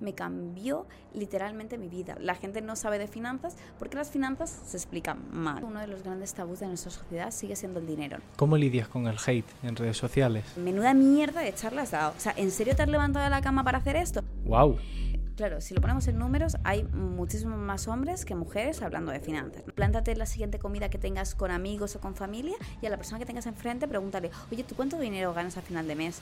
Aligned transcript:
me 0.00 0.14
cambió 0.14 0.86
literalmente 1.14 1.78
mi 1.78 1.88
vida. 1.88 2.16
La 2.20 2.34
gente 2.34 2.60
no 2.60 2.76
sabe 2.76 2.98
de 2.98 3.08
finanzas 3.08 3.56
porque 3.78 3.96
las 3.96 4.10
finanzas 4.10 4.50
se 4.66 4.76
explican 4.76 5.18
mal. 5.32 5.64
Uno 5.64 5.80
de 5.80 5.86
los 5.86 6.02
grandes 6.02 6.34
tabús 6.34 6.60
de 6.60 6.66
nuestra 6.66 6.90
sociedad 6.90 7.30
sigue 7.30 7.56
siendo 7.56 7.80
el 7.80 7.86
dinero. 7.86 8.18
¿Cómo 8.36 8.56
lidias 8.56 8.88
con 8.88 9.06
el 9.06 9.16
hate 9.24 9.48
en 9.62 9.76
redes 9.76 9.96
sociales? 9.96 10.44
Menuda 10.56 10.94
mierda 10.94 11.40
de 11.40 11.54
charla 11.54 11.82
has 11.82 11.90
dado. 11.90 12.14
O 12.16 12.20
sea, 12.20 12.34
¿en 12.36 12.50
serio 12.50 12.74
te 12.76 12.82
has 12.82 12.88
levantado 12.88 13.24
de 13.24 13.30
la 13.30 13.40
cama 13.40 13.64
para 13.64 13.78
hacer 13.78 13.96
esto? 13.96 14.22
¡Wow! 14.44 14.78
Claro, 15.38 15.60
si 15.60 15.72
lo 15.72 15.80
ponemos 15.80 16.08
en 16.08 16.18
números, 16.18 16.56
hay 16.64 16.82
muchísimos 16.82 17.58
más 17.58 17.86
hombres 17.86 18.24
que 18.24 18.34
mujeres 18.34 18.82
hablando 18.82 19.12
de 19.12 19.20
finanzas. 19.20 19.62
Plántate 19.72 20.16
la 20.16 20.26
siguiente 20.26 20.58
comida 20.58 20.88
que 20.88 20.98
tengas 20.98 21.36
con 21.36 21.52
amigos 21.52 21.94
o 21.94 22.00
con 22.00 22.16
familia 22.16 22.56
y 22.82 22.86
a 22.86 22.90
la 22.90 22.96
persona 22.96 23.20
que 23.20 23.26
tengas 23.26 23.46
enfrente 23.46 23.86
pregúntale, 23.86 24.32
oye, 24.50 24.64
¿tú 24.64 24.74
cuánto 24.74 24.98
dinero 24.98 25.32
ganas 25.34 25.56
a 25.56 25.62
final 25.62 25.86
de 25.86 25.94
mes? 25.94 26.20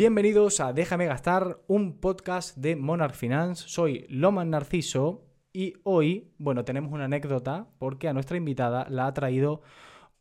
Bienvenidos 0.00 0.60
a 0.60 0.72
Déjame 0.72 1.04
Gastar, 1.04 1.58
un 1.66 2.00
podcast 2.00 2.56
de 2.56 2.74
Monarch 2.74 3.14
Finance. 3.14 3.64
Soy 3.68 4.06
Loman 4.08 4.48
Narciso 4.48 5.26
y 5.52 5.74
hoy, 5.82 6.32
bueno, 6.38 6.64
tenemos 6.64 6.90
una 6.90 7.04
anécdota 7.04 7.68
porque 7.78 8.08
a 8.08 8.14
nuestra 8.14 8.38
invitada 8.38 8.86
la 8.88 9.06
ha 9.06 9.12
traído 9.12 9.60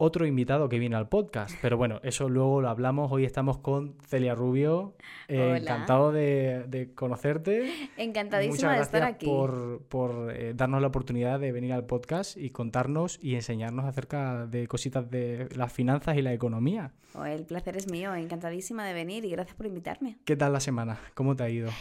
otro 0.02 0.26
invitado 0.26 0.70
que 0.70 0.80
viene 0.80 0.96
al 0.96 1.10
podcast. 1.10 1.54
Pero 1.62 1.76
bueno, 1.76 2.00
eso 2.04 2.30
luego 2.30 2.62
lo 2.62 2.70
hablamos. 2.70 3.12
Hoy 3.12 3.26
estamos 3.26 3.58
con 3.58 3.98
Celia 4.08 4.34
Rubio. 4.34 4.96
Eh, 5.28 5.58
encantado 5.58 6.14
de, 6.14 6.92
conocerte. 6.96 7.70
Encantadísima 7.98 8.76
de 8.76 8.82
estar 8.82 9.04
aquí. 9.04 9.26
Por, 9.26 9.82
por 9.90 10.32
eh, 10.34 10.54
darnos 10.56 10.80
la 10.82 10.88
oportunidad 10.88 11.38
de 11.42 11.52
venir 11.52 11.74
al 11.74 11.86
podcast 11.86 12.38
y 12.38 12.50
contarnos 12.52 13.20
y 13.22 13.36
enseñarnos 13.36 13.86
acerca 13.86 14.48
de 14.48 14.68
cositas 14.68 15.12
de 15.12 15.50
las 15.54 15.74
finanzas 15.74 16.16
y 16.16 16.22
la 16.22 16.32
economía. 16.32 16.94
Oh, 17.14 17.26
el 17.26 17.44
placer 17.44 17.76
es 17.76 17.92
mío. 17.92 18.16
Encantadísima 18.16 18.86
de 18.86 18.94
venir 18.94 19.26
y 19.26 19.32
gracias 19.32 19.58
por 19.58 19.66
invitarme. 19.66 20.18
¿Qué 20.24 20.38
tal 20.38 20.54
la 20.54 20.62
semana? 20.62 20.98
¿Cómo 21.14 21.36
te 21.36 21.44
ha 21.44 21.50
ido? 21.50 21.72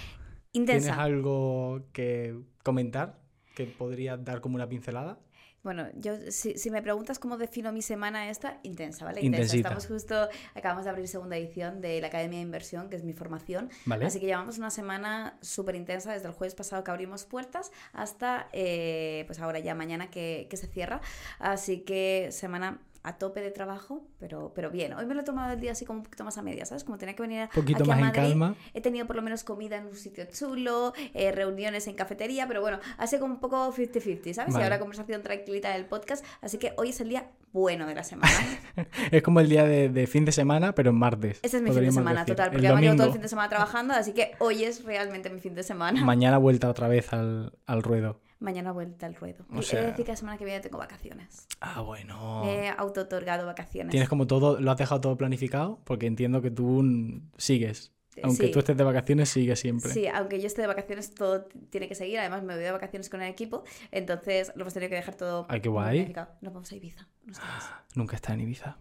Intensa. 0.52 0.88
¿Tienes 0.88 0.98
algo 0.98 1.82
que 1.92 2.36
comentar? 2.64 3.20
¿Que 3.54 3.66
podría 3.66 4.16
dar 4.16 4.40
como 4.40 4.56
una 4.56 4.68
pincelada? 4.68 5.20
Bueno, 5.62 5.88
yo 5.94 6.14
si, 6.30 6.56
si, 6.56 6.70
me 6.70 6.82
preguntas 6.82 7.18
cómo 7.18 7.36
defino 7.36 7.72
mi 7.72 7.82
semana 7.82 8.30
esta, 8.30 8.58
intensa, 8.62 9.04
¿vale? 9.04 9.20
Intensa. 9.20 9.56
Estamos 9.56 9.86
justo, 9.86 10.28
acabamos 10.54 10.84
de 10.84 10.90
abrir 10.90 11.08
segunda 11.08 11.36
edición 11.36 11.80
de 11.80 12.00
la 12.00 12.06
Academia 12.06 12.38
de 12.38 12.44
Inversión, 12.44 12.88
que 12.88 12.96
es 12.96 13.04
mi 13.04 13.12
formación. 13.12 13.68
¿Vale? 13.84 14.06
Así 14.06 14.20
que 14.20 14.26
llevamos 14.26 14.58
una 14.58 14.70
semana 14.70 15.36
súper 15.40 15.74
intensa 15.74 16.12
desde 16.12 16.28
el 16.28 16.34
jueves 16.34 16.54
pasado 16.54 16.84
que 16.84 16.90
abrimos 16.90 17.24
puertas 17.24 17.72
hasta, 17.92 18.48
eh, 18.52 19.24
pues 19.26 19.40
ahora 19.40 19.58
ya 19.58 19.74
mañana 19.74 20.10
que, 20.10 20.46
que 20.48 20.56
se 20.56 20.68
cierra. 20.68 21.00
Así 21.38 21.80
que 21.80 22.28
semana 22.30 22.80
a 23.02 23.16
tope 23.18 23.40
de 23.40 23.50
trabajo, 23.50 24.06
pero, 24.18 24.52
pero 24.54 24.70
bien. 24.70 24.92
Hoy 24.92 25.06
me 25.06 25.14
lo 25.14 25.22
he 25.22 25.24
tomado 25.24 25.52
el 25.52 25.60
día 25.60 25.72
así 25.72 25.84
como 25.84 26.00
un 26.00 26.04
poquito 26.04 26.24
más 26.24 26.38
a 26.38 26.42
media, 26.42 26.66
¿sabes? 26.66 26.84
Como 26.84 26.98
tenía 26.98 27.14
que 27.14 27.22
venir 27.22 27.48
poquito 27.54 27.80
aquí 27.80 27.88
más 27.88 27.98
a 27.98 28.00
Madrid. 28.00 28.20
en 28.20 28.28
calma. 28.30 28.54
He 28.74 28.80
tenido 28.80 29.06
por 29.06 29.16
lo 29.16 29.22
menos 29.22 29.44
comida 29.44 29.76
en 29.76 29.86
un 29.86 29.94
sitio 29.94 30.24
chulo, 30.26 30.92
eh, 31.14 31.32
reuniones 31.32 31.86
en 31.86 31.94
cafetería, 31.94 32.46
pero 32.46 32.60
bueno, 32.60 32.78
hace 32.98 33.18
como 33.18 33.34
un 33.34 33.40
poco 33.40 33.72
50-50, 33.72 34.32
¿sabes? 34.32 34.54
Vale. 34.54 34.60
Y 34.60 34.64
ahora 34.64 34.78
conversación 34.78 35.22
tranquilita 35.22 35.70
del 35.70 35.86
podcast. 35.86 36.24
Así 36.40 36.58
que 36.58 36.72
hoy 36.76 36.90
es 36.90 37.00
el 37.00 37.08
día 37.08 37.30
bueno 37.52 37.86
de 37.86 37.94
la 37.94 38.04
semana. 38.04 38.32
es 39.10 39.22
como 39.22 39.40
el 39.40 39.48
día 39.48 39.64
de, 39.64 39.88
de, 39.88 40.06
fin 40.06 40.24
de 40.24 40.32
semana, 40.32 40.74
pero 40.74 40.90
en 40.90 40.96
martes. 40.96 41.40
Ese 41.42 41.58
es 41.58 41.62
mi 41.62 41.72
fin 41.72 41.84
de 41.84 41.92
semana, 41.92 42.20
decir. 42.20 42.34
total, 42.34 42.50
porque 42.50 42.66
además 42.66 42.82
llevo 42.82 42.96
todo 42.96 43.06
el 43.06 43.12
fin 43.12 43.22
de 43.22 43.28
semana 43.28 43.48
trabajando, 43.48 43.94
así 43.94 44.12
que 44.12 44.32
hoy 44.38 44.64
es 44.64 44.84
realmente 44.84 45.30
mi 45.30 45.40
fin 45.40 45.54
de 45.54 45.62
semana. 45.62 46.04
Mañana 46.04 46.38
vuelta 46.38 46.68
otra 46.68 46.88
vez 46.88 47.12
al, 47.12 47.52
al 47.66 47.82
ruedo. 47.82 48.20
Mañana 48.40 48.72
vuelta 48.72 49.06
al 49.06 49.14
ruedo. 49.14 49.44
O 49.52 49.62
sea... 49.62 49.80
He 49.80 49.82
de 49.82 49.90
decir 49.90 50.04
que 50.04 50.12
la 50.12 50.16
semana 50.16 50.38
que 50.38 50.44
viene 50.44 50.60
tengo 50.60 50.78
vacaciones. 50.78 51.48
Ah, 51.60 51.80
bueno. 51.80 52.44
Me 52.44 52.66
he 52.66 52.68
auto-otorgado 52.68 53.46
vacaciones. 53.46 53.90
¿Tienes 53.90 54.08
como 54.08 54.26
todo, 54.26 54.60
lo 54.60 54.70
has 54.70 54.76
dejado 54.76 55.00
todo 55.00 55.16
planificado? 55.16 55.80
Porque 55.84 56.06
entiendo 56.06 56.40
que 56.40 56.50
tú 56.50 57.20
sigues. 57.36 57.92
Aunque 58.22 58.46
sí. 58.46 58.52
tú 58.52 58.58
estés 58.58 58.76
de 58.76 58.84
vacaciones, 58.84 59.28
sigues 59.28 59.60
siempre. 59.60 59.92
Sí, 59.92 60.06
aunque 60.08 60.40
yo 60.40 60.46
esté 60.46 60.62
de 60.62 60.68
vacaciones, 60.68 61.14
todo 61.14 61.44
tiene 61.70 61.88
que 61.88 61.94
seguir. 61.94 62.18
Además, 62.18 62.42
me 62.42 62.54
voy 62.54 62.62
de 62.62 62.72
vacaciones 62.72 63.08
con 63.08 63.22
el 63.22 63.30
equipo. 63.30 63.64
Entonces, 63.90 64.52
lo 64.54 64.62
hemos 64.62 64.74
tenido 64.74 64.90
que 64.90 64.96
dejar 64.96 65.14
todo. 65.14 65.46
Ay, 65.48 65.60
qué 65.60 65.68
guay. 65.68 66.12
Nos 66.40 66.52
vamos 66.52 66.70
a 66.72 66.76
Ibiza. 66.76 67.08
Nunca 67.94 68.16
está 68.16 68.34
en 68.34 68.40
Ibiza. 68.40 68.78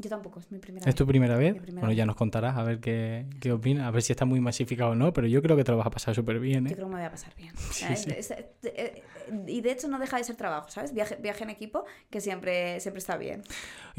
Yo 0.00 0.08
tampoco, 0.08 0.40
es 0.40 0.50
mi 0.50 0.58
primera 0.58 0.80
¿Es 0.82 0.86
vez. 0.86 0.94
tu 0.94 1.06
primera 1.06 1.36
vez? 1.36 1.52
primera 1.54 1.72
bueno, 1.74 1.88
vez. 1.88 1.96
ya 1.96 2.06
nos 2.06 2.16
contarás 2.16 2.56
a 2.56 2.62
ver 2.62 2.80
qué, 2.80 3.26
qué 3.40 3.52
opinas, 3.52 3.86
a 3.86 3.90
ver 3.90 4.02
si 4.02 4.12
está 4.12 4.24
muy 4.24 4.40
masificado 4.40 4.92
o 4.92 4.94
no, 4.94 5.12
pero 5.12 5.26
yo 5.26 5.42
creo 5.42 5.56
que 5.56 5.64
te 5.64 5.72
lo 5.72 5.78
vas 5.78 5.86
a 5.86 5.90
pasar 5.90 6.14
súper 6.14 6.40
bien. 6.40 6.66
¿eh? 6.66 6.70
Yo 6.70 6.76
creo 6.76 6.88
que 6.88 6.94
me 6.94 7.00
voy 7.00 7.06
a 7.06 7.10
pasar 7.10 7.34
bien. 7.36 7.52
Sí, 7.70 7.84
¿sabes? 7.84 8.00
sí. 8.02 8.10
Es- 8.16 8.30
es- 8.30 8.44
eh, 8.64 9.02
y 9.46 9.60
de 9.60 9.72
hecho 9.72 9.88
no 9.88 9.98
deja 9.98 10.16
de 10.16 10.24
ser 10.24 10.36
trabajo, 10.36 10.70
¿sabes? 10.70 10.92
Viaje, 10.94 11.16
viaje 11.20 11.44
en 11.44 11.50
equipo, 11.50 11.84
que 12.10 12.20
siempre, 12.20 12.80
siempre 12.80 12.98
está 12.98 13.16
bien. 13.16 13.42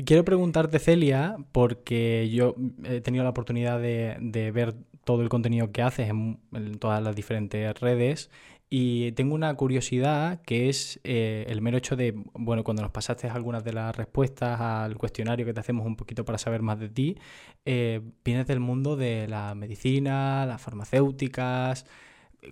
Quiero 0.05 0.25
preguntarte, 0.25 0.79
Celia, 0.79 1.37
porque 1.51 2.29
yo 2.31 2.55
he 2.83 3.01
tenido 3.01 3.23
la 3.23 3.29
oportunidad 3.29 3.79
de, 3.79 4.17
de 4.19 4.51
ver 4.51 4.73
todo 5.03 5.21
el 5.21 5.29
contenido 5.29 5.71
que 5.71 5.81
haces 5.81 6.09
en, 6.09 6.39
en 6.53 6.79
todas 6.79 7.01
las 7.03 7.15
diferentes 7.15 7.79
redes 7.79 8.29
y 8.73 9.11
tengo 9.11 9.35
una 9.35 9.53
curiosidad 9.55 10.41
que 10.43 10.69
es 10.69 11.01
eh, 11.03 11.45
el 11.49 11.61
mero 11.61 11.77
hecho 11.77 11.97
de, 11.97 12.13
bueno, 12.33 12.63
cuando 12.63 12.81
nos 12.81 12.91
pasaste 12.91 13.27
algunas 13.27 13.65
de 13.65 13.73
las 13.73 13.93
respuestas 13.93 14.61
al 14.61 14.97
cuestionario 14.97 15.45
que 15.45 15.53
te 15.53 15.59
hacemos 15.59 15.85
un 15.85 15.97
poquito 15.97 16.23
para 16.23 16.37
saber 16.37 16.61
más 16.61 16.79
de 16.79 16.87
ti, 16.87 17.17
eh, 17.65 17.99
vienes 18.23 18.47
del 18.47 18.61
mundo 18.61 18.95
de 18.95 19.27
la 19.27 19.55
medicina, 19.55 20.45
las 20.45 20.61
farmacéuticas. 20.61 21.85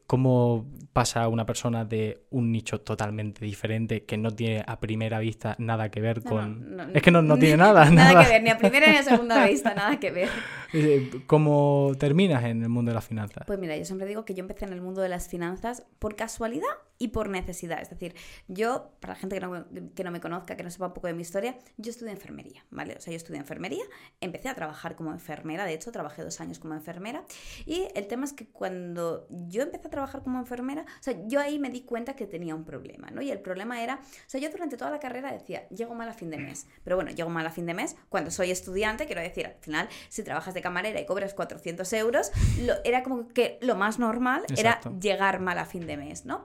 ¿Cómo 0.05 0.67
pasa 0.93 1.27
una 1.27 1.45
persona 1.45 1.83
de 1.85 2.25
un 2.29 2.51
nicho 2.51 2.81
totalmente 2.81 3.43
diferente 3.43 4.05
que 4.05 4.17
no 4.17 4.31
tiene 4.31 4.63
a 4.67 4.79
primera 4.79 5.19
vista 5.19 5.55
nada 5.57 5.89
que 5.89 5.99
ver 5.99 6.23
No, 6.25 6.29
con... 6.29 6.75
no, 6.75 6.85
no, 6.85 6.93
es 6.93 7.01
que 7.01 7.09
no, 7.11 7.21
no 7.21 7.37
tiene 7.37 7.57
nada, 7.57 7.85
nada, 7.89 8.13
nada. 8.13 8.23
que 8.25 8.29
ver, 8.29 8.43
ni 8.43 8.49
a 8.49 8.57
primera 8.57 8.91
ni 8.91 8.97
a 8.97 9.03
segunda 9.03 9.45
vista, 9.47 9.73
nada 9.73 9.99
que 9.99 10.11
ver. 10.11 10.29
Eh, 10.71 11.09
¿Cómo 11.25 11.93
terminas 11.97 12.43
en 12.43 12.61
el 12.61 12.69
mundo 12.69 12.91
de 12.91 12.93
las 12.93 13.07
finanzas? 13.07 13.43
Pues 13.47 13.57
mira, 13.57 13.75
yo 13.75 13.85
siempre 13.85 14.07
digo 14.07 14.23
que 14.23 14.35
yo 14.35 14.41
empecé 14.41 14.65
en 14.65 14.73
el 14.73 14.81
mundo 14.81 15.01
de 15.01 15.09
las 15.09 15.27
finanzas 15.27 15.87
por 15.97 16.15
casualidad 16.15 16.67
y 16.99 17.07
por 17.07 17.29
necesidad. 17.29 17.81
Es 17.81 17.89
decir, 17.89 18.13
yo, 18.47 18.91
para 18.99 19.13
la 19.13 19.19
gente 19.19 19.39
que 19.39 19.41
no, 19.47 19.65
que 19.95 20.03
no 20.03 20.11
me 20.11 20.19
conozca, 20.19 20.55
que 20.55 20.63
no 20.63 20.69
sepa 20.69 20.85
un 20.85 20.93
poco 20.93 21.07
de 21.07 21.13
mi 21.13 21.23
historia, 21.23 21.57
yo 21.77 21.89
estudié 21.89 22.11
enfermería, 22.11 22.65
¿vale? 22.69 22.95
O 22.97 23.01
sea, 23.01 23.11
yo 23.11 23.17
estudié 23.17 23.39
enfermería, 23.39 23.83
empecé 24.21 24.47
a 24.49 24.53
trabajar 24.53 24.95
como 24.95 25.11
enfermera, 25.11 25.65
de 25.65 25.73
hecho, 25.73 25.91
trabajé 25.91 26.21
dos 26.23 26.39
años 26.39 26.59
como 26.59 26.75
enfermera. 26.75 27.23
Y 27.65 27.87
el 27.95 28.05
tema 28.05 28.25
es 28.25 28.33
que 28.33 28.47
cuando 28.47 29.25
yo 29.29 29.63
empecé 29.63 29.78
a 29.87 29.91
trabajar 29.91 30.21
como 30.23 30.39
enfermera, 30.39 30.81
o 30.81 31.03
sea, 31.03 31.15
yo 31.27 31.39
ahí 31.39 31.59
me 31.59 31.69
di 31.69 31.81
cuenta 31.81 32.15
que 32.15 32.25
tenía 32.25 32.55
un 32.55 32.65
problema, 32.65 33.09
¿no? 33.11 33.21
Y 33.21 33.31
el 33.31 33.39
problema 33.39 33.81
era, 33.81 33.95
o 33.95 34.29
sea, 34.29 34.39
yo 34.39 34.49
durante 34.49 34.77
toda 34.77 34.91
la 34.91 34.99
carrera 34.99 35.31
decía, 35.31 35.67
llego 35.69 35.95
mal 35.95 36.09
a 36.09 36.13
fin 36.13 36.29
de 36.29 36.37
mes. 36.37 36.67
Pero 36.83 36.95
bueno, 36.95 37.11
llego 37.11 37.29
mal 37.29 37.45
a 37.45 37.51
fin 37.51 37.65
de 37.65 37.73
mes 37.73 37.95
cuando 38.09 38.31
soy 38.31 38.51
estudiante, 38.51 39.05
quiero 39.05 39.21
decir, 39.21 39.47
al 39.47 39.55
final, 39.61 39.89
si 40.09 40.23
trabajas 40.23 40.53
de 40.53 40.61
camarera 40.61 40.99
y 40.99 41.05
cobras 41.05 41.33
400 41.33 41.91
euros, 41.93 42.31
lo, 42.61 42.73
era 42.83 43.03
como 43.03 43.27
que 43.29 43.57
lo 43.61 43.75
más 43.75 43.99
normal 43.99 44.43
Exacto. 44.49 44.89
era 44.89 44.99
llegar 44.99 45.39
mal 45.39 45.57
a 45.57 45.65
fin 45.65 45.87
de 45.87 45.97
mes, 45.97 46.25
¿no? 46.25 46.43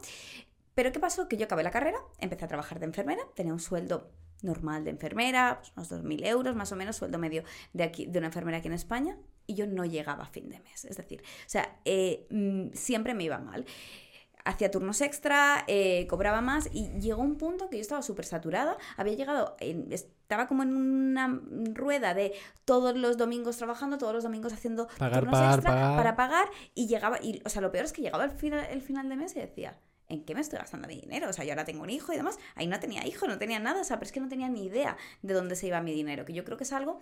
Pero 0.74 0.90
¿qué 0.92 0.98
pasó? 0.98 1.28
Que 1.28 1.36
yo 1.36 1.44
acabé 1.44 1.62
la 1.62 1.70
carrera, 1.70 1.98
empecé 2.18 2.44
a 2.44 2.48
trabajar 2.48 2.80
de 2.80 2.86
enfermera, 2.86 3.22
tenía 3.34 3.52
un 3.52 3.60
sueldo 3.60 4.10
normal 4.44 4.84
de 4.84 4.90
enfermera, 4.90 5.60
pues 5.60 5.72
unos 5.76 6.04
2.000 6.04 6.24
euros 6.26 6.54
más 6.54 6.70
o 6.72 6.76
menos, 6.76 6.96
sueldo 6.96 7.18
medio 7.18 7.42
de, 7.72 7.84
aquí, 7.84 8.06
de 8.06 8.18
una 8.18 8.28
enfermera 8.28 8.58
aquí 8.58 8.68
en 8.68 8.74
España, 8.74 9.18
y 9.46 9.54
yo 9.54 9.66
no 9.66 9.84
llegaba 9.84 10.24
a 10.24 10.26
fin 10.26 10.48
de 10.48 10.60
mes. 10.60 10.84
Es 10.84 10.96
decir, 10.96 11.20
o 11.22 11.48
sea, 11.48 11.78
eh, 11.84 12.26
mm, 12.30 12.68
siempre 12.74 13.14
me 13.14 13.24
iba 13.24 13.38
mal. 13.38 13.64
Hacía 14.46 14.70
turnos 14.70 15.00
extra, 15.00 15.64
eh, 15.68 16.06
cobraba 16.06 16.42
más 16.42 16.68
y 16.70 16.90
llegó 17.00 17.22
un 17.22 17.36
punto 17.38 17.70
que 17.70 17.76
yo 17.78 17.80
estaba 17.80 18.02
súper 18.02 18.26
saturada. 18.26 18.76
Había 18.98 19.14
llegado, 19.14 19.56
en- 19.58 19.90
estaba 19.90 20.46
como 20.46 20.62
en 20.62 20.76
una 20.76 21.40
rueda 21.72 22.12
de 22.12 22.34
todos 22.66 22.94
los 22.94 23.16
domingos 23.16 23.56
trabajando, 23.56 23.96
todos 23.96 24.12
los 24.12 24.22
domingos 24.24 24.52
haciendo 24.52 24.86
Pagar, 24.98 25.20
turnos 25.20 25.32
pagar, 25.32 25.54
extra 25.54 25.72
pagar. 25.74 25.96
para 25.96 26.16
pagar 26.16 26.48
y 26.74 26.86
llegaba, 26.88 27.18
y, 27.22 27.40
o 27.46 27.48
sea, 27.48 27.62
lo 27.62 27.72
peor 27.72 27.86
es 27.86 27.92
que 27.94 28.02
llegaba 28.02 28.24
el 28.24 28.32
final, 28.32 28.66
el 28.70 28.82
final 28.82 29.08
de 29.08 29.16
mes 29.16 29.34
y 29.34 29.40
decía, 29.40 29.78
¿en 30.08 30.24
qué 30.24 30.34
me 30.34 30.40
estoy 30.40 30.58
gastando 30.58 30.88
mi 30.88 31.00
dinero? 31.00 31.28
O 31.28 31.32
sea, 31.32 31.44
yo 31.44 31.52
ahora 31.52 31.64
tengo 31.64 31.82
un 31.82 31.90
hijo 31.90 32.12
y 32.12 32.16
demás. 32.16 32.38
Ahí 32.54 32.66
no 32.66 32.78
tenía 32.80 33.06
hijo, 33.06 33.26
no 33.26 33.38
tenía 33.38 33.58
nada, 33.58 33.80
o 33.80 33.84
sea, 33.84 33.98
pero 33.98 34.06
es 34.06 34.12
que 34.12 34.20
no 34.20 34.28
tenía 34.28 34.48
ni 34.48 34.64
idea 34.66 34.96
de 35.22 35.34
dónde 35.34 35.56
se 35.56 35.66
iba 35.66 35.80
mi 35.80 35.92
dinero, 35.92 36.24
que 36.24 36.32
yo 36.32 36.44
creo 36.44 36.56
que 36.56 36.64
es 36.64 36.72
algo 36.72 37.00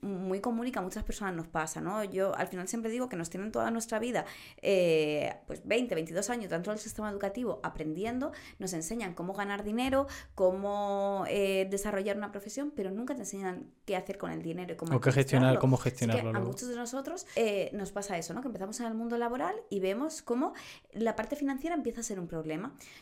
muy 0.00 0.40
común 0.40 0.66
y 0.66 0.72
que 0.72 0.78
a 0.78 0.82
muchas 0.82 1.04
personas 1.04 1.34
nos 1.34 1.48
pasa, 1.48 1.80
¿no? 1.80 2.04
Yo 2.04 2.34
al 2.36 2.46
final 2.46 2.68
siempre 2.68 2.90
digo 2.90 3.08
que 3.08 3.16
nos 3.16 3.30
tienen 3.30 3.52
toda 3.52 3.70
nuestra 3.70 3.98
vida, 3.98 4.24
eh, 4.60 5.34
pues 5.46 5.66
20, 5.66 5.94
22 5.94 6.30
años 6.30 6.50
dentro 6.50 6.72
del 6.72 6.80
sistema 6.80 7.10
educativo 7.10 7.60
aprendiendo, 7.62 8.32
nos 8.58 8.72
enseñan 8.72 9.14
cómo 9.14 9.32
ganar 9.32 9.64
dinero, 9.64 10.06
cómo 10.34 11.24
eh, 11.28 11.66
desarrollar 11.70 12.16
una 12.16 12.30
profesión, 12.30 12.72
pero 12.74 12.90
nunca 12.90 13.14
te 13.14 13.20
enseñan 13.20 13.70
qué 13.84 13.96
hacer 13.96 14.18
con 14.18 14.30
el 14.30 14.42
dinero 14.42 14.74
y 14.74 14.76
cómo 14.76 14.96
O 14.96 15.00
qué 15.00 15.12
gestionar, 15.12 15.58
cómo 15.58 15.76
Así 15.76 15.84
que 15.84 15.90
gestionarlo 15.90 16.30
a 16.38 16.40
muchos 16.40 16.68
de 16.68 16.76
nosotros 16.76 17.26
eh, 17.36 17.70
nos 17.72 17.92
pasa 17.92 18.18
eso, 18.18 18.34
¿no? 18.34 18.40
Que 18.40 18.48
empezamos 18.48 18.78
en 18.80 18.86
el 18.86 18.94
mundo 18.94 19.16
laboral 19.16 19.54
y 19.70 19.80
vemos 19.80 20.22
cómo 20.22 20.54
la 20.92 21.16
parte 21.16 21.36
financiera 21.36 21.74
empieza 21.74 22.00
a 22.00 22.04
ser 22.04 22.20
un 22.20 22.26
problema. 22.26 22.43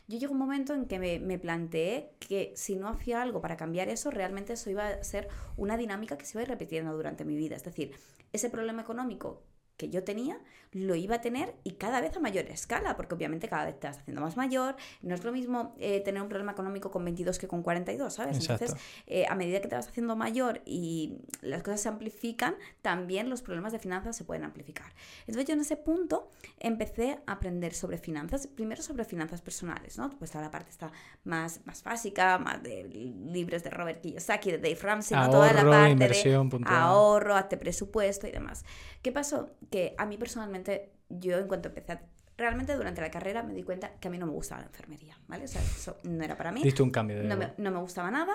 Yo 0.08 0.18
llegó 0.18 0.32
un 0.32 0.38
momento 0.38 0.74
en 0.74 0.86
que 0.86 0.98
me, 0.98 1.18
me 1.18 1.38
planteé 1.38 2.14
que 2.18 2.52
si 2.56 2.76
no 2.76 2.88
hacía 2.88 3.22
algo 3.22 3.40
para 3.40 3.56
cambiar 3.56 3.88
eso, 3.88 4.10
realmente 4.10 4.54
eso 4.54 4.70
iba 4.70 4.88
a 4.88 5.04
ser 5.04 5.28
una 5.56 5.76
dinámica 5.76 6.16
que 6.16 6.24
se 6.24 6.32
iba 6.32 6.40
a 6.40 6.44
ir 6.44 6.48
repitiendo 6.48 6.92
durante 6.94 7.24
mi 7.24 7.36
vida. 7.36 7.56
Es 7.56 7.64
decir, 7.64 7.94
ese 8.32 8.50
problema 8.50 8.82
económico 8.82 9.42
que 9.76 9.88
yo 9.88 10.04
tenía, 10.04 10.40
lo 10.72 10.94
iba 10.94 11.16
a 11.16 11.20
tener 11.20 11.54
y 11.64 11.72
cada 11.72 12.00
vez 12.00 12.16
a 12.16 12.20
mayor 12.20 12.46
escala, 12.46 12.96
porque 12.96 13.14
obviamente 13.14 13.48
cada 13.48 13.66
vez 13.66 13.78
te 13.78 13.86
vas 13.86 13.98
haciendo 13.98 14.22
más 14.22 14.36
mayor. 14.36 14.76
No 15.02 15.14
es 15.14 15.22
lo 15.22 15.32
mismo 15.32 15.74
eh, 15.78 16.00
tener 16.00 16.22
un 16.22 16.28
problema 16.28 16.52
económico 16.52 16.90
con 16.90 17.04
22 17.04 17.38
que 17.38 17.46
con 17.46 17.62
42, 17.62 18.12
¿sabes? 18.12 18.38
Entonces, 18.38 18.74
eh, 19.06 19.26
a 19.28 19.34
medida 19.34 19.60
que 19.60 19.69
te 19.69 19.74
vas 19.74 19.88
haciendo 19.88 20.16
mayor 20.16 20.62
y 20.64 21.19
las 21.42 21.62
cosas 21.62 21.82
se 21.82 21.88
amplifican, 21.88 22.54
también 22.80 23.28
los 23.28 23.42
problemas 23.42 23.72
de 23.72 23.78
finanzas 23.78 24.16
se 24.16 24.24
pueden 24.24 24.44
amplificar. 24.44 24.92
Entonces, 25.20 25.46
yo 25.46 25.54
en 25.54 25.60
ese 25.60 25.76
punto 25.76 26.30
empecé 26.58 27.18
a 27.26 27.32
aprender 27.32 27.75
sobre 27.75 27.98
finanzas, 27.98 28.46
primero 28.46 28.82
sobre 28.82 29.04
finanzas 29.04 29.42
personales, 29.42 29.98
¿no? 29.98 30.10
Pues 30.18 30.30
toda 30.30 30.44
la 30.44 30.50
parte 30.50 30.70
está 30.70 30.90
más, 31.25 31.60
más 31.66 31.82
básica, 31.82 32.38
más 32.38 32.62
de 32.62 32.84
libros 32.84 33.62
de 33.62 33.70
Robert 33.70 34.00
Kiyosaki, 34.00 34.52
de 34.52 34.58
Dave 34.58 34.78
Ramsey, 34.80 35.18
toda 35.30 35.52
la 35.52 35.64
parte 35.64 36.08
de 36.08 36.64
ahorro, 36.66 37.34
hazte 37.34 37.56
presupuesto 37.56 38.26
y 38.26 38.30
demás. 38.30 38.64
¿Qué 39.02 39.12
pasó? 39.12 39.50
Que 39.70 39.94
a 39.98 40.06
mí 40.06 40.16
personalmente, 40.16 40.62
yo 41.09 41.38
en 41.38 41.49
cuanto 41.49 41.69
empecé 41.69 41.93
a 41.93 42.03
realmente 42.37 42.75
durante 42.75 43.00
la 43.00 43.11
carrera 43.11 43.43
me 43.43 43.55
di 43.55 43.62
cuenta 43.62 43.93
que 44.00 44.09
a 44.09 44.11
mí 44.11 44.19
no 44.19 44.26
me 44.26 44.32
gustaba 44.32 44.62
la 44.62 44.67
enfermería, 44.67 45.17
¿vale? 45.29 45.44
O 45.44 45.49
sea, 45.49 45.61
eso 45.62 45.99
no 46.05 46.25
era 46.25 46.37
para 46.37 46.53
mí. 46.53 46.62
Diste 46.62 46.82
un 46.82 46.91
cambio 46.91 47.19
de 47.19 47.25
no 47.25 47.37
me, 47.37 47.53
no 47.56 47.70
me, 47.70 47.79
gustaba 47.79 48.11
nada. 48.11 48.35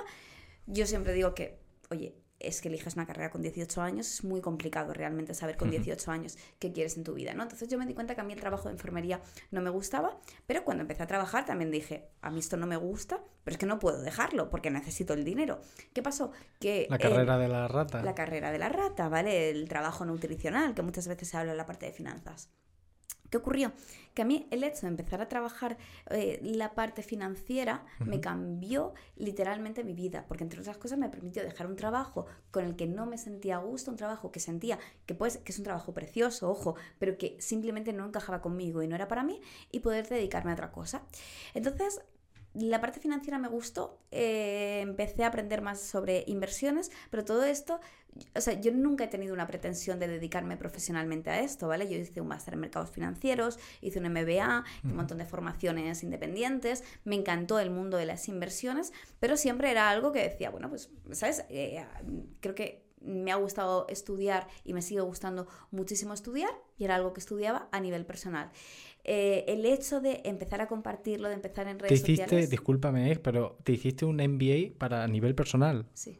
Yo 0.65 0.85
siempre 0.85 1.13
digo 1.13 1.33
que, 1.33 1.59
oye, 1.89 2.15
es 2.39 2.61
que 2.61 2.69
eliges 2.69 2.95
una 2.95 3.05
carrera 3.05 3.29
con 3.29 3.41
18 3.41 3.81
años, 3.81 4.07
es 4.07 4.23
muy 4.23 4.41
complicado 4.41 4.93
realmente 4.93 5.33
saber 5.33 5.57
con 5.57 5.69
18 5.69 6.11
años 6.11 6.37
qué 6.59 6.71
quieres 6.71 6.97
en 6.97 7.03
tu 7.03 7.13
vida, 7.13 7.33
¿no? 7.33 7.43
Entonces 7.43 7.67
yo 7.67 7.77
me 7.77 7.85
di 7.85 7.93
cuenta 7.93 8.15
que 8.15 8.21
a 8.21 8.23
mí 8.23 8.33
el 8.33 8.39
trabajo 8.39 8.69
de 8.69 8.73
enfermería 8.73 9.21
no 9.51 9.61
me 9.61 9.69
gustaba, 9.69 10.19
pero 10.45 10.63
cuando 10.63 10.81
empecé 10.81 11.03
a 11.03 11.07
trabajar 11.07 11.45
también 11.45 11.71
dije, 11.71 12.09
a 12.21 12.29
mí 12.29 12.39
esto 12.39 12.57
no 12.57 12.67
me 12.67 12.77
gusta, 12.77 13.21
pero 13.43 13.55
es 13.55 13.59
que 13.59 13.65
no 13.65 13.79
puedo 13.79 14.01
dejarlo 14.01 14.49
porque 14.49 14.69
necesito 14.69 15.13
el 15.13 15.23
dinero. 15.23 15.61
¿Qué 15.93 16.03
pasó? 16.03 16.31
Que 16.59 16.87
la 16.89 16.97
carrera 16.97 17.37
de 17.37 17.47
la 17.47 17.67
rata. 17.67 18.03
La 18.03 18.15
carrera 18.15 18.51
de 18.51 18.59
la 18.59 18.69
rata, 18.69 19.09
¿vale? 19.09 19.49
El 19.49 19.67
trabajo 19.67 20.05
nutricional, 20.05 20.73
que 20.75 20.81
muchas 20.81 21.07
veces 21.07 21.29
se 21.29 21.37
habla 21.37 21.51
en 21.51 21.57
la 21.57 21.65
parte 21.65 21.85
de 21.85 21.91
finanzas. 21.91 22.49
¿Qué 23.29 23.37
ocurrió? 23.37 23.71
Que 24.13 24.21
a 24.21 24.25
mí 24.25 24.47
el 24.51 24.63
hecho 24.63 24.81
de 24.81 24.87
empezar 24.87 25.21
a 25.21 25.27
trabajar 25.27 25.77
eh, 26.09 26.39
la 26.41 26.73
parte 26.73 27.03
financiera 27.03 27.85
me 27.99 28.19
cambió 28.19 28.93
literalmente 29.15 29.83
mi 29.83 29.93
vida, 29.93 30.25
porque 30.27 30.43
entre 30.43 30.61
otras 30.61 30.77
cosas 30.77 30.97
me 30.97 31.09
permitió 31.09 31.43
dejar 31.43 31.67
un 31.67 31.75
trabajo 31.75 32.25
con 32.51 32.65
el 32.65 32.75
que 32.75 32.87
no 32.87 33.05
me 33.05 33.17
sentía 33.17 33.57
a 33.57 33.59
gusto, 33.59 33.91
un 33.91 33.97
trabajo 33.97 34.31
que 34.31 34.39
sentía 34.39 34.79
que, 35.05 35.13
pues, 35.13 35.37
que 35.37 35.51
es 35.51 35.57
un 35.57 35.65
trabajo 35.65 35.93
precioso, 35.93 36.49
ojo, 36.49 36.75
pero 36.99 37.17
que 37.17 37.37
simplemente 37.39 37.93
no 37.93 38.05
encajaba 38.05 38.41
conmigo 38.41 38.81
y 38.81 38.87
no 38.87 38.95
era 38.95 39.07
para 39.07 39.23
mí, 39.23 39.41
y 39.71 39.81
poder 39.81 40.07
dedicarme 40.07 40.51
a 40.51 40.53
otra 40.53 40.71
cosa. 40.71 41.03
Entonces, 41.53 42.01
la 42.53 42.81
parte 42.81 42.99
financiera 42.99 43.37
me 43.37 43.47
gustó, 43.47 43.99
eh, 44.11 44.79
empecé 44.81 45.23
a 45.23 45.27
aprender 45.27 45.61
más 45.61 45.79
sobre 45.79 46.23
inversiones, 46.27 46.91
pero 47.11 47.23
todo 47.23 47.43
esto, 47.43 47.79
o 48.35 48.41
sea, 48.41 48.59
yo 48.59 48.71
nunca 48.71 49.03
he 49.03 49.07
tenido 49.07 49.33
una 49.33 49.45
pretensión 49.45 49.99
de 49.99 50.07
dedicarme 50.07 50.57
profesionalmente 50.57 51.29
a 51.29 51.39
esto, 51.39 51.67
¿vale? 51.67 51.87
Yo 51.87 51.97
hice 51.97 52.19
un 52.19 52.27
máster 52.27 52.55
en 52.55 52.61
mercados 52.61 52.89
financieros, 52.89 53.59
hice 53.81 53.99
un 53.99 54.11
MBA, 54.11 54.63
un 54.83 54.95
montón 54.95 55.19
de 55.19 55.25
formaciones 55.25 56.01
independientes, 56.03 56.83
me 57.03 57.15
encantó 57.15 57.59
el 57.59 57.69
mundo 57.69 57.97
de 57.97 58.05
las 58.05 58.27
inversiones, 58.27 58.91
pero 59.19 59.37
siempre 59.37 59.69
era 59.69 59.89
algo 59.89 60.11
que 60.11 60.23
decía, 60.23 60.49
bueno, 60.49 60.69
pues, 60.69 60.89
¿sabes? 61.11 61.45
Eh, 61.49 61.85
creo 62.41 62.55
que 62.55 62.87
me 63.01 63.31
ha 63.31 63.35
gustado 63.35 63.85
estudiar 63.89 64.47
y 64.63 64.73
me 64.73 64.81
sigue 64.81 65.01
gustando 65.01 65.47
muchísimo 65.71 66.13
estudiar 66.13 66.49
y 66.77 66.85
era 66.85 66.95
algo 66.95 67.13
que 67.13 67.19
estudiaba 67.19 67.69
a 67.71 67.79
nivel 67.79 68.05
personal. 68.05 68.51
Eh, 69.09 69.45
el 69.47 69.65
hecho 69.65 70.01
de 70.01 70.21
empezar 70.25 70.59
a 70.59 70.67
compartirlo, 70.67 71.29
de 71.29 71.35
empezar 71.35 71.67
en 71.69 71.79
redes 71.79 72.03
te 72.03 72.11
hiciste, 72.11 72.25
sociales... 72.25 72.49
Discúlpame, 72.49 73.15
pero 73.19 73.57
te 73.63 73.71
hiciste 73.71 74.03
un 74.03 74.17
MBA 74.17 74.77
para 74.77 75.07
nivel 75.07 75.33
personal. 75.33 75.85
Sí. 75.93 76.19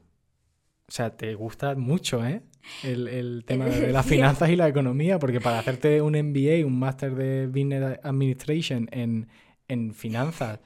O 0.88 0.92
sea, 0.92 1.18
te 1.18 1.36
gusta 1.36 1.76
mucho, 1.76 2.26
¿eh? 2.26 2.44
El, 2.84 3.10
el 3.10 3.44
tema 3.46 3.66
de 3.66 3.92
las 3.92 4.06
finanzas 4.06 4.50
y 4.50 4.56
la 4.56 4.70
economía, 4.70 5.20
porque 5.20 5.42
para 5.42 5.60
hacerte 5.60 6.02
un 6.02 6.14
MBA, 6.14 6.66
un 6.66 6.80
máster 6.80 7.14
de 7.14 7.48
Business 7.48 8.00
Administration 8.04 8.88
en, 8.94 9.28
en 9.68 9.94
finanzas, 9.94 10.62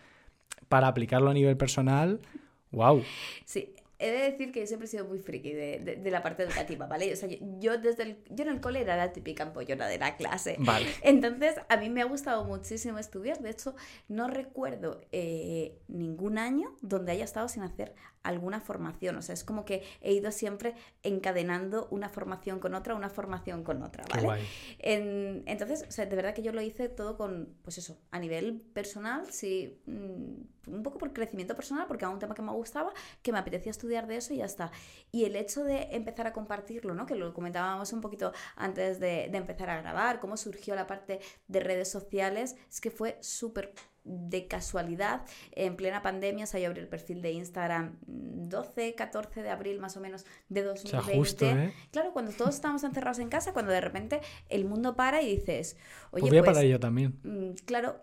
para 0.69 0.87
aplicarlo 0.87 1.31
a 1.31 1.33
nivel 1.33 1.57
personal, 1.57 2.21
wow. 2.69 3.03
Sí, 3.45 3.73
he 4.01 4.11
de 4.11 4.31
decir 4.31 4.51
que 4.51 4.61
yo 4.61 4.67
siempre 4.67 4.87
he 4.87 4.89
sido 4.89 5.05
muy 5.05 5.19
friki 5.19 5.53
de, 5.53 5.99
de, 6.01 6.11
la 6.11 6.23
parte 6.23 6.43
educativa, 6.43 6.87
¿vale? 6.87 7.13
O 7.13 7.15
sea, 7.15 7.29
yo, 7.59 7.77
desde 7.77 8.03
el, 8.03 8.17
yo 8.29 8.43
en 8.43 8.49
el 8.49 8.59
cole 8.59 8.81
era 8.81 8.97
la 8.97 9.13
típica 9.13 9.43
empollona 9.43 9.87
de 9.87 9.99
la 9.99 10.17
clase. 10.17 10.55
Vale. 10.59 10.87
Entonces, 11.03 11.55
a 11.69 11.77
mí 11.77 11.89
me 11.89 12.01
ha 12.01 12.05
gustado 12.05 12.43
muchísimo 12.43 12.97
estudiar. 12.97 13.39
De 13.39 13.51
hecho, 13.51 13.75
no 14.07 14.27
recuerdo 14.27 15.01
eh, 15.11 15.77
ningún 15.87 16.39
año 16.39 16.75
donde 16.81 17.11
haya 17.11 17.23
estado 17.23 17.47
sin 17.47 17.63
hacer 17.63 17.93
alguna 18.23 18.59
formación. 18.59 19.15
O 19.17 19.21
sea, 19.21 19.33
es 19.33 19.43
como 19.43 19.65
que 19.65 19.83
he 20.01 20.13
ido 20.13 20.31
siempre 20.31 20.75
encadenando 21.03 21.87
una 21.91 22.09
formación 22.09 22.59
con 22.59 22.75
otra, 22.75 22.95
una 22.95 23.09
formación 23.09 23.63
con 23.63 23.81
otra, 23.83 24.05
¿vale? 24.09 24.43
entonces, 24.79 25.85
o 25.87 25.91
sea, 25.91 26.05
de 26.05 26.15
verdad 26.15 26.33
que 26.33 26.43
yo 26.43 26.51
lo 26.51 26.61
hice 26.61 26.89
todo 26.89 27.17
con, 27.17 27.55
pues 27.63 27.77
eso, 27.77 27.97
a 28.11 28.19
nivel 28.19 28.61
personal, 28.73 29.25
sí, 29.31 29.81
mm, 29.85 30.71
un 30.71 30.83
poco 30.83 30.97
por 30.97 31.13
crecimiento 31.13 31.55
personal, 31.55 31.87
porque 31.87 32.05
era 32.05 32.13
un 32.13 32.19
tema 32.19 32.35
que 32.35 32.41
me 32.41 32.51
gustaba, 32.51 32.93
que 33.21 33.31
me 33.31 33.39
apetecía 33.39 33.71
estudiar 33.71 34.07
de 34.07 34.17
eso 34.17 34.33
y 34.33 34.37
ya 34.37 34.45
está. 34.45 34.71
Y 35.11 35.25
el 35.25 35.35
hecho 35.35 35.63
de 35.63 35.89
empezar 35.91 36.27
a 36.27 36.33
compartirlo, 36.33 36.93
¿no? 36.93 37.05
Que 37.05 37.15
lo 37.15 37.33
comentábamos 37.33 37.93
un 37.93 38.01
poquito 38.01 38.31
antes 38.55 38.99
de, 38.99 39.29
de 39.31 39.37
empezar 39.37 39.69
a 39.69 39.81
grabar, 39.81 40.19
cómo 40.19 40.37
surgió 40.37 40.75
la 40.75 40.87
parte 40.87 41.19
de 41.47 41.59
redes 41.59 41.89
sociales, 41.89 42.55
es 42.69 42.81
que 42.81 42.91
fue 42.91 43.17
súper 43.21 43.73
de 44.03 44.47
casualidad, 44.47 45.21
en 45.51 45.75
plena 45.75 46.01
pandemia, 46.01 46.45
se 46.45 46.65
abrir 46.65 46.83
el 46.83 46.89
perfil 46.89 47.21
de 47.21 47.31
Instagram 47.31 47.97
12, 48.07 48.95
14 48.95 49.43
de 49.43 49.49
abril 49.49 49.79
más 49.79 49.95
o 49.97 50.01
menos 50.01 50.25
de 50.49 50.63
2020. 50.63 51.49
¿eh? 51.49 51.73
Claro, 51.91 52.11
cuando 52.11 52.31
todos 52.31 52.55
estamos 52.55 52.83
encerrados 52.83 53.19
en 53.19 53.29
casa, 53.29 53.53
cuando 53.53 53.71
de 53.71 53.81
repente 53.81 54.21
el 54.49 54.65
mundo 54.65 54.95
para 54.95 55.21
y 55.21 55.37
dices, 55.37 55.77
oye, 56.11 56.21
pues 56.21 56.31
voy 56.31 56.37
a 56.39 56.43
parar 56.43 56.65
yo 56.65 56.79
también. 56.79 57.19
Mm, 57.23 57.51
claro, 57.65 58.01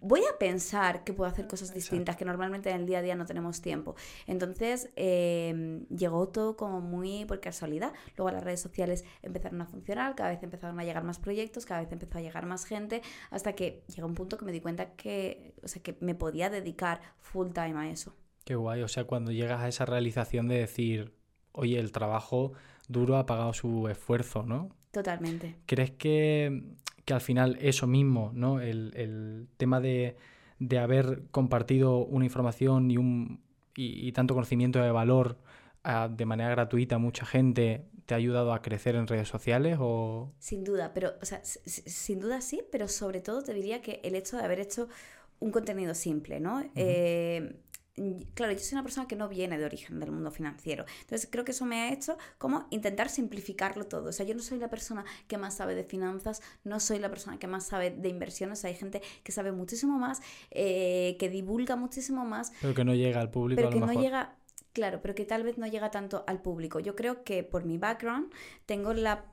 voy 0.00 0.20
a 0.20 0.38
pensar 0.38 1.04
que 1.04 1.12
puedo 1.12 1.30
hacer 1.30 1.46
cosas 1.46 1.74
distintas, 1.74 2.16
que 2.16 2.24
normalmente 2.24 2.70
en 2.70 2.76
el 2.76 2.86
día 2.86 2.98
a 2.98 3.02
día 3.02 3.14
no 3.16 3.26
tenemos 3.26 3.60
tiempo. 3.60 3.96
Entonces, 4.26 4.90
em, 4.96 5.86
llegó 5.88 6.28
todo 6.28 6.56
como 6.56 6.80
muy 6.80 7.24
por 7.24 7.40
casualidad. 7.40 7.92
Luego 8.16 8.30
las 8.30 8.44
redes 8.44 8.60
sociales 8.60 9.04
empezaron 9.22 9.60
a 9.60 9.66
funcionar, 9.66 10.14
cada 10.14 10.30
vez 10.30 10.42
empezaron 10.42 10.78
a 10.78 10.84
llegar 10.84 11.04
más 11.04 11.18
proyectos, 11.18 11.66
cada 11.66 11.80
vez 11.80 11.92
empezó 11.92 12.18
a 12.18 12.20
llegar 12.20 12.46
más 12.46 12.64
gente, 12.64 13.02
hasta 13.30 13.54
que 13.54 13.82
llegó 13.94 14.06
un 14.06 14.14
punto 14.14 14.38
que 14.38 14.44
me 14.44 14.52
di 14.52 14.60
cuenta 14.60 14.90
que 14.92 15.39
o 15.62 15.68
sea, 15.68 15.82
que 15.82 15.96
me 16.00 16.14
podía 16.14 16.50
dedicar 16.50 17.00
full 17.18 17.48
time 17.52 17.74
a 17.76 17.90
eso. 17.90 18.14
Qué 18.44 18.54
guay, 18.54 18.82
o 18.82 18.88
sea, 18.88 19.04
cuando 19.04 19.32
llegas 19.32 19.60
a 19.60 19.68
esa 19.68 19.84
realización 19.84 20.48
de 20.48 20.56
decir, 20.56 21.12
oye, 21.52 21.78
el 21.78 21.92
trabajo 21.92 22.52
duro 22.88 23.16
ha 23.16 23.26
pagado 23.26 23.52
su 23.52 23.88
esfuerzo, 23.88 24.42
¿no? 24.42 24.70
Totalmente. 24.90 25.56
¿Crees 25.66 25.92
que, 25.92 26.62
al 27.10 27.20
final 27.20 27.58
eso 27.60 27.86
mismo, 27.86 28.30
¿no? 28.34 28.60
El, 28.60 29.48
tema 29.56 29.80
de, 29.80 30.16
haber 30.78 31.24
compartido 31.30 31.98
una 31.98 32.24
información 32.24 32.90
y, 32.90 32.96
un, 32.96 33.40
y, 33.76 34.12
tanto 34.12 34.34
conocimiento 34.34 34.80
de 34.80 34.90
valor 34.90 35.38
ah, 35.82 36.08
de 36.10 36.24
manera 36.24 36.50
gratuita 36.50 36.96
a 36.96 36.98
mucha 36.98 37.24
gente 37.26 37.86
te 38.10 38.14
ha 38.14 38.16
ayudado 38.16 38.52
a 38.52 38.60
crecer 38.60 38.96
en 38.96 39.06
redes 39.06 39.28
sociales 39.28 39.78
o...? 39.80 40.32
Sin 40.40 40.64
duda, 40.64 40.92
pero, 40.92 41.12
o 41.22 41.24
sea, 41.24 41.40
sin 41.44 42.18
duda 42.18 42.40
sí, 42.40 42.60
pero 42.72 42.88
sobre 42.88 43.20
todo 43.20 43.44
te 43.44 43.54
diría 43.54 43.82
que 43.82 44.00
el 44.02 44.16
hecho 44.16 44.36
de 44.36 44.42
haber 44.42 44.58
hecho 44.58 44.88
un 45.40 45.50
contenido 45.50 45.94
simple, 45.94 46.38
¿no? 46.38 46.62
Eh, 46.74 47.56
claro, 48.34 48.52
yo 48.52 48.58
soy 48.58 48.74
una 48.76 48.82
persona 48.82 49.06
que 49.06 49.16
no 49.16 49.28
viene 49.28 49.58
de 49.58 49.64
origen 49.64 50.00
del 50.00 50.10
mundo 50.10 50.30
financiero. 50.30 50.84
Entonces 51.00 51.28
creo 51.30 51.44
que 51.44 51.52
eso 51.52 51.66
me 51.66 51.80
ha 51.82 51.92
hecho 51.92 52.16
como 52.38 52.66
intentar 52.70 53.08
simplificarlo 53.08 53.84
todo. 53.84 54.10
O 54.10 54.12
sea, 54.12 54.24
yo 54.26 54.34
no 54.34 54.42
soy 54.42 54.58
la 54.58 54.68
persona 54.68 55.04
que 55.28 55.38
más 55.38 55.56
sabe 55.56 55.74
de 55.74 55.84
finanzas, 55.84 56.42
no 56.64 56.80
soy 56.80 56.98
la 56.98 57.10
persona 57.10 57.38
que 57.38 57.46
más 57.46 57.66
sabe 57.66 57.90
de 57.90 58.08
inversiones. 58.08 58.64
Hay 58.64 58.74
gente 58.74 59.02
que 59.22 59.32
sabe 59.32 59.52
muchísimo 59.52 59.98
más, 59.98 60.20
eh, 60.50 61.16
que 61.18 61.28
divulga 61.28 61.76
muchísimo 61.76 62.24
más. 62.24 62.52
Pero 62.60 62.74
que 62.74 62.84
no 62.84 62.94
llega 62.94 63.20
al 63.20 63.30
público. 63.30 63.60
Pero 63.60 63.70
que 63.70 63.80
no 63.80 64.00
llega, 64.00 64.36
claro, 64.72 65.00
pero 65.02 65.14
que 65.14 65.24
tal 65.24 65.42
vez 65.42 65.58
no 65.58 65.66
llega 65.66 65.90
tanto 65.90 66.24
al 66.26 66.40
público. 66.40 66.80
Yo 66.80 66.94
creo 66.96 67.24
que 67.24 67.42
por 67.42 67.64
mi 67.64 67.78
background 67.78 68.32
tengo 68.66 68.94
la 68.94 69.24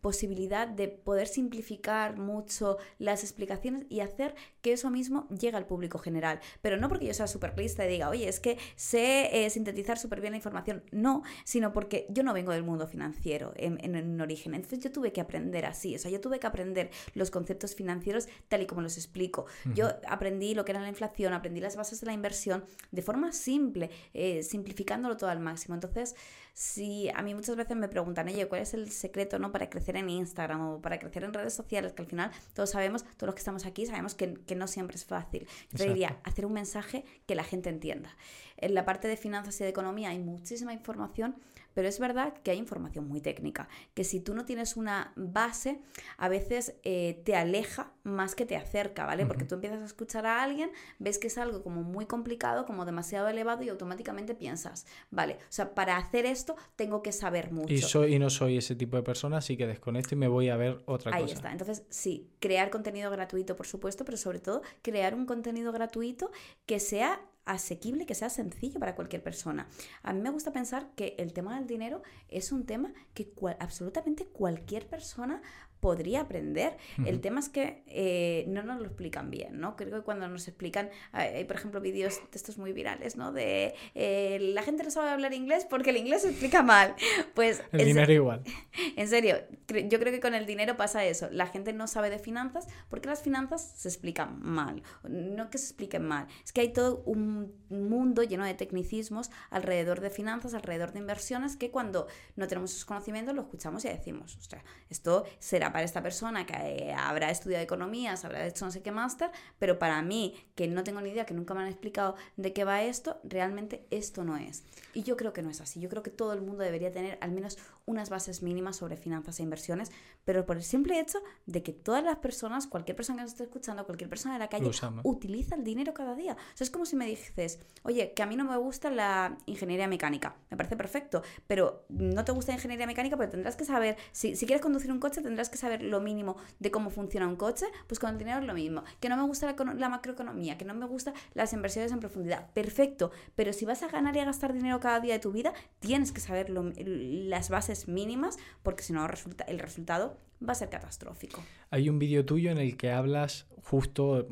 posibilidad 0.00 0.68
de 0.68 0.88
poder 0.88 1.26
simplificar 1.26 2.16
mucho 2.16 2.78
las 2.98 3.24
explicaciones 3.24 3.86
y 3.88 4.00
hacer 4.00 4.34
que 4.62 4.72
eso 4.72 4.90
mismo 4.90 5.28
llegue 5.28 5.56
al 5.56 5.66
público 5.66 5.98
general. 5.98 6.40
Pero 6.62 6.76
no 6.76 6.88
porque 6.88 7.06
yo 7.06 7.14
sea 7.14 7.26
súper 7.26 7.58
lista 7.58 7.84
y 7.84 7.88
diga, 7.88 8.08
oye, 8.08 8.28
es 8.28 8.38
que 8.38 8.58
sé 8.76 9.44
eh, 9.44 9.50
sintetizar 9.50 9.98
súper 9.98 10.20
bien 10.20 10.32
la 10.32 10.36
información. 10.36 10.84
No, 10.92 11.22
sino 11.44 11.72
porque 11.72 12.06
yo 12.10 12.22
no 12.22 12.32
vengo 12.32 12.52
del 12.52 12.62
mundo 12.62 12.86
financiero 12.86 13.52
en, 13.56 13.78
en, 13.84 14.20
origen. 14.20 14.54
Entonces 14.54 14.78
yo 14.78 14.92
tuve 14.92 15.12
que 15.12 15.20
aprender 15.20 15.66
así. 15.66 15.96
O 15.96 15.98
sea, 15.98 16.10
yo 16.10 16.20
tuve 16.20 16.38
que 16.38 16.46
aprender 16.46 16.90
los 17.14 17.30
conceptos 17.30 17.74
financieros 17.74 18.28
tal 18.48 18.62
y 18.62 18.66
como 18.66 18.82
los 18.82 18.96
explico. 18.96 19.46
Yo 19.74 19.88
aprendí 20.08 20.54
lo 20.54 20.64
que 20.64 20.72
era 20.72 20.80
la 20.80 20.88
inflación, 20.88 21.32
aprendí 21.32 21.60
las 21.60 21.76
bases 21.76 22.00
de 22.00 22.06
la 22.06 22.12
inversión 22.12 22.64
de 22.92 23.02
forma 23.02 23.32
simple, 23.32 23.90
eh, 24.14 24.42
simplificándolo 24.42 25.16
todo 25.16 25.30
al 25.30 25.40
máximo. 25.40 25.74
Entonces, 25.74 26.14
si 26.56 27.10
a 27.10 27.20
mí 27.20 27.34
muchas 27.34 27.54
veces 27.54 27.76
me 27.76 27.86
preguntan, 27.86 28.28
oye, 28.28 28.48
¿cuál 28.48 28.62
es 28.62 28.72
el 28.72 28.90
secreto 28.90 29.38
¿no? 29.38 29.52
para 29.52 29.68
crecer 29.68 29.94
en 29.94 30.08
Instagram 30.08 30.60
o 30.62 30.80
para 30.80 30.98
crecer 30.98 31.22
en 31.22 31.34
redes 31.34 31.52
sociales? 31.52 31.92
Que 31.92 32.00
al 32.00 32.08
final 32.08 32.30
todos 32.54 32.70
sabemos, 32.70 33.04
todos 33.04 33.26
los 33.26 33.34
que 33.34 33.40
estamos 33.40 33.66
aquí, 33.66 33.84
sabemos 33.84 34.14
que, 34.14 34.56
no 34.56 34.66
siempre 34.66 34.96
es 34.96 35.04
fácil. 35.04 35.46
Yo 35.72 35.84
diría, 35.84 36.18
hacer 36.24 36.46
un 36.46 36.54
mensaje 36.54 37.04
que 37.26 37.34
la 37.34 37.44
gente 37.44 37.68
entienda. 37.68 38.16
En 38.56 38.72
la 38.72 38.86
parte 38.86 39.06
de 39.06 39.18
finanzas 39.18 39.60
y 39.60 39.64
de 39.64 39.68
economía 39.68 40.08
hay 40.08 40.18
muchísima 40.18 40.72
información, 40.72 41.36
pero 41.76 41.88
es 41.88 41.98
verdad 41.98 42.32
que 42.42 42.52
hay 42.52 42.56
información 42.56 43.06
muy 43.06 43.20
técnica, 43.20 43.68
que 43.92 44.02
si 44.02 44.18
tú 44.18 44.34
no 44.34 44.46
tienes 44.46 44.78
una 44.78 45.12
base, 45.14 45.78
a 46.16 46.30
veces 46.30 46.74
eh, 46.84 47.20
te 47.26 47.36
aleja 47.36 47.92
más 48.02 48.34
que 48.34 48.46
te 48.46 48.56
acerca, 48.56 49.04
¿vale? 49.04 49.26
Porque 49.26 49.44
tú 49.44 49.56
empiezas 49.56 49.82
a 49.82 49.84
escuchar 49.84 50.24
a 50.24 50.42
alguien, 50.42 50.70
ves 50.98 51.18
que 51.18 51.26
es 51.26 51.36
algo 51.36 51.62
como 51.62 51.82
muy 51.82 52.06
complicado, 52.06 52.64
como 52.64 52.86
demasiado 52.86 53.28
elevado 53.28 53.62
y 53.62 53.68
automáticamente 53.68 54.34
piensas, 54.34 54.86
vale, 55.10 55.34
o 55.34 55.52
sea, 55.52 55.74
para 55.74 55.98
hacer 55.98 56.24
esto 56.24 56.56
tengo 56.76 57.02
que 57.02 57.12
saber 57.12 57.52
mucho. 57.52 57.74
Y, 57.74 57.82
soy, 57.82 58.14
y 58.14 58.18
no 58.18 58.30
soy 58.30 58.56
ese 58.56 58.74
tipo 58.74 58.96
de 58.96 59.02
persona, 59.02 59.36
así 59.36 59.58
que 59.58 59.66
desconecto 59.66 60.14
y 60.14 60.18
me 60.18 60.28
voy 60.28 60.48
a 60.48 60.56
ver 60.56 60.82
otra 60.86 61.12
cosa. 61.12 61.24
Ahí 61.26 61.30
está. 61.30 61.52
Entonces, 61.52 61.82
sí, 61.90 62.30
crear 62.40 62.70
contenido 62.70 63.10
gratuito, 63.10 63.54
por 63.54 63.66
supuesto, 63.66 64.06
pero 64.06 64.16
sobre 64.16 64.40
todo 64.40 64.62
crear 64.80 65.14
un 65.14 65.26
contenido 65.26 65.72
gratuito 65.72 66.30
que 66.64 66.80
sea 66.80 67.20
asequible, 67.46 68.04
que 68.04 68.14
sea 68.14 68.28
sencillo 68.28 68.78
para 68.78 68.94
cualquier 68.94 69.22
persona. 69.22 69.68
A 70.02 70.12
mí 70.12 70.20
me 70.20 70.30
gusta 70.30 70.52
pensar 70.52 70.90
que 70.94 71.14
el 71.18 71.32
tema 71.32 71.56
del 71.56 71.66
dinero 71.66 72.02
es 72.28 72.52
un 72.52 72.66
tema 72.66 72.92
que 73.14 73.32
absolutamente 73.58 74.26
cualquier 74.26 74.86
persona 74.88 75.40
podría 75.86 76.22
aprender. 76.22 76.76
El 77.04 77.20
tema 77.20 77.38
es 77.38 77.48
que 77.48 77.84
eh, 77.86 78.44
no 78.48 78.64
nos 78.64 78.80
lo 78.80 78.86
explican 78.86 79.30
bien, 79.30 79.60
¿no? 79.60 79.76
Creo 79.76 79.98
que 79.98 80.02
cuando 80.02 80.26
nos 80.26 80.48
explican, 80.48 80.90
hay, 81.12 81.44
por 81.44 81.54
ejemplo, 81.54 81.80
vídeos 81.80 82.16
de 82.32 82.36
estos 82.36 82.58
muy 82.58 82.72
virales, 82.72 83.14
¿no? 83.14 83.30
De 83.30 83.76
eh, 83.94 84.38
la 84.52 84.62
gente 84.62 84.82
no 84.82 84.90
sabe 84.90 85.10
hablar 85.10 85.32
inglés 85.32 85.64
porque 85.64 85.90
el 85.90 85.98
inglés 85.98 86.22
se 86.22 86.30
explica 86.30 86.64
mal. 86.64 86.96
Pues... 87.34 87.62
El 87.70 87.84
dinero 87.84 88.12
igual. 88.12 88.42
En 88.96 89.08
serio, 89.08 89.36
yo 89.68 90.00
creo 90.00 90.12
que 90.12 90.20
con 90.20 90.34
el 90.34 90.44
dinero 90.44 90.76
pasa 90.76 91.04
eso. 91.04 91.28
La 91.30 91.46
gente 91.46 91.72
no 91.72 91.86
sabe 91.86 92.10
de 92.10 92.18
finanzas 92.18 92.66
porque 92.88 93.08
las 93.08 93.22
finanzas 93.22 93.72
se 93.76 93.88
explican 93.88 94.40
mal. 94.42 94.82
No 95.08 95.50
que 95.50 95.58
se 95.58 95.66
expliquen 95.66 96.04
mal, 96.04 96.26
es 96.44 96.52
que 96.52 96.62
hay 96.62 96.72
todo 96.72 97.04
un 97.06 97.54
mundo 97.68 98.24
lleno 98.24 98.44
de 98.44 98.54
tecnicismos 98.54 99.30
alrededor 99.50 100.00
de 100.00 100.10
finanzas, 100.10 100.54
alrededor 100.54 100.92
de 100.92 100.98
inversiones, 100.98 101.56
que 101.56 101.70
cuando 101.70 102.08
no 102.34 102.48
tenemos 102.48 102.72
esos 102.72 102.84
conocimientos 102.84 103.34
lo 103.34 103.42
escuchamos 103.42 103.84
y 103.84 103.88
decimos, 103.88 104.36
o 104.36 104.42
sea, 104.42 104.64
esto 104.90 105.24
será 105.38 105.75
para 105.76 105.84
esta 105.84 106.02
persona 106.02 106.46
que 106.46 106.54
eh, 106.54 106.94
habrá 106.94 107.30
estudiado 107.30 107.62
economías, 107.62 108.24
habrá 108.24 108.46
hecho 108.46 108.64
no 108.64 108.70
sé 108.70 108.80
qué 108.80 108.92
máster, 108.92 109.30
pero 109.58 109.78
para 109.78 110.00
mí, 110.00 110.34
que 110.54 110.68
no 110.68 110.82
tengo 110.84 111.02
ni 111.02 111.10
idea, 111.10 111.26
que 111.26 111.34
nunca 111.34 111.52
me 111.52 111.60
han 111.60 111.66
explicado 111.66 112.16
de 112.38 112.54
qué 112.54 112.64
va 112.64 112.82
esto, 112.82 113.20
realmente 113.24 113.84
esto 113.90 114.24
no 114.24 114.38
es. 114.38 114.64
Y 114.94 115.02
yo 115.02 115.18
creo 115.18 115.34
que 115.34 115.42
no 115.42 115.50
es 115.50 115.60
así. 115.60 115.78
Yo 115.78 115.90
creo 115.90 116.02
que 116.02 116.08
todo 116.08 116.32
el 116.32 116.40
mundo 116.40 116.62
debería 116.62 116.90
tener 116.90 117.18
al 117.20 117.30
menos 117.30 117.58
unas 117.86 118.10
bases 118.10 118.42
mínimas 118.42 118.76
sobre 118.76 118.96
finanzas 118.96 119.40
e 119.40 119.42
inversiones, 119.42 119.90
pero 120.24 120.44
por 120.44 120.56
el 120.56 120.62
simple 120.62 121.00
hecho 121.00 121.20
de 121.46 121.62
que 121.62 121.72
todas 121.72 122.04
las 122.04 122.16
personas, 122.16 122.66
cualquier 122.66 122.96
persona 122.96 123.18
que 123.18 123.22
nos 123.22 123.32
esté 123.32 123.44
escuchando, 123.44 123.86
cualquier 123.86 124.10
persona 124.10 124.34
de 124.34 124.40
la 124.40 124.48
calle, 124.48 124.70
utiliza 125.04 125.54
el 125.54 125.64
dinero 125.64 125.94
cada 125.94 126.14
día. 126.14 126.34
O 126.34 126.56
sea, 126.56 126.64
es 126.64 126.70
como 126.70 126.84
si 126.84 126.96
me 126.96 127.06
dices, 127.06 127.60
oye, 127.84 128.12
que 128.12 128.22
a 128.22 128.26
mí 128.26 128.36
no 128.36 128.44
me 128.44 128.56
gusta 128.56 128.90
la 128.90 129.38
ingeniería 129.46 129.86
mecánica. 129.86 130.36
Me 130.50 130.56
parece 130.56 130.76
perfecto, 130.76 131.22
pero 131.46 131.86
no 131.88 132.24
te 132.24 132.32
gusta 132.32 132.52
la 132.52 132.56
ingeniería 132.56 132.86
mecánica, 132.86 133.16
pero 133.16 133.30
tendrás 133.30 133.56
que 133.56 133.64
saber, 133.64 133.96
si, 134.12 134.34
si 134.34 134.46
quieres 134.46 134.62
conducir 134.62 134.90
un 134.90 134.98
coche, 134.98 135.22
tendrás 135.22 135.48
que 135.48 135.56
saber 135.56 135.82
lo 135.82 136.00
mínimo 136.00 136.36
de 136.58 136.70
cómo 136.70 136.90
funciona 136.90 137.28
un 137.28 137.36
coche, 137.36 137.66
pues 137.86 138.00
con 138.00 138.10
el 138.10 138.18
dinero 138.18 138.40
es 138.40 138.46
lo 138.46 138.54
mismo. 138.54 138.82
Que 139.00 139.08
no 139.08 139.16
me 139.16 139.22
gusta 139.22 139.54
la, 139.54 139.88
macroeconomía, 139.88 140.58
que 140.58 140.64
no 140.64 140.74
me 140.74 140.86
gustan 140.86 141.14
las 141.34 141.52
inversiones 141.52 141.92
en 141.92 142.00
profundidad. 142.00 142.50
Perfecto, 142.52 143.12
pero 143.36 143.52
si 143.52 143.64
vas 143.64 143.82
a 143.82 143.88
ganar 143.88 144.16
y 144.16 144.18
a 144.18 144.24
gastar 144.24 144.52
dinero 144.52 144.80
cada 144.80 144.98
día 144.98 145.14
de 145.14 145.20
tu 145.20 145.30
vida, 145.30 145.52
tienes 145.78 146.10
que 146.10 146.20
saber 146.20 146.50
las 146.50 147.48
bases 147.48 147.75
mínimas, 147.88 148.38
porque 148.62 148.82
si 148.82 148.92
no 148.92 149.06
resulta, 149.06 149.44
el 149.44 149.58
resultado 149.58 150.18
va 150.46 150.52
a 150.52 150.56
ser 150.56 150.68
catastrófico. 150.68 151.42
Hay 151.70 151.88
un 151.88 151.98
vídeo 151.98 152.24
tuyo 152.24 152.50
en 152.50 152.58
el 152.58 152.76
que 152.76 152.90
hablas 152.90 153.46
justo, 153.62 154.20
eh, 154.20 154.26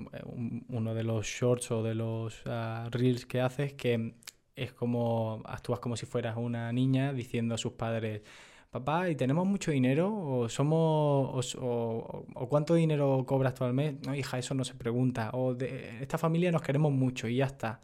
uno 0.68 0.94
de 0.94 1.04
los 1.04 1.26
shorts 1.26 1.70
o 1.70 1.82
de 1.82 1.94
los 1.94 2.42
ah, 2.46 2.88
reels 2.90 3.26
que 3.26 3.40
haces, 3.40 3.74
que 3.74 4.14
es 4.56 4.72
como 4.72 5.42
actúas 5.46 5.80
como 5.80 5.96
si 5.96 6.06
fueras 6.06 6.36
una 6.36 6.72
niña 6.72 7.12
diciendo 7.12 7.54
a 7.54 7.58
sus 7.58 7.72
padres, 7.72 8.22
papá, 8.70 9.08
¿y 9.08 9.16
tenemos 9.16 9.46
mucho 9.46 9.70
dinero? 9.70 10.12
¿O 10.12 10.48
somos 10.48 11.56
o, 11.60 12.26
cuánto 12.48 12.74
dinero 12.74 13.24
cobras 13.26 13.54
tú 13.54 13.64
al 13.64 13.72
mes? 13.72 13.94
No, 14.06 14.14
hija, 14.14 14.38
eso 14.38 14.54
no 14.54 14.64
se 14.64 14.74
pregunta. 14.74 15.30
O 15.32 15.54
de 15.54 16.02
esta 16.02 16.18
familia 16.18 16.50
nos 16.50 16.62
queremos 16.62 16.92
mucho 16.92 17.28
y 17.28 17.36
ya 17.36 17.46
está. 17.46 17.80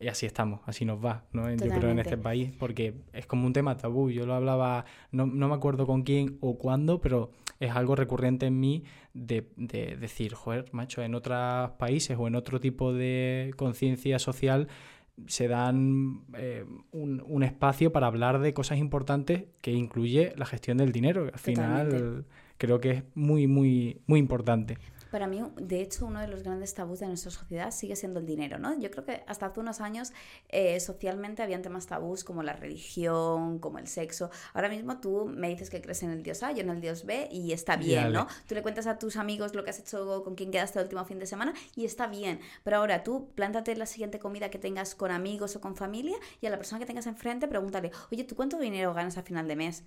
Y 0.00 0.08
así 0.08 0.24
estamos, 0.24 0.60
así 0.64 0.86
nos 0.86 1.04
va, 1.04 1.24
¿no? 1.32 1.52
Yo 1.54 1.68
creo 1.68 1.90
en 1.90 1.98
este 1.98 2.16
país, 2.16 2.50
porque 2.58 2.94
es 3.12 3.26
como 3.26 3.46
un 3.46 3.52
tema 3.52 3.76
tabú. 3.76 4.10
Yo 4.10 4.24
lo 4.24 4.32
hablaba, 4.32 4.86
no, 5.12 5.26
no 5.26 5.48
me 5.48 5.54
acuerdo 5.54 5.86
con 5.86 6.02
quién 6.02 6.38
o 6.40 6.56
cuándo, 6.56 7.02
pero 7.02 7.32
es 7.60 7.70
algo 7.72 7.94
recurrente 7.96 8.46
en 8.46 8.58
mí 8.58 8.84
de, 9.12 9.52
de 9.56 9.96
decir, 9.96 10.32
joder, 10.32 10.64
macho, 10.72 11.02
en 11.02 11.14
otros 11.14 11.72
países 11.72 12.16
o 12.18 12.26
en 12.26 12.34
otro 12.34 12.60
tipo 12.60 12.94
de 12.94 13.52
conciencia 13.56 14.18
social 14.18 14.68
se 15.26 15.48
dan 15.48 16.22
eh, 16.34 16.64
un, 16.92 17.42
espacio 17.42 17.92
para 17.92 18.06
hablar 18.06 18.40
de 18.40 18.54
cosas 18.54 18.78
importantes 18.78 19.44
que 19.60 19.72
incluye 19.72 20.32
la 20.36 20.46
gestión 20.46 20.78
del 20.78 20.92
dinero. 20.92 21.28
Al 21.32 21.38
final 21.38 22.24
creo 22.58 22.80
que 22.80 22.90
es 22.90 23.04
muy, 23.14 23.46
muy, 23.46 24.00
muy 24.06 24.18
importante. 24.18 24.78
Para 25.10 25.26
mí, 25.26 25.42
de 25.56 25.80
hecho, 25.80 26.06
uno 26.06 26.20
de 26.20 26.28
los 26.28 26.42
grandes 26.42 26.74
tabús 26.74 27.00
de 27.00 27.06
nuestra 27.06 27.30
sociedad 27.30 27.70
sigue 27.70 27.96
siendo 27.96 28.20
el 28.20 28.26
dinero, 28.26 28.58
¿no? 28.58 28.78
Yo 28.78 28.90
creo 28.90 29.04
que 29.04 29.24
hasta 29.26 29.46
hace 29.46 29.60
unos 29.60 29.80
años 29.80 30.12
eh, 30.48 30.78
socialmente 30.80 31.42
habían 31.42 31.62
temas 31.62 31.86
tabús 31.86 32.24
como 32.24 32.42
la 32.42 32.52
religión, 32.52 33.58
como 33.58 33.78
el 33.78 33.88
sexo. 33.88 34.30
Ahora 34.54 34.68
mismo 34.68 35.00
tú 35.00 35.26
me 35.26 35.48
dices 35.48 35.70
que 35.70 35.80
crees 35.80 36.02
en 36.02 36.10
el 36.10 36.22
dios 36.22 36.42
A, 36.42 36.52
yo 36.52 36.62
en 36.62 36.70
el 36.70 36.80
dios 36.80 37.04
B 37.04 37.28
y 37.30 37.52
está 37.52 37.76
bien, 37.76 38.12
¿no? 38.12 38.26
Tú 38.46 38.54
le 38.54 38.62
cuentas 38.62 38.86
a 38.86 38.98
tus 38.98 39.16
amigos 39.16 39.54
lo 39.54 39.64
que 39.64 39.70
has 39.70 39.78
hecho, 39.78 40.22
con 40.22 40.34
quién 40.34 40.50
quedaste 40.50 40.78
el 40.78 40.84
último 40.84 41.04
fin 41.04 41.18
de 41.18 41.26
semana 41.26 41.54
y 41.74 41.84
está 41.84 42.06
bien. 42.06 42.40
Pero 42.64 42.78
ahora 42.78 43.02
tú 43.02 43.30
plántate 43.34 43.74
la 43.76 43.86
siguiente 43.86 44.18
comida 44.18 44.50
que 44.50 44.58
tengas 44.58 44.94
con 44.94 45.10
amigos 45.10 45.56
o 45.56 45.60
con 45.60 45.76
familia 45.76 46.16
y 46.40 46.46
a 46.46 46.50
la 46.50 46.56
persona 46.56 46.78
que 46.78 46.86
tengas 46.86 47.06
enfrente 47.06 47.48
pregúntale, 47.48 47.90
oye, 48.12 48.24
¿tú 48.24 48.34
cuánto 48.34 48.58
dinero 48.58 48.94
ganas 48.94 49.18
a 49.18 49.22
final 49.22 49.48
de 49.48 49.56
mes? 49.56 49.84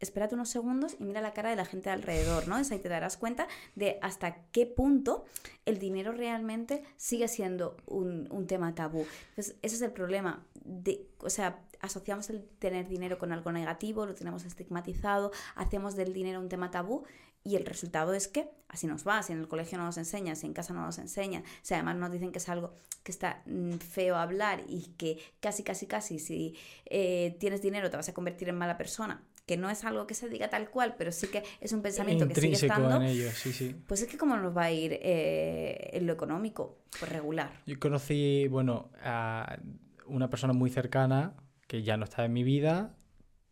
Espérate 0.00 0.34
unos 0.34 0.48
segundos 0.48 0.96
y 0.98 1.04
mira 1.04 1.20
la 1.20 1.32
cara 1.32 1.50
de 1.50 1.56
la 1.56 1.64
gente 1.64 1.90
alrededor, 1.90 2.48
¿no? 2.48 2.58
Es 2.58 2.70
ahí 2.70 2.78
te 2.78 2.88
darás 2.88 3.16
cuenta 3.16 3.48
de 3.74 3.98
hasta 4.02 4.36
qué 4.52 4.66
punto 4.66 5.24
el 5.64 5.78
dinero 5.78 6.12
realmente 6.12 6.82
sigue 6.96 7.28
siendo 7.28 7.76
un, 7.86 8.46
tema 8.46 8.74
tabú. 8.74 9.06
Entonces, 9.30 9.56
ese 9.62 9.76
es 9.76 9.82
el 9.82 9.92
problema. 9.92 10.46
De, 10.64 11.08
o 11.18 11.30
sea, 11.30 11.64
asociamos 11.80 12.30
el 12.30 12.44
tener 12.58 12.86
dinero 12.86 13.18
con 13.18 13.32
algo 13.32 13.50
negativo, 13.50 14.06
lo 14.06 14.14
tenemos 14.14 14.44
estigmatizado, 14.44 15.32
hacemos 15.54 15.96
del 15.96 16.12
dinero 16.12 16.40
un 16.40 16.48
tema 16.48 16.70
tabú 16.70 17.04
y 17.42 17.56
el 17.56 17.64
resultado 17.64 18.12
es 18.12 18.28
que 18.28 18.48
así 18.68 18.86
nos 18.86 19.06
va, 19.06 19.22
si 19.22 19.32
en 19.32 19.38
el 19.38 19.48
colegio 19.48 19.78
no 19.78 19.84
nos 19.84 19.98
enseñan, 19.98 20.36
si 20.36 20.46
en 20.46 20.52
casa 20.52 20.74
no 20.74 20.84
nos 20.84 20.98
enseñan, 20.98 21.44
si 21.62 21.74
además 21.74 21.96
nos 21.96 22.10
dicen 22.10 22.32
que 22.32 22.38
es 22.38 22.48
algo 22.48 22.74
que 23.02 23.12
está 23.12 23.42
mm, 23.46 23.74
feo 23.74 24.16
hablar 24.16 24.64
y 24.68 24.94
que 24.96 25.18
casi, 25.40 25.62
casi, 25.62 25.86
casi, 25.86 26.18
si 26.18 26.56
eh, 26.86 27.36
tienes 27.38 27.62
dinero 27.62 27.88
te 27.90 27.96
vas 27.96 28.08
a 28.08 28.14
convertir 28.14 28.48
en 28.48 28.56
mala 28.56 28.76
persona 28.76 29.22
que 29.46 29.56
no 29.56 29.70
es 29.70 29.84
algo 29.84 30.06
que 30.08 30.14
se 30.14 30.28
diga 30.28 30.50
tal 30.50 30.68
cual, 30.70 30.96
pero 30.98 31.12
sí 31.12 31.28
que 31.28 31.44
es 31.60 31.72
un 31.72 31.80
pensamiento 31.80 32.26
que 32.26 32.34
sigue 32.34 32.54
estando, 32.54 33.00
en 33.00 33.30
sí, 33.30 33.52
sí. 33.52 33.76
pues 33.86 34.02
es 34.02 34.08
que 34.08 34.18
cómo 34.18 34.36
nos 34.36 34.54
va 34.56 34.64
a 34.64 34.72
ir 34.72 34.98
eh, 35.00 35.90
en 35.92 36.06
lo 36.06 36.12
económico, 36.12 36.78
pues 36.98 37.10
regular. 37.10 37.52
Yo 37.64 37.78
conocí, 37.78 38.48
bueno, 38.48 38.90
a 39.02 39.58
una 40.06 40.28
persona 40.28 40.52
muy 40.52 40.68
cercana 40.68 41.34
que 41.68 41.84
ya 41.84 41.96
no 41.96 42.04
está 42.04 42.24
en 42.24 42.32
mi 42.32 42.42
vida 42.42 42.96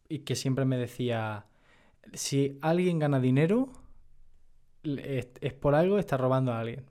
y 0.08 0.20
que 0.20 0.34
siempre 0.34 0.64
me 0.64 0.76
decía, 0.76 1.46
si 2.12 2.58
alguien 2.60 2.98
gana 2.98 3.20
dinero, 3.20 3.72
es, 4.82 5.26
por 5.54 5.76
algo, 5.76 6.00
está 6.00 6.16
robando 6.16 6.52
a 6.52 6.60
alguien. 6.60 6.84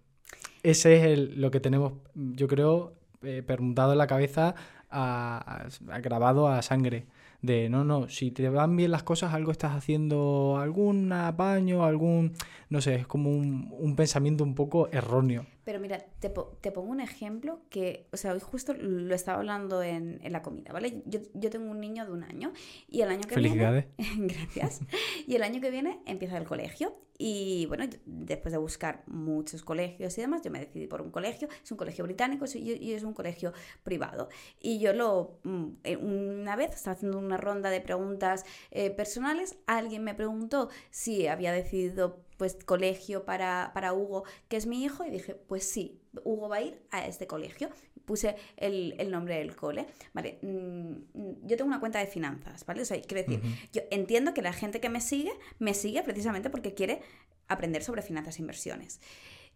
Ese 0.64 0.96
es 0.96 1.04
el, 1.04 1.42
lo 1.42 1.52
que 1.52 1.60
tenemos, 1.60 1.94
yo 2.16 2.48
creo, 2.48 2.94
eh, 3.22 3.44
permutado 3.46 3.92
en 3.92 3.98
la 3.98 4.08
cabeza, 4.08 4.56
grabado 4.90 6.48
a 6.48 6.62
sangre 6.62 7.06
de 7.44 7.70
no, 7.70 7.84
no, 7.84 8.10
si 8.10 8.32
te 8.32 8.50
van 8.50 8.76
bien 8.76 8.90
las 8.92 9.04
cosas, 9.04 9.34
algo 9.34 9.52
estás 9.52 9.76
haciendo, 9.76 10.58
algún 10.60 11.12
apaño, 11.12 11.84
algún, 11.84 12.34
no 12.70 12.82
sé, 12.82 12.96
es 12.96 13.06
como 13.06 13.30
un, 13.30 13.72
un 13.78 13.96
pensamiento 13.96 14.44
un 14.44 14.56
poco 14.56 14.88
erróneo. 14.92 15.46
Pero 15.64 15.80
mira, 15.80 16.00
te, 16.20 16.30
te, 16.62 16.72
pongo 16.72 16.92
un 16.92 17.00
ejemplo 17.00 17.62
que, 17.70 18.08
o 18.12 18.18
sea, 18.18 18.34
hoy 18.34 18.40
justo 18.40 18.74
lo 18.74 19.16
estaba 19.16 19.40
hablando 19.40 19.82
en, 19.82 20.20
en 20.24 20.32
la 20.32 20.42
comida, 20.42 20.74
¿vale? 20.74 21.04
Yo, 21.06 21.20
yo, 21.34 21.50
tengo 21.50 21.70
un 21.70 21.80
niño 21.80 22.06
de 22.06 22.12
un 22.12 22.24
año 22.24 22.54
y 22.88 23.02
el 23.02 23.10
año 23.10 23.22
que 23.22 23.36
Felicidades. 23.36 23.86
viene... 23.98 24.34
gracias. 24.34 24.82
Y 25.26 25.36
el 25.36 25.44
año 25.44 25.62
que 25.62 25.72
viene 25.72 26.02
empieza 26.06 26.38
el 26.38 26.46
colegio 26.46 26.96
y 27.18 27.66
bueno, 27.68 27.86
después 28.06 28.52
de 28.52 28.58
buscar 28.58 29.04
muchos 29.08 29.64
colegios 29.64 30.18
y 30.18 30.22
demás, 30.22 30.42
yo 30.42 30.52
me 30.52 30.60
decidí 30.60 30.88
por 30.88 31.02
un 31.02 31.12
colegio. 31.12 31.48
Es 31.64 31.72
un 31.72 31.78
colegio 31.78 32.04
británico 32.04 32.46
y 32.54 32.94
es 32.94 33.04
un 33.04 33.14
colegio 33.14 33.54
privado. 33.84 34.30
Y 34.60 34.80
yo 34.80 34.94
lo, 34.94 35.40
mm, 35.44 35.68
eh, 35.84 35.98
una 35.98 36.56
vez, 36.56 36.76
estaba 36.76 36.96
haciendo 36.96 37.20
una 37.20 37.38
ronda 37.38 37.70
de 37.70 37.82
preguntas 37.82 38.46
eh, 38.72 38.90
personales, 38.90 39.58
alguien 39.68 40.04
me 40.04 40.16
preguntó 40.16 40.70
si 40.90 41.28
había 41.28 41.52
decidido 41.52 42.20
pues 42.44 42.58
colegio 42.66 43.24
para, 43.24 43.72
para 43.74 43.94
Hugo, 43.94 44.26
que 44.50 44.58
es 44.58 44.66
mi 44.66 44.84
hijo, 44.84 45.06
y 45.06 45.10
dije, 45.10 45.34
pues 45.34 45.64
sí, 45.64 46.02
Hugo 46.26 46.50
va 46.50 46.58
a 46.58 46.62
ir 46.62 46.86
a 46.92 47.08
este 47.08 47.26
colegio. 47.26 47.70
Puse 48.04 48.36
el, 48.58 49.10
nombre 49.10 49.38
del 49.38 49.56
cole, 49.56 49.88
¿vale? 50.12 50.40
Mm, 50.42 51.46
yo 51.48 51.56
tengo 51.56 51.70
una 51.70 51.80
cuenta 51.80 52.00
de 52.00 52.08
finanzas, 52.08 52.66
¿vale? 52.66 52.82
O 52.82 52.86
sea, 52.86 53.02
quiero 53.02 53.24
decir, 53.24 53.42
yo 53.72 53.82
entiendo 53.92 54.34
que 54.34 54.42
la 54.42 54.52
gente 54.52 54.82
que 54.82 54.90
me 54.90 55.00
sigue, 55.00 55.32
me 55.60 55.74
sigue 55.74 56.04
precisamente 56.04 56.50
porque 56.50 56.74
quiere 56.74 57.02
aprender 57.48 57.82
sobre 57.82 58.02
finanzas 58.02 58.40
e 58.40 58.42
inversiones. 58.42 59.00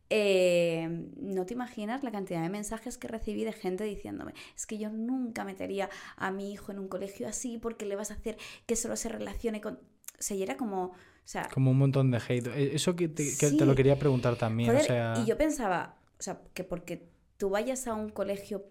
eh, 0.09 0.87
no 1.17 1.45
te 1.45 1.55
imaginas 1.55 2.05
la 2.05 2.11
cantidad 2.11 2.41
de 2.41 2.47
mensajes 2.47 2.97
que 2.97 3.09
recibí 3.09 3.43
de 3.43 3.51
gente 3.51 3.83
diciéndome, 3.83 4.33
es 4.55 4.65
que 4.65 4.77
yo 4.77 4.89
nunca 4.89 5.43
metería 5.43 5.89
a 6.15 6.31
mi 6.31 6.53
hijo 6.53 6.71
en 6.71 6.79
un 6.79 6.87
colegio 6.87 7.27
así 7.27 7.57
porque 7.57 7.85
le 7.85 7.97
vas 7.97 8.11
a 8.11 8.13
hacer 8.13 8.37
que 8.65 8.77
solo 8.77 8.95
se 8.95 9.09
relacione 9.09 9.59
con... 9.59 9.73
O 9.73 10.21
sea, 10.21 10.37
y 10.37 10.43
era 10.43 10.55
como... 10.55 10.93
Sea, 11.27 11.49
como 11.53 11.71
un 11.71 11.77
montón 11.77 12.09
de 12.09 12.19
hate. 12.25 12.47
E, 12.55 12.73
eso 12.73 12.95
que 12.95 13.09
te, 13.09 13.35
que 13.37 13.51
te 13.51 13.65
lo 13.65 13.75
quería 13.75 13.99
preguntar 13.99 14.37
también. 14.37 14.73
o 14.73 14.79
sea... 14.79 15.13
Y 15.17 15.25
yo 15.25 15.37
pensaba, 15.37 15.97
o 16.17 16.23
sea, 16.23 16.39
que 16.53 16.63
porque 16.63 17.09
tú 17.35 17.49
vayas 17.49 17.85
a 17.85 17.95
un 17.95 18.07
colegio 18.07 18.63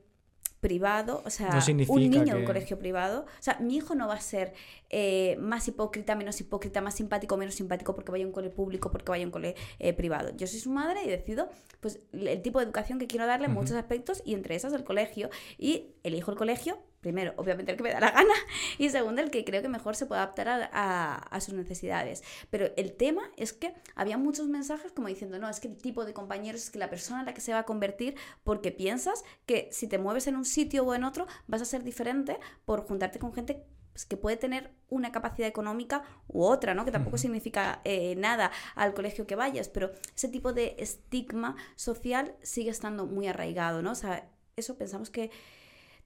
privado, 0.60 1.22
o 1.26 1.28
sea, 1.28 1.50
un 1.86 2.00
niño 2.00 2.22
en 2.22 2.34
un 2.38 2.44
colegio 2.46 2.78
privado, 2.78 3.26
o 3.26 3.42
sea, 3.42 3.58
mi 3.60 3.76
hijo 3.76 3.94
no 3.94 4.08
va 4.08 4.14
a 4.14 4.20
ser 4.20 4.54
eh, 4.88 5.36
más 5.38 5.68
hipócrita, 5.68 6.16
menos 6.16 6.40
hipócrita, 6.40 6.80
más 6.80 6.94
simpático, 6.94 7.36
menos 7.36 7.54
simpático 7.54 7.94
porque 7.94 8.10
vaya 8.10 8.25
a 8.25 8.26
un 8.26 8.32
cole 8.32 8.48
público, 8.48 8.90
porque 8.90 9.10
vaya 9.10 9.25
a 9.25 9.26
un 9.26 9.32
cole 9.32 9.54
eh, 9.78 9.92
privado. 9.92 10.30
Yo 10.34 10.46
soy 10.46 10.58
su 10.58 10.70
madre 10.70 11.04
y 11.04 11.10
decido 11.10 11.50
pues 11.80 12.00
el 12.12 12.40
tipo 12.40 12.58
de 12.58 12.64
educación 12.64 12.98
que 12.98 13.06
quiero 13.06 13.26
darle 13.26 13.46
en 13.46 13.52
muchos 13.52 13.76
aspectos 13.76 14.22
y 14.25 14.32
entre 14.32 14.56
esas 14.56 14.72
el 14.72 14.82
colegio 14.82 15.28
y 15.58 15.94
elijo 16.02 16.30
el 16.30 16.38
colegio 16.38 16.78
primero, 17.06 17.34
obviamente 17.36 17.70
el 17.70 17.76
que 17.76 17.84
me 17.84 17.92
da 17.92 18.00
la 18.00 18.10
gana, 18.10 18.34
y 18.78 18.90
segundo, 18.90 19.22
el 19.22 19.30
que 19.30 19.44
creo 19.44 19.62
que 19.62 19.68
mejor 19.68 19.94
se 19.94 20.06
puede 20.06 20.22
adaptar 20.22 20.68
a, 20.72 21.40
sus 21.40 21.54
necesidades. 21.54 22.25
Pero 22.50 22.70
el 22.76 22.94
tema 22.94 23.30
es 23.36 23.52
que 23.52 23.75
había 23.94 24.18
muchos 24.18 24.48
mensajes 24.48 24.90
como 24.90 25.06
diciendo, 25.06 25.38
no, 25.38 25.48
es 25.48 25.60
que 25.60 25.68
el 25.68 25.76
tipo 25.76 26.04
de 26.04 26.12
compañeros 26.12 26.64
es 26.64 26.70
que 26.72 26.80
la 26.80 26.90
persona 26.90 27.20
en 27.20 27.26
la 27.26 27.32
que 27.32 27.40
se 27.40 27.52
va 27.52 27.60
a 27.60 27.62
convertir 27.62 28.16
porque 28.42 28.72
piensas 28.72 29.22
que 29.46 29.68
si 29.70 29.86
te 29.86 29.98
mueves 29.98 30.26
en 30.26 30.34
un 30.34 30.44
sitio 30.44 30.84
o 30.84 30.94
en 30.96 31.04
otro 31.04 31.28
vas 31.46 31.62
a 31.62 31.64
ser 31.64 31.84
diferente 31.84 32.40
por 32.64 32.80
juntarte 32.80 33.20
con 33.20 33.32
gente 33.32 33.62
pues, 33.92 34.04
que 34.04 34.16
puede 34.16 34.36
tener 34.36 34.72
una 34.88 35.12
capacidad 35.12 35.46
económica 35.46 36.02
u 36.26 36.42
otra, 36.42 36.75
¿no? 36.75 36.84
Que 36.84 36.90
tampoco 36.90 37.18
significa 37.18 37.82
eh, 37.84 38.16
nada 38.16 38.50
al 38.75 38.94
colegio 38.94 39.28
que 39.28 39.36
vayas, 39.36 39.68
pero 39.68 39.92
ese 40.16 40.28
tipo 40.28 40.52
de 40.52 40.75
estigma 40.78 41.54
social 41.76 42.34
sigue 42.42 42.70
estando 42.70 43.06
muy 43.06 43.28
arraigado, 43.28 43.80
¿no? 43.80 43.92
O 43.92 43.94
sea, 43.94 44.28
eso 44.56 44.76
pensamos 44.76 45.10
que 45.10 45.30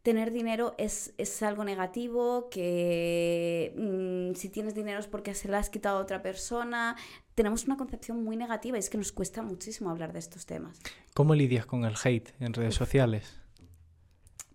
tener 0.02 0.33
dinero 0.33 0.75
es, 0.78 1.12
algo 1.42 1.64
negativo, 1.64 2.49
que 2.50 3.75
mm, 3.76 4.35
si 4.35 4.49
tienes 4.49 4.75
dinero 4.75 4.99
es 4.99 5.07
porque 5.07 5.35
se 5.35 5.49
lo 5.49 5.57
has 5.57 5.71
quitado 5.71 5.99
a 5.99 6.00
otra 6.00 6.23
persona. 6.23 6.97
Tenemos 7.35 7.64
una 7.66 7.76
concepción 7.76 8.25
muy 8.25 8.37
negativa 8.37 8.78
y 8.78 8.80
es 8.80 8.90
que 8.90 8.99
nos 8.99 9.12
cuesta 9.12 9.42
muchísimo 9.42 9.90
hablar 9.90 10.12
de 10.12 10.19
estos 10.19 10.47
temas. 10.47 10.80
¿Cómo 11.14 11.35
lidias 11.35 11.66
con 11.66 11.85
el 11.85 11.95
hate 12.02 12.30
en 12.40 12.54
redes 12.54 12.75
sociales? 12.75 13.40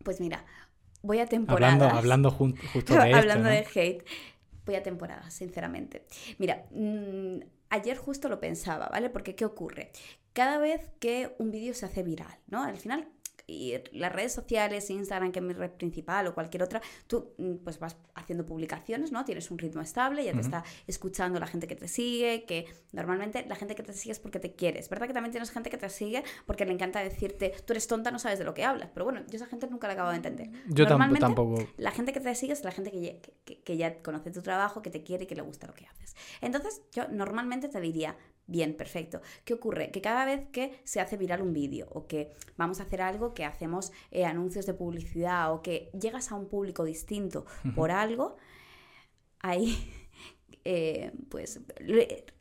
Pues 0.03 0.19
mira, 0.19 0.45
voy 1.01 1.19
a 1.19 1.27
temporadas. 1.27 1.73
Hablando, 1.73 1.97
hablando 1.97 2.31
justo 2.31 2.95
de 2.95 3.05
esto, 3.09 3.17
Hablando 3.17 3.49
de 3.49 3.65
hate, 3.73 4.03
voy 4.65 4.75
a 4.75 4.83
temporadas, 4.83 5.33
sinceramente. 5.33 6.05
Mira, 6.37 6.65
mm, 6.71 7.39
ayer 7.69 7.97
justo 7.97 8.29
lo 8.29 8.39
pensaba, 8.39 8.89
¿vale? 8.89 9.09
Porque 9.09 9.35
¿qué 9.35 9.45
ocurre? 9.45 9.91
Cada 10.33 10.57
vez 10.57 10.91
que 10.99 11.35
un 11.37 11.51
vídeo 11.51 11.73
se 11.73 11.85
hace 11.85 12.03
viral, 12.03 12.37
¿no? 12.47 12.63
Al 12.63 12.77
final 12.77 13.07
y 13.47 13.75
las 13.91 14.11
redes 14.11 14.33
sociales, 14.33 14.89
Instagram, 14.89 15.31
que 15.31 15.39
es 15.39 15.45
mi 15.45 15.53
red 15.53 15.71
principal 15.71 16.27
o 16.27 16.33
cualquier 16.33 16.63
otra, 16.63 16.81
tú 17.07 17.33
mm, 17.37 17.55
pues 17.63 17.79
vas 17.79 17.97
haciendo 18.15 18.45
publicaciones, 18.45 19.11
¿no? 19.11 19.23
Tienes 19.25 19.51
un 19.51 19.57
ritmo 19.57 19.81
estable, 19.81 20.23
ya 20.23 20.33
te 20.33 20.41
está 20.41 20.63
escuchando 20.87 21.39
la 21.39 21.47
gente 21.47 21.67
que 21.67 21.75
te 21.75 21.87
sigue, 21.87 22.45
que 22.45 22.65
normalmente 22.91 23.45
la 23.47 23.55
gente 23.55 23.75
que 23.75 23.83
te 23.83 23.93
sigue 23.93 24.13
es 24.13 24.19
porque 24.19 24.39
te 24.39 24.53
quieres. 24.53 24.89
¿Verdad 24.89 25.07
que 25.07 25.13
también 25.13 25.31
tienes 25.31 25.51
gente 25.51 25.69
que 25.69 25.77
te 25.77 25.89
sigue 25.89 26.23
porque 26.45 26.65
le 26.65 26.73
encanta 26.73 27.01
decirte, 27.01 27.53
tú 27.65 27.73
eres 27.73 27.87
tonta, 27.87 28.11
no 28.11 28.19
sabes 28.19 28.39
de 28.39 28.45
lo 28.45 28.53
que 28.53 28.63
hablas? 28.63 28.89
Pero 28.93 29.05
bueno, 29.05 29.21
yo 29.27 29.35
esa 29.35 29.45
gente 29.45 29.67
nunca 29.67 29.87
la 29.87 29.93
acabo 29.93 30.09
de 30.09 30.17
entender. 30.17 30.49
Yo 30.67 30.85
normalmente, 30.85 31.21
tampoco. 31.21 31.67
La 31.77 31.91
gente 31.91 32.13
que 32.13 32.19
te 32.19 32.33
sigue 32.35 32.53
es 32.53 32.63
la 32.63 32.71
gente 32.71 32.91
que 32.91 33.01
ya, 33.01 33.13
que, 33.45 33.61
que 33.61 33.77
ya 33.77 34.01
conoce 34.01 34.31
tu 34.31 34.41
trabajo, 34.41 34.81
que 34.81 34.89
te 34.89 35.03
quiere 35.03 35.25
y 35.25 35.27
que 35.27 35.35
le 35.35 35.41
gusta 35.41 35.67
lo 35.67 35.73
que 35.73 35.85
haces. 35.85 36.15
Entonces, 36.41 36.81
yo 36.91 37.07
normalmente 37.09 37.69
te 37.69 37.79
diría, 37.79 38.15
Bien, 38.47 38.75
perfecto. 38.75 39.21
¿Qué 39.43 39.53
ocurre? 39.55 39.89
Que 39.91 40.01
cada 40.01 40.23
vez 40.25 40.47
que 40.51 40.79
se 40.83 40.99
hace 40.99 41.17
viral 41.17 41.41
un 41.41 41.53
vídeo 41.53 41.87
o 41.91 42.07
que 42.07 42.31
vamos 42.57 42.79
a 42.79 42.83
hacer 42.83 43.01
algo, 43.01 43.33
que 43.33 43.43
hacemos 43.43 43.91
eh, 44.11 44.25
anuncios 44.25 44.65
de 44.65 44.73
publicidad 44.73 45.51
o 45.51 45.61
que 45.61 45.89
llegas 45.99 46.31
a 46.31 46.35
un 46.35 46.47
público 46.47 46.83
distinto 46.83 47.45
por 47.75 47.89
algo, 47.89 48.37
ahí 49.39 49.75
eh, 50.63 51.11
pues 51.29 51.59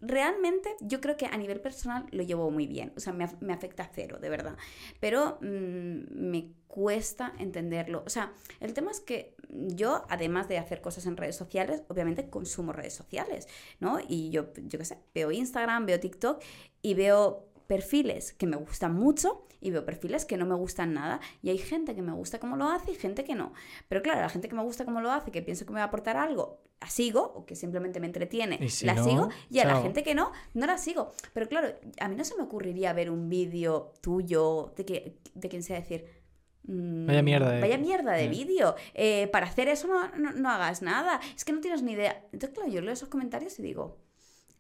realmente 0.00 0.76
yo 0.80 1.00
creo 1.00 1.16
que 1.16 1.26
a 1.26 1.36
nivel 1.38 1.60
personal 1.60 2.06
lo 2.10 2.22
llevo 2.22 2.50
muy 2.50 2.66
bien, 2.66 2.92
o 2.96 3.00
sea, 3.00 3.14
me, 3.14 3.26
me 3.40 3.54
afecta 3.54 3.90
cero, 3.94 4.18
de 4.20 4.28
verdad, 4.28 4.56
pero 5.00 5.38
mm, 5.40 6.04
me 6.10 6.52
cuesta 6.66 7.32
entenderlo. 7.38 8.02
O 8.04 8.10
sea, 8.10 8.32
el 8.60 8.74
tema 8.74 8.90
es 8.90 9.00
que 9.00 9.36
yo, 9.54 10.04
además 10.08 10.48
de 10.48 10.58
hacer 10.58 10.80
cosas 10.80 11.06
en 11.06 11.16
redes 11.16 11.36
sociales, 11.36 11.82
obviamente 11.88 12.28
consumo 12.28 12.72
redes 12.72 12.94
sociales, 12.94 13.48
¿no? 13.80 13.98
Y 14.06 14.30
yo, 14.30 14.52
yo 14.54 14.78
qué 14.78 14.84
sé, 14.84 14.98
veo 15.14 15.30
Instagram, 15.30 15.86
veo 15.86 16.00
TikTok 16.00 16.42
y 16.82 16.94
veo 16.94 17.48
perfiles 17.66 18.32
que 18.32 18.46
me 18.46 18.56
gustan 18.56 18.94
mucho 18.94 19.46
y 19.60 19.70
veo 19.70 19.84
perfiles 19.84 20.26
que 20.26 20.36
no 20.36 20.44
me 20.44 20.54
gustan 20.54 20.92
nada. 20.92 21.20
Y 21.42 21.48
hay 21.48 21.58
gente 21.58 21.94
que 21.94 22.02
me 22.02 22.12
gusta 22.12 22.38
como 22.38 22.56
lo 22.56 22.68
hace 22.68 22.92
y 22.92 22.94
gente 22.96 23.24
que 23.24 23.34
no. 23.34 23.54
Pero 23.88 24.02
claro, 24.02 24.20
la 24.20 24.28
gente 24.28 24.48
que 24.48 24.54
me 24.54 24.62
gusta 24.62 24.84
como 24.84 25.00
lo 25.00 25.10
hace, 25.10 25.30
que 25.30 25.40
pienso 25.40 25.64
que 25.64 25.72
me 25.72 25.78
va 25.78 25.84
a 25.84 25.88
aportar 25.88 26.18
algo, 26.18 26.60
la 26.80 26.90
sigo, 26.90 27.32
o 27.34 27.46
que 27.46 27.56
simplemente 27.56 27.98
me 27.98 28.06
entretiene, 28.06 28.58
la 28.82 29.02
sigo. 29.02 29.30
Y 29.50 29.60
a 29.60 29.64
la 29.64 29.80
gente 29.80 30.02
que 30.02 30.14
no, 30.14 30.32
no 30.52 30.66
la 30.66 30.76
sigo. 30.76 31.12
Pero 31.32 31.48
claro, 31.48 31.68
a 31.98 32.08
mí 32.08 32.16
no 32.16 32.24
se 32.24 32.36
me 32.36 32.42
ocurriría 32.42 32.92
ver 32.92 33.10
un 33.10 33.30
vídeo 33.30 33.94
tuyo 34.02 34.74
de, 34.76 34.84
que, 34.84 35.16
de 35.34 35.48
quien 35.48 35.62
sea 35.62 35.80
decir... 35.80 36.23
Mm, 36.66 37.06
vaya 37.06 37.22
mierda 37.22 37.50
de, 37.50 37.60
vaya 37.60 37.78
mierda 37.78 38.12
de 38.12 38.28
vídeo. 38.28 38.74
Eh, 38.94 39.28
para 39.28 39.46
hacer 39.46 39.68
eso 39.68 39.88
no, 39.88 40.32
no, 40.32 40.50
hagas 40.50 40.82
nada. 40.82 41.20
Es 41.36 41.44
que 41.44 41.52
no 41.52 41.60
tienes 41.60 41.82
ni 41.82 41.92
idea. 41.92 42.24
Entonces, 42.32 42.50
claro, 42.50 42.70
yo 42.70 42.80
leo 42.80 42.92
esos 42.92 43.08
comentarios 43.08 43.58
y 43.58 43.62
digo, 43.62 43.98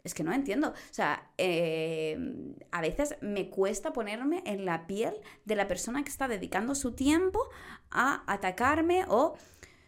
es 0.02 0.12
que 0.12 0.22
no 0.22 0.32
entiendo. 0.32 0.68
O 0.68 0.94
sea, 0.94 1.30
eh, 1.38 2.18
a 2.70 2.80
veces 2.80 3.16
me 3.22 3.48
cuesta 3.48 3.92
ponerme 3.92 4.42
en 4.46 4.64
la 4.66 4.86
piel 4.86 5.14
de 5.44 5.56
la 5.56 5.66
persona 5.66 6.04
que 6.04 6.10
está 6.10 6.28
dedicando 6.28 6.74
su 6.74 6.92
tiempo 6.92 7.48
a 7.90 8.22
atacarme 8.26 9.06
o, 9.08 9.34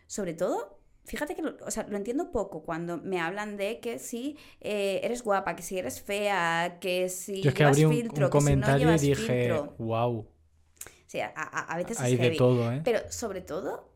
sobre 0.06 0.32
todo, 0.32 0.80
fíjate 1.04 1.34
que 1.34 1.42
lo, 1.42 1.56
o 1.64 1.70
sea, 1.70 1.86
lo 1.86 1.98
entiendo 1.98 2.32
poco 2.32 2.62
cuando 2.62 2.96
me 2.96 3.20
hablan 3.20 3.58
de 3.58 3.78
que 3.80 3.98
si 3.98 4.38
eh, 4.62 5.00
eres 5.02 5.22
guapa, 5.22 5.54
que 5.54 5.62
si 5.62 5.78
eres 5.78 6.00
fea, 6.00 6.78
que 6.80 7.10
si 7.10 7.42
Yo 7.42 7.50
es 7.50 7.54
que 7.54 7.64
llevas 7.64 7.76
filtro, 7.76 8.30
que 8.30 8.40
si 8.40 8.56
no 8.56 8.78
llevas 8.78 9.02
y 9.02 9.08
dije, 9.08 9.52
wow. 9.76 10.26
A, 11.22 11.76
veces 11.76 12.00
Hay 12.00 12.16
de 12.16 12.30
todo, 12.32 12.72
¿eh? 12.72 12.80
Pero 12.84 13.00
sobre 13.10 13.40
todo 13.40 13.95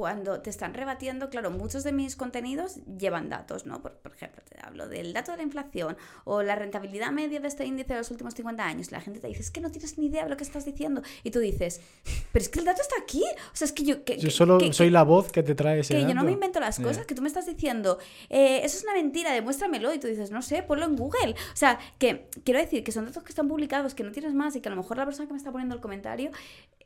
cuando 0.00 0.40
te 0.40 0.48
están 0.48 0.72
rebatiendo, 0.72 1.28
claro, 1.28 1.50
muchos 1.50 1.84
de 1.84 1.92
mis 1.92 2.16
contenidos 2.16 2.76
llevan 2.98 3.28
datos, 3.28 3.66
¿no? 3.66 3.82
Por, 3.82 4.00
ejemplo, 4.14 4.42
te 4.48 4.56
hablo 4.66 4.88
del 4.88 5.12
dato 5.12 5.32
de 5.32 5.36
la 5.36 5.42
inflación 5.42 5.94
o 6.24 6.42
la 6.42 6.56
rentabilidad 6.56 7.10
media 7.12 7.38
de 7.38 7.46
este 7.46 7.66
índice 7.66 7.92
de 7.92 7.98
los 7.98 8.10
últimos 8.10 8.32
50 8.32 8.64
años. 8.64 8.92
La 8.92 9.02
gente 9.02 9.20
te 9.20 9.28
dice, 9.28 9.42
es 9.42 9.50
que 9.50 9.60
no 9.60 9.70
tienes 9.70 9.98
ni 9.98 10.06
idea 10.06 10.24
de 10.24 10.30
lo 10.30 10.38
que 10.38 10.44
estás 10.44 10.64
diciendo. 10.64 11.02
Y 11.22 11.32
tú 11.32 11.38
dices, 11.38 11.82
pero 12.32 12.42
es 12.42 12.48
que 12.48 12.60
el 12.60 12.64
dato 12.64 12.80
está 12.80 12.94
aquí. 12.98 13.22
O 13.52 13.56
sea, 13.56 13.66
es 13.66 13.72
que 13.72 13.84
yo... 13.84 14.02
Que, 14.02 14.16
yo 14.16 14.30
solo 14.30 14.58
soy 14.72 14.88
la 14.88 15.02
voz 15.02 15.30
que 15.30 15.42
te 15.42 15.54
trae 15.54 15.80
ese 15.80 15.92
Que 15.92 16.00
yo 16.00 16.14
no 16.14 16.24
me 16.24 16.32
invento 16.32 16.60
las 16.60 16.80
cosas, 16.80 17.04
que 17.04 17.14
tú 17.14 17.20
me 17.20 17.28
estás 17.28 17.44
diciendo, 17.44 17.98
eh, 18.30 18.62
eso 18.64 18.78
es 18.78 18.84
una 18.84 18.94
mentira, 18.94 19.34
demuéstramelo. 19.34 19.92
Y 19.92 19.98
tú 19.98 20.06
dices, 20.06 20.30
no 20.30 20.40
sé, 20.40 20.62
ponlo 20.62 20.86
en 20.86 20.96
Google. 20.96 21.32
O 21.32 21.56
sea, 21.56 21.78
que 21.98 22.30
quiero 22.42 22.58
decir 22.58 22.82
que 22.82 22.90
son 22.90 23.04
datos 23.04 23.22
que 23.22 23.32
están 23.32 23.48
publicados, 23.48 23.94
que 23.94 24.02
no 24.02 24.12
tienes 24.12 24.32
más 24.32 24.56
y 24.56 24.62
que 24.62 24.70
a 24.70 24.72
lo 24.72 24.76
mejor 24.76 24.96
la 24.96 25.04
persona 25.04 25.26
que 25.26 25.34
me 25.34 25.38
está 25.38 25.52
poniendo 25.52 25.74
el 25.74 25.82
comentario, 25.82 26.30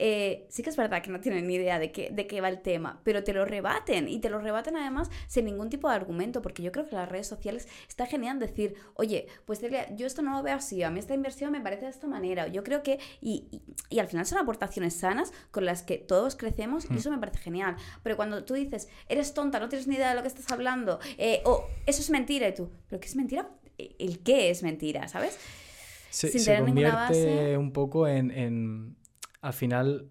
eh, 0.01 0.47
sí 0.49 0.65
que 0.65 0.71
es 0.71 0.77
verdad 0.77 1.01
que 1.03 1.11
no 1.11 1.21
tiene 1.21 1.41
ni 1.43 1.55
idea 1.55 1.79
de 1.79 1.93
qué, 1.93 2.11
de 2.11 2.27
qué 2.27 2.41
va 2.41 2.49
el 2.49 2.61
tema, 2.61 3.01
pero 3.05 3.23
te 3.23 3.33
lo 3.33 3.45
rebate 3.45 3.97
y 4.09 4.19
te 4.19 4.31
lo 4.31 4.41
rebaten 4.41 4.77
además 4.77 5.11
sin 5.29 5.45
ningún 5.45 5.71
tipo 5.71 5.89
de 5.89 5.95
argumento, 5.95 6.43
porque 6.43 6.63
yo 6.63 6.73
creo 6.73 6.87
que 6.89 6.97
las 6.97 7.09
redes 7.09 7.29
sociales 7.29 7.69
está 7.89 8.07
genial 8.07 8.39
decir, 8.39 8.75
oye, 8.95 9.29
pues 9.45 9.61
yo 9.97 10.07
esto 10.07 10.23
no 10.23 10.37
lo 10.37 10.43
veo 10.43 10.57
así, 10.57 10.83
a 10.83 10.91
mí 10.91 10.99
esta 10.99 11.15
inversión 11.15 11.53
me 11.53 11.61
parece 11.61 11.85
de 11.85 11.91
esta 11.91 12.07
manera, 12.07 12.49
yo 12.49 12.65
creo 12.65 12.83
que, 12.83 12.99
y, 13.21 13.63
y, 13.91 13.99
al 13.99 14.09
final 14.09 14.27
son 14.27 14.39
aportaciones 14.39 14.95
sanas 14.95 15.33
con 15.51 15.65
las 15.65 15.83
que 15.83 15.99
todos 15.99 16.37
crecemos 16.37 16.87
y 16.87 16.95
mm. 16.95 16.97
eso 16.97 17.11
me 17.11 17.19
parece 17.19 17.39
genial, 17.39 17.77
pero 18.03 18.17
cuando 18.17 18.45
tú 18.45 18.55
dices, 18.55 18.89
eres 19.09 19.35
tonta, 19.35 19.61
no 19.61 19.69
tienes 19.69 19.87
ni 19.87 19.97
idea 19.97 20.11
de 20.11 20.17
lo 20.17 20.23
que 20.23 20.29
estás 20.29 20.51
hablando, 20.51 20.99
eh, 21.19 21.43
o 21.45 21.67
eso 21.87 22.01
es 22.01 22.11
mentira, 22.11 22.49
y 22.49 22.55
tú, 22.55 22.71
¿pero 22.89 23.01
qué 23.01 23.07
es 23.07 23.17
mentira? 23.17 23.49
¿El 23.77 24.21
qué 24.21 24.51
es 24.51 24.63
mentira? 24.63 25.09
¿Sabes? 25.09 25.39
Se, 26.11 26.39
se 26.39 26.59
convierte 26.59 27.59
un 27.59 27.73
poco 27.73 28.07
en, 28.07 28.31
en, 28.31 28.97
al 29.41 29.53
final, 29.53 30.09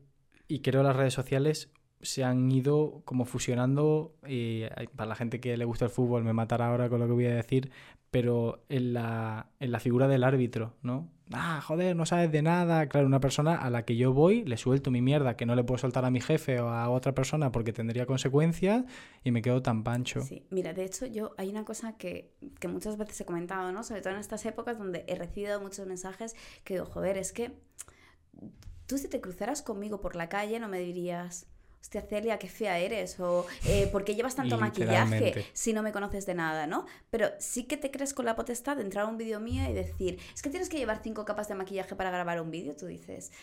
y 0.48 0.62
creo 0.62 0.84
las 0.84 0.96
redes 0.96 1.14
sociales, 1.14 1.73
se 2.04 2.24
han 2.24 2.52
ido 2.52 3.02
como 3.06 3.26
fusionando, 3.26 4.16
y 4.28 4.64
para 4.96 5.10
la 5.10 5.16
gente 5.16 5.40
que 5.40 5.58
le 5.58 5.66
gusta 5.66 5.86
el 5.86 5.92
fútbol 5.92 6.24
me 6.24 6.34
matará 6.34 6.68
ahora 6.68 6.90
con 6.90 7.00
lo 7.00 7.08
que 7.08 7.14
voy 7.14 7.26
a 7.26 7.36
decir, 7.36 7.72
pero 8.12 8.64
en 8.70 8.94
la, 8.94 9.48
en 9.60 9.72
la 9.72 9.80
figura 9.80 10.08
del 10.08 10.24
árbitro, 10.24 10.76
¿no? 10.84 11.10
Ah, 11.32 11.62
joder, 11.62 11.96
no 11.96 12.06
sabes 12.06 12.32
de 12.32 12.44
nada. 12.44 12.88
Claro, 12.88 13.08
una 13.08 13.20
persona 13.20 13.56
a 13.56 13.72
la 13.72 13.86
que 13.86 13.96
yo 13.96 14.14
voy, 14.14 14.44
le 14.44 14.56
suelto 14.56 14.92
mi 14.92 15.02
mierda 15.02 15.36
que 15.36 15.48
no 15.48 15.56
le 15.56 15.64
puedo 15.64 15.80
soltar 15.80 16.06
a 16.06 16.12
mi 16.12 16.22
jefe 16.22 16.60
o 16.60 16.70
a 16.70 16.90
otra 16.90 17.16
persona 17.16 17.52
porque 17.52 17.74
tendría 17.74 18.06
consecuencias 18.06 18.84
y 19.24 19.32
me 19.32 19.42
quedo 19.42 19.64
tan 19.64 19.84
pancho. 19.84 20.22
Sí, 20.22 20.46
mira, 20.52 20.74
de 20.74 20.86
hecho, 20.86 21.08
yo 21.08 21.34
hay 21.38 21.50
una 21.50 21.66
cosa 21.66 21.98
que, 21.98 22.36
que 22.60 22.68
muchas 22.68 22.98
veces 22.98 23.20
he 23.22 23.26
comentado, 23.26 23.72
¿no? 23.72 23.84
Sobre 23.84 24.02
todo 24.02 24.14
en 24.14 24.20
estas 24.20 24.46
épocas 24.46 24.78
donde 24.78 25.06
he 25.08 25.16
recibido 25.16 25.60
muchos 25.60 25.88
mensajes 25.88 26.36
que 26.64 26.76
digo, 26.76 26.86
joder, 26.86 27.18
es 27.18 27.34
que 27.34 27.58
tú 28.86 29.00
si 29.00 29.08
te 29.08 29.22
cruzaras 29.22 29.64
conmigo 29.64 30.02
por 30.02 30.16
la 30.16 30.30
calle 30.30 30.60
no 30.60 30.68
me 30.68 30.80
dirías, 30.80 31.48
hostia, 31.84 32.02
Celia, 32.02 32.40
qué 32.40 32.48
fea 32.48 32.80
eres, 32.80 33.20
o 33.20 33.46
eh, 33.66 33.88
¿por 33.92 34.06
qué 34.06 34.16
llevas 34.16 34.36
tanto 34.36 34.58
maquillaje 34.58 35.46
si 35.52 35.74
no 35.74 35.84
me 35.84 35.92
conoces 35.92 36.26
de 36.26 36.34
nada, 36.34 36.66
¿no? 36.66 36.86
Pero 37.10 37.28
sí 37.40 37.66
que 37.66 37.76
te 37.76 37.92
crees 37.92 38.14
con 38.14 38.26
la 38.26 38.38
potestad 38.38 38.78
de 38.78 38.84
entrar 38.84 39.04
a 39.04 39.10
un 39.10 39.18
vídeo 39.18 39.42
mío 39.42 39.70
y 39.70 39.74
decir, 39.74 40.18
es 40.34 40.42
que 40.42 40.50
tienes 40.50 40.70
que 40.70 40.78
llevar 40.78 41.02
cinco 41.04 41.26
capas 41.26 41.50
de 41.50 41.56
maquillaje 41.56 41.94
para 41.98 42.10
grabar 42.10 42.42
un 42.42 42.52
vídeo, 42.52 42.74
tú 42.74 42.86
dices, 42.86 43.34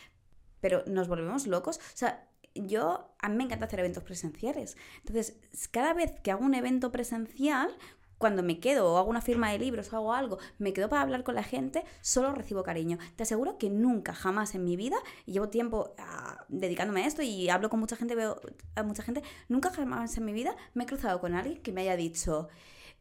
pero 0.62 0.82
nos 0.86 1.06
volvemos 1.06 1.46
locos. 1.46 1.76
O 1.76 1.96
sea, 1.96 2.26
yo, 2.54 3.14
a 3.18 3.28
mí 3.28 3.36
me 3.36 3.44
encanta 3.44 3.66
hacer 3.66 3.80
eventos 3.80 4.04
presenciales. 4.04 4.78
Entonces, 5.00 5.36
cada 5.70 5.92
vez 5.92 6.18
que 6.22 6.30
hago 6.30 6.42
un 6.42 6.54
evento 6.54 6.90
presencial, 6.90 7.76
cuando 8.20 8.42
me 8.42 8.60
quedo 8.60 8.92
o 8.92 8.98
hago 8.98 9.08
una 9.08 9.22
firma 9.22 9.50
de 9.50 9.58
libros 9.58 9.90
o 9.90 9.96
hago 9.96 10.12
algo, 10.12 10.38
me 10.58 10.74
quedo 10.74 10.90
para 10.90 11.00
hablar 11.00 11.24
con 11.24 11.34
la 11.34 11.42
gente, 11.42 11.84
solo 12.02 12.32
recibo 12.32 12.62
cariño. 12.62 12.98
Te 13.16 13.22
aseguro 13.22 13.56
que 13.56 13.70
nunca, 13.70 14.12
jamás 14.12 14.54
en 14.54 14.62
mi 14.62 14.76
vida, 14.76 14.98
y 15.24 15.32
llevo 15.32 15.48
tiempo 15.48 15.94
ah, 15.96 16.44
dedicándome 16.48 17.02
a 17.02 17.06
esto 17.06 17.22
y 17.22 17.48
hablo 17.48 17.70
con 17.70 17.80
mucha 17.80 17.96
gente, 17.96 18.14
veo 18.14 18.38
a 18.74 18.82
mucha 18.82 19.02
gente, 19.02 19.22
nunca 19.48 19.70
jamás 19.70 20.18
en 20.18 20.26
mi 20.26 20.34
vida 20.34 20.54
me 20.74 20.84
he 20.84 20.86
cruzado 20.86 21.18
con 21.18 21.32
alguien 21.32 21.62
que 21.62 21.72
me 21.72 21.80
haya 21.80 21.96
dicho, 21.96 22.48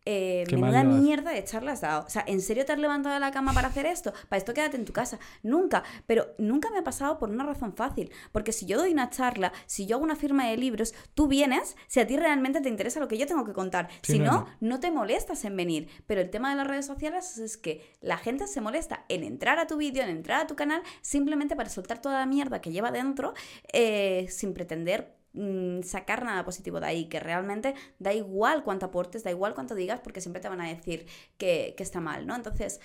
eh, 0.06 0.46
menuda 0.52 0.84
mierda 0.84 1.32
de 1.32 1.44
charla 1.44 1.74
has 1.74 1.82
dado. 1.82 2.06
O 2.06 2.10
sea, 2.10 2.24
¿en 2.28 2.42
serio 2.42 2.66
te 2.66 2.72
has 2.72 2.80
levantado 2.80 3.14
de 3.14 3.20
la 3.20 3.32
cama 3.32 3.54
para 3.54 3.68
hacer 3.68 3.86
esto? 3.86 4.14
Para 4.28 4.38
esto 4.38 4.54
quédate 4.54 4.78
en 4.78 4.86
tu 4.86 4.94
casa. 4.94 5.20
Nunca. 5.44 5.84
Pero 6.08 6.28
nunca 6.38 6.70
me 6.72 6.80
ha 6.80 6.84
pasado 6.84 7.20
por 7.20 7.30
una 7.30 7.44
razón 7.44 7.76
fácil. 7.76 8.12
Porque 8.32 8.52
si 8.52 8.66
yo 8.66 8.78
doy 8.78 8.92
una 8.92 9.10
charla, 9.10 9.52
si 9.66 9.86
yo 9.86 9.98
hago 9.98 10.06
una 10.06 10.16
firma 10.16 10.48
de 10.48 10.58
libros, 10.58 10.94
tú 11.14 11.28
vienes 11.28 11.76
si 11.88 12.00
a 12.00 12.08
ti 12.08 12.18
realmente 12.18 12.62
te 12.62 12.70
interesa 12.70 13.00
lo 13.00 13.08
que 13.08 13.18
yo 13.18 13.28
tengo 13.28 13.46
que 13.46 13.54
contar. 13.54 13.90
si 14.02 14.20
no, 14.20 14.48
no, 14.60 14.80
te 14.80 14.92
molestas 14.92 15.46
en 15.46 15.56
venir. 15.56 15.90
Pero 16.08 16.22
el 16.22 16.30
tema 16.30 16.50
de 16.50 16.56
las 16.56 16.68
redes 16.68 16.86
sociales 16.86 17.38
es 17.38 17.58
que 17.58 17.86
la 18.02 18.18
gente 18.18 18.48
se 18.48 18.62
molesta 18.62 19.06
en 19.10 19.24
entrar 19.24 19.60
a 19.60 19.68
tu 19.68 19.78
vídeo, 19.78 20.04
en 20.04 20.10
entrar 20.10 20.42
a 20.42 20.48
tu 20.48 20.56
canal, 20.56 20.82
simplemente 21.02 21.56
para 21.56 21.70
soltar 21.70 22.02
toda 22.02 22.20
la 22.20 22.26
mierda 22.26 22.62
que 22.62 22.72
lleva 22.72 22.92
dentro 22.92 23.34
eh, 23.74 24.28
sin 24.30 24.54
pretender 24.54 25.19
Mm, 25.40 25.84
sacar 25.84 26.26
nada 26.26 26.44
positivo 26.44 26.82
de 26.82 26.88
ahí, 26.88 27.06
que 27.06 27.18
realmente 27.22 27.74
da 27.98 28.14
igual 28.14 28.62
cuánto 28.62 28.88
aportes, 28.88 29.24
da 29.24 29.32
igual 29.32 29.54
cuánto 29.54 29.74
digas, 29.74 30.02
porque 30.02 30.20
siempre 30.20 30.42
te 30.42 30.50
van 30.50 30.60
a 30.60 30.68
decir 30.68 31.06
que, 31.38 31.76
que 31.78 31.84
está 31.84 32.02
mal, 32.02 32.28
¿no? 32.28 32.36
Entonces, 32.36 32.82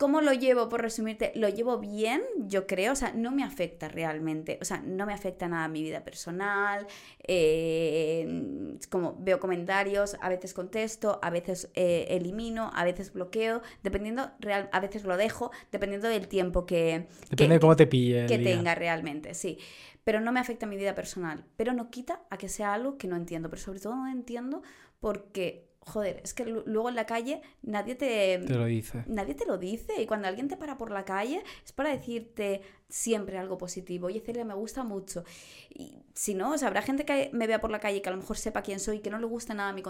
¿Cómo 0.00 0.22
lo 0.22 0.32
llevo, 0.32 0.70
por 0.70 0.80
resumirte? 0.80 1.30
Lo 1.34 1.50
llevo 1.50 1.76
bien, 1.76 2.22
yo 2.38 2.66
creo, 2.66 2.94
o 2.94 2.96
sea, 2.96 3.12
no 3.12 3.32
me 3.32 3.44
afecta 3.44 3.86
realmente, 3.86 4.56
o 4.62 4.64
sea, 4.64 4.80
no 4.80 5.04
me 5.04 5.12
afecta 5.12 5.46
nada 5.46 5.64
a 5.64 5.68
mi 5.68 5.82
vida 5.82 6.02
personal, 6.02 6.86
eh, 7.28 8.78
como 8.88 9.14
veo 9.18 9.38
comentarios, 9.38 10.16
a 10.22 10.30
veces 10.30 10.54
contesto, 10.54 11.18
a 11.20 11.28
veces 11.28 11.68
eh, 11.74 12.06
elimino, 12.08 12.70
a 12.74 12.84
veces 12.84 13.12
bloqueo, 13.12 13.60
dependiendo, 13.82 14.30
real, 14.38 14.70
a 14.72 14.80
veces 14.80 15.04
lo 15.04 15.18
dejo, 15.18 15.50
dependiendo 15.70 16.08
del 16.08 16.28
tiempo 16.28 16.64
que... 16.64 17.06
Depende 17.28 17.56
de 17.56 17.60
cómo 17.60 17.76
te 17.76 17.86
pille. 17.86 18.24
Que 18.24 18.38
tenga 18.38 18.74
realmente, 18.74 19.34
sí 19.34 19.58
pero 20.02 20.18
no 20.18 20.32
me 20.32 20.40
afecta 20.40 20.64
a 20.64 20.68
mi 20.68 20.78
vida 20.78 20.94
personal. 20.94 21.44
Pero 21.56 21.74
no 21.74 21.90
quita 21.90 22.22
a 22.30 22.38
que 22.38 22.48
sea 22.48 22.72
algo 22.72 22.96
que 22.96 23.06
no 23.06 23.16
entiendo, 23.16 23.50
pero 23.50 23.60
sobre 23.60 23.80
todo 23.80 23.94
no 23.94 24.10
entiendo 24.10 24.62
porque, 24.98 25.69
joder, 25.80 26.20
es 26.22 26.34
que 26.34 26.44
luego 26.44 26.88
en 26.88 26.94
la 26.94 27.06
calle 27.06 27.40
nadie 27.62 27.94
te, 27.94 28.38
te 28.38 28.54
lo 28.54 28.66
dice. 28.66 29.04
Nadie 29.06 29.34
te 29.34 29.46
lo 29.46 29.58
dice 29.58 30.00
y 30.00 30.06
cuando 30.06 30.28
alguien 30.28 30.48
te 30.48 30.56
para 30.56 30.78
por 30.78 30.90
la 30.90 31.04
calle 31.04 31.42
es 31.64 31.72
para 31.72 31.90
decirte 31.90 32.62
siempre 32.88 33.38
algo 33.38 33.58
positivo. 33.58 34.06
Oye, 34.08 34.20
Celia, 34.20 34.44
me 34.44 34.54
gusta 34.54 34.84
mucho. 34.84 35.24
Y 35.70 35.94
si 36.14 36.34
no, 36.34 36.52
o 36.52 36.58
sea, 36.58 36.68
habrá 36.68 36.82
gente 36.82 37.04
que 37.04 37.30
me 37.32 37.46
vea 37.46 37.60
por 37.60 37.70
la 37.70 37.80
calle 37.80 38.02
que 38.02 38.08
a 38.08 38.12
lo 38.12 38.18
mejor 38.18 38.36
sepa 38.36 38.62
quién 38.62 38.80
soy, 38.80 39.00
que 39.00 39.10
no 39.10 39.18
le 39.18 39.26
gusta 39.26 39.54
nada 39.54 39.72
mi, 39.72 39.82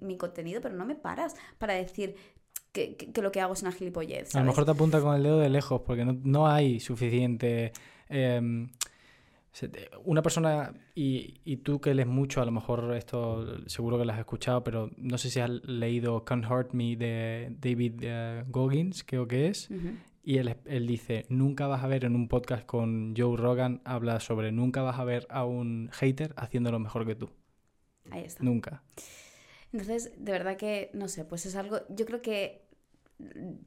mi 0.00 0.16
contenido, 0.16 0.60
pero 0.60 0.74
no 0.74 0.84
me 0.84 0.94
paras 0.94 1.34
para 1.58 1.74
decir, 1.74 2.16
que, 2.72 3.22
lo 3.22 3.32
que 3.32 3.40
hago 3.40 3.54
es 3.54 3.62
una 3.62 3.72
gilipollez. 3.72 4.34
A 4.34 4.40
lo 4.40 4.46
mejor 4.46 4.64
te 4.64 4.70
apunta 4.70 5.00
con 5.00 5.14
el 5.16 5.22
dedo 5.22 5.38
de 5.38 5.48
lejos 5.48 5.82
porque 5.82 6.04
no, 6.04 6.18
no 6.22 6.48
hay 6.48 6.80
suficiente 6.80 7.72
em, 8.08 8.68
una 10.04 10.22
persona, 10.22 10.72
y, 10.94 11.56
tú 11.58 11.80
que 11.80 11.94
lees 11.94 12.08
mucho, 12.08 12.40
a 12.40 12.44
lo 12.44 12.52
mejor 12.52 12.94
esto 12.96 13.66
seguro 13.68 13.98
que 13.98 14.04
lo 14.04 14.12
has 14.12 14.18
escuchado, 14.18 14.64
pero 14.64 14.90
no 14.96 15.18
sé 15.18 15.30
si 15.30 15.40
has 15.40 15.50
leído 15.64 16.24
Can't 16.24 16.44
Hurt 16.50 16.72
Me 16.72 16.96
de 16.96 17.54
David 17.58 17.94
eh, 18.02 18.44
Goggins, 18.48 19.04
creo 19.04 19.26
que 19.26 19.48
es. 19.48 19.68
Y 20.22 20.38
él, 20.38 20.56
él, 20.66 20.86
dice, 20.86 21.24
nunca 21.28 21.66
vas 21.66 21.82
a 21.82 21.86
ver 21.86 22.04
en 22.04 22.14
un 22.14 22.28
podcast 22.28 22.66
con 22.66 23.14
Joe 23.16 23.36
Rogan, 23.36 23.80
habla 23.84 24.20
sobre, 24.20 24.52
nunca 24.52 24.82
vas 24.82 24.98
a 24.98 25.04
ver 25.04 25.26
a 25.30 25.44
un 25.44 25.88
hater 25.92 26.34
haciendo 26.36 26.70
lo 26.70 26.78
mejor 26.78 27.06
que 27.06 27.14
tú. 27.14 27.30
Ahí 28.10 28.24
está. 28.24 28.44
Nunca. 28.44 28.82
Entonces, 29.72 30.12
de 30.18 30.32
verdad 30.32 30.56
que, 30.56 30.90
no 30.94 31.08
sé, 31.08 31.24
pues 31.24 31.46
es 31.46 31.56
algo, 31.56 31.80
yo 31.88 32.06
creo 32.06 32.22
que 32.22 32.67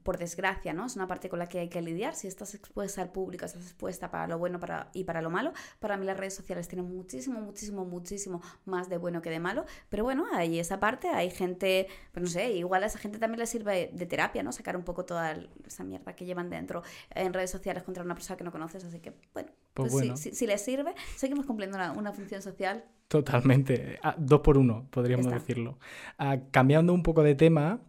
por 0.04 0.18
desgracia, 0.18 0.74
¿no? 0.74 0.86
Es 0.86 0.96
una 0.96 1.08
parte 1.08 1.28
con 1.28 1.40
la 1.40 1.48
que 1.48 1.60
hay 1.60 1.70
que 1.70 1.82
lidiar. 1.82 2.16
Si 2.16 2.28
estás 2.28 2.56
expuesta 2.56 3.02
al 3.02 3.12
público, 3.12 3.46
estás 3.46 3.64
expuesta 3.64 4.10
para 4.10 4.28
lo 4.28 4.38
bueno 4.38 4.60
para, 4.60 4.90
y 4.94 5.04
para 5.04 5.22
lo 5.22 5.30
malo. 5.30 5.52
Para 5.80 5.98
mí 5.98 6.06
las 6.06 6.18
redes 6.18 6.36
sociales 6.36 6.68
tienen 6.68 6.90
muchísimo, 6.90 7.42
muchísimo, 7.42 7.86
muchísimo 7.86 8.42
más 8.66 8.90
de 8.90 8.98
bueno 8.98 9.22
que 9.22 9.30
de 9.30 9.40
malo. 9.40 9.66
Pero 9.90 10.04
bueno, 10.04 10.26
hay 10.34 10.60
esa 10.60 10.80
parte, 10.80 11.10
hay 11.10 11.30
gente, 11.30 11.88
pues 12.14 12.24
no 12.24 12.30
sé, 12.30 12.54
igual 12.54 12.84
a 12.84 12.86
esa 12.86 12.98
gente 12.98 13.20
también 13.20 13.40
le 13.40 13.46
sirve 13.46 13.92
de 13.94 14.06
terapia, 14.06 14.42
¿no? 14.42 14.52
Sacar 14.52 14.78
un 14.78 14.84
poco 14.84 15.04
toda 15.06 15.38
esa 15.66 15.84
mierda 15.84 16.16
que 16.16 16.26
llevan 16.26 16.50
dentro 16.50 16.84
en 17.10 17.34
redes 17.34 17.52
sociales 17.52 17.84
contra 17.84 18.04
una 18.04 18.16
persona 18.16 18.38
que 18.38 18.44
no 18.46 18.52
conoces. 18.52 18.86
Así 18.86 19.00
que, 19.00 19.14
bueno, 19.34 19.52
pues, 19.74 19.92
pues 19.92 20.20
Si, 20.20 20.48
les 20.48 20.62
sirve, 20.62 20.94
seguimos 21.18 21.46
cumpliendo 21.46 21.78
una, 21.98 22.14
función 22.14 22.42
social. 22.42 22.86
Totalmente. 23.10 24.00
Ah, 24.02 24.16
dos 24.18 24.40
por 24.40 24.58
uno, 24.58 24.88
podríamos 24.90 25.30
decirlo. 25.30 25.78
Ah, 26.18 26.38
cambiando 26.52 26.94
un 26.94 27.04
poco 27.04 27.24
de 27.24 27.36
tema, 27.36 27.82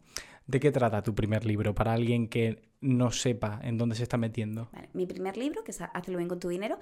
¿De 0.47 0.61
qué 0.61 0.73
trata 0.73 1.03
tu 1.03 1.15
primer 1.15 1.45
libro 1.45 1.75
para 1.75 1.93
alguien 1.93 2.29
que 2.29 2.63
no 2.81 3.11
sepa 3.11 3.61
en 3.63 3.79
dónde 3.79 3.95
se 3.95 4.03
está 4.03 4.17
metiendo? 4.17 4.71
Mi 4.93 5.07
primer 5.07 5.37
libro, 5.37 5.65
que 5.65 5.71
es 5.71 5.81
Hazlo 5.81 6.17
bien 6.17 6.29
con 6.29 6.41
tu 6.41 6.49
dinero, 6.49 6.79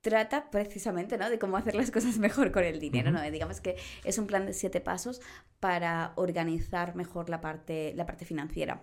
trata 0.00 0.50
precisamente 0.50 1.16
¿no? 1.16 1.30
de 1.30 1.38
cómo 1.38 1.56
hacer 1.56 1.74
las 1.74 1.90
cosas 1.90 2.18
mejor 2.18 2.52
con 2.52 2.64
el 2.64 2.78
dinero. 2.78 3.10
¿no? 3.10 3.22
Digamos 3.30 3.60
que 3.60 3.76
es 4.04 4.18
un 4.18 4.26
plan 4.26 4.46
de 4.46 4.52
siete 4.52 4.80
pasos 4.80 5.20
para 5.60 6.12
organizar 6.16 6.94
mejor 6.94 7.30
la 7.30 7.40
parte, 7.40 7.92
la 7.94 8.06
parte 8.06 8.24
financiera. 8.24 8.82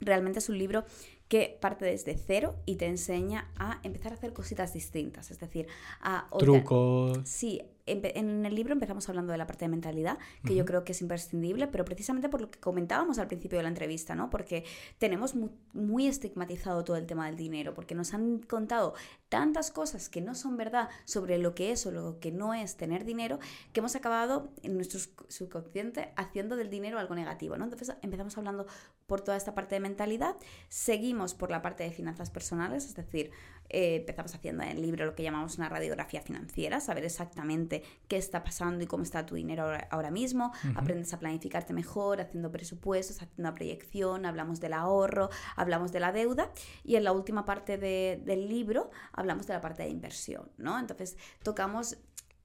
Realmente 0.00 0.40
es 0.40 0.48
un 0.48 0.58
libro 0.58 0.84
que 1.28 1.58
parte 1.60 1.84
desde 1.84 2.16
cero 2.16 2.56
y 2.66 2.76
te 2.76 2.86
enseña 2.86 3.50
a 3.56 3.80
empezar 3.82 4.12
a 4.12 4.16
hacer 4.16 4.32
cositas 4.32 4.74
distintas, 4.74 5.30
es 5.30 5.40
decir, 5.40 5.66
a... 6.00 6.28
Trucos. 6.38 7.20
Sí, 7.24 7.62
en 7.86 8.44
el 8.44 8.54
libro 8.54 8.72
empezamos 8.72 9.08
hablando 9.08 9.32
de 9.32 9.38
la 9.38 9.46
parte 9.46 9.64
de 9.64 9.68
mentalidad, 9.68 10.18
que 10.44 10.54
yo 10.54 10.64
creo 10.64 10.84
que 10.84 10.92
es 10.92 11.00
imprescindible, 11.00 11.68
pero 11.68 11.84
precisamente 11.84 12.28
por 12.28 12.40
lo 12.40 12.50
que 12.50 12.58
comentábamos 12.58 13.18
al 13.18 13.28
principio 13.28 13.58
de 13.58 13.62
la 13.62 13.68
entrevista, 13.68 14.14
¿no? 14.14 14.28
Porque 14.28 14.64
tenemos 14.98 15.34
muy, 15.72 16.06
estigmatizado 16.06 16.84
todo 16.84 16.96
el 16.96 17.06
tema 17.06 17.26
del 17.26 17.36
dinero, 17.36 17.74
porque 17.74 17.94
nos 17.94 18.14
han 18.14 18.38
contado 18.38 18.94
tantas 19.28 19.70
cosas 19.70 20.08
que 20.08 20.20
no 20.20 20.34
son 20.34 20.56
verdad 20.56 20.88
sobre 21.04 21.38
lo 21.38 21.54
que 21.54 21.72
es 21.72 21.86
o 21.86 21.90
lo 21.90 22.18
que 22.20 22.30
no 22.30 22.54
es 22.54 22.76
tener 22.76 23.04
dinero, 23.04 23.38
que 23.72 23.80
hemos 23.80 23.96
acabado 23.96 24.50
en 24.62 24.74
nuestro 24.74 25.00
subconsciente 25.28 26.12
haciendo 26.16 26.56
del 26.56 26.70
dinero 26.70 26.98
algo 26.98 27.14
negativo, 27.14 27.56
¿no? 27.56 27.64
Entonces 27.64 27.96
empezamos 28.02 28.36
hablando 28.38 28.66
por 29.06 29.20
toda 29.20 29.36
esta 29.36 29.54
parte 29.54 29.76
de 29.76 29.80
mentalidad, 29.80 30.36
seguimos 30.68 31.34
por 31.34 31.50
la 31.50 31.62
parte 31.62 31.84
de 31.84 31.90
finanzas 31.90 32.30
personales, 32.30 32.84
es 32.84 32.94
decir, 32.94 33.30
eh, 33.68 33.96
empezamos 33.96 34.34
haciendo 34.34 34.62
en 34.62 34.70
el 34.70 34.82
libro 34.82 35.04
lo 35.06 35.14
que 35.14 35.22
llamamos 35.22 35.58
una 35.58 35.68
radiografía 35.68 36.20
financiera, 36.20 36.80
saber 36.80 37.04
exactamente 37.04 37.82
qué 38.08 38.16
está 38.16 38.42
pasando 38.42 38.84
y 38.84 38.86
cómo 38.86 39.02
está 39.02 39.26
tu 39.26 39.34
dinero 39.34 39.66
ahora, 39.90 40.10
mismo, 40.10 40.52
aprendes 40.74 41.12
a 41.12 41.18
planificarte 41.18 41.72
mejor, 41.72 42.20
haciendo 42.20 42.50
presupuestos, 42.50 43.16
haciendo 43.16 43.42
una 43.42 43.54
proyección, 43.54 44.24
hablamos 44.24 44.60
del 44.60 44.72
ahorro, 44.72 45.30
hablamos 45.56 45.92
de 45.92 46.00
la 46.00 46.12
deuda. 46.12 46.50
Y 46.84 46.96
en 46.96 47.04
la 47.04 47.12
última 47.12 47.44
parte 47.44 47.78
del 47.78 48.48
libro 48.48 48.90
hablamos 49.12 49.46
de 49.46 49.54
la 49.54 49.60
parte 49.60 49.82
de 49.82 49.88
inversión, 49.88 50.50
¿no? 50.58 50.78
Entonces 50.78 51.16
tocamos 51.42 51.98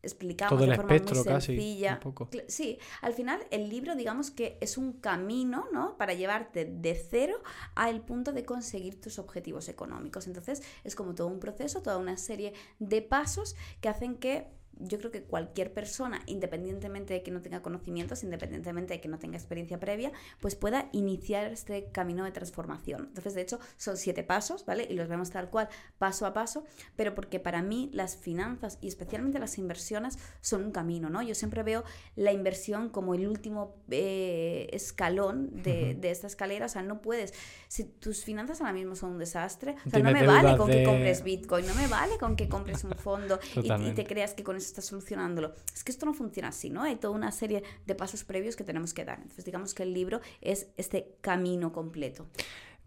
explicamos 0.04 0.60
de 0.60 0.76
forma 0.76 0.98
muy 0.98 1.42
sencilla. 1.42 2.00
Sí, 2.48 2.80
al 3.02 3.14
final 3.14 3.46
el 3.52 3.70
libro 3.70 3.96
digamos 3.96 4.32
que 4.32 4.58
es 4.62 4.78
un 4.78 4.94
camino, 4.94 5.68
¿no? 5.72 5.98
Para 5.98 6.14
llevarte 6.14 6.66
de 6.66 6.96
cero 6.96 7.42
al 7.76 8.02
punto 8.02 8.32
de 8.32 8.46
conseguir 8.46 9.00
tus 9.00 9.20
objetivos 9.20 9.70
económicos. 9.70 10.28
Entonces 10.28 10.62
es 10.84 10.96
como 10.96 11.16
todo 11.16 11.28
un 11.28 11.40
proceso, 11.40 11.82
toda 11.82 11.98
una 11.98 12.18
serie 12.18 12.54
de 12.80 13.02
pasos 13.02 13.56
que 13.80 13.90
hacen 13.90 14.16
que 14.16 14.48
yo 14.84 14.98
creo 14.98 15.12
que 15.12 15.24
cualquier 15.24 15.74
persona, 15.74 16.22
independientemente 16.26 17.14
de 17.14 17.24
que 17.24 17.32
no 17.32 17.42
tenga 17.42 17.62
conocimientos, 17.62 18.24
independientemente 18.24 18.94
de 18.94 19.02
que 19.02 19.08
no 19.08 19.20
tenga 19.20 19.38
experiencia 19.38 19.80
previa, 19.80 20.12
pues 20.40 20.56
pueda 20.56 20.90
iniciar 20.92 21.52
este 21.52 21.90
camino 21.92 22.24
de 22.24 22.32
transformación. 22.32 23.06
Entonces, 23.08 23.34
de 23.34 23.42
hecho, 23.42 23.60
son 23.78 23.98
siete 23.98 24.24
pasos, 24.24 24.66
¿vale? 24.66 24.88
Y 24.90 24.94
los 24.94 25.08
vemos 25.08 25.30
tal 25.30 25.50
cual, 25.50 25.70
paso 25.98 26.26
a 26.26 26.34
paso, 26.34 26.66
pero 26.96 27.16
porque 27.16 27.40
para 27.40 27.62
mí 27.62 27.90
las 27.94 28.16
finanzas 28.18 28.78
y 28.82 28.88
especialmente 28.88 29.40
las 29.40 29.58
inversiones 29.58 30.18
son 30.42 30.66
un 30.66 30.72
camino, 30.72 31.10
¿no? 31.10 31.22
Yo 31.22 31.36
siempre 31.36 31.64
veo 31.64 31.84
la 32.16 32.32
inversión 32.32 32.90
como 32.90 33.14
el 33.14 33.28
último 33.28 33.76
eh, 33.90 34.68
escalón 34.72 35.62
de, 35.64 36.00
esta 36.04 36.28
escalera, 36.28 36.66
o 36.66 36.70
sea, 36.70 36.84
no 36.84 37.02
puedes, 37.02 37.34
si 37.68 37.86
tus 37.86 38.24
finanzas 38.24 38.60
ahora 38.62 38.74
mismo 38.74 38.96
son 38.96 39.12
un 39.12 39.20
desastre, 39.20 39.76
o 39.86 39.90
sea, 39.90 40.00
no 40.00 40.12
me 40.12 40.26
vale 40.26 40.58
con 40.58 40.70
que 40.70 40.84
compres 40.84 41.24
Bitcoin, 41.24 41.66
no 41.66 41.76
me 41.76 41.88
vale 41.88 42.18
con 42.18 42.36
que 42.36 42.50
compres 42.50 42.84
un 42.84 42.92
fondo 42.92 43.40
y, 43.56 43.72
y 43.72 43.94
te 43.94 44.06
creas 44.06 44.34
que 44.34 44.44
con 44.44 44.56
eso 44.56 44.71
está 44.72 44.82
solucionándolo. 44.82 45.54
Es 45.74 45.84
que 45.84 45.92
esto 45.92 46.06
no 46.06 46.14
funciona 46.14 46.50
así, 46.50 46.70
¿no? 46.70 46.84
Hay 46.84 46.96
toda 46.96 47.14
una 47.14 47.32
serie 47.32 47.64
de 47.86 47.96
pasos 47.96 48.24
previos 48.24 48.56
que 48.56 48.64
tenemos 48.64 48.94
que 48.94 49.06
dar. 49.06 49.20
Entonces, 49.20 49.46
digamos 49.46 49.74
que 49.74 49.84
el 49.84 49.94
libro 49.94 50.22
es 50.42 50.68
este 50.78 51.16
camino 51.22 51.72
completo. 51.72 52.28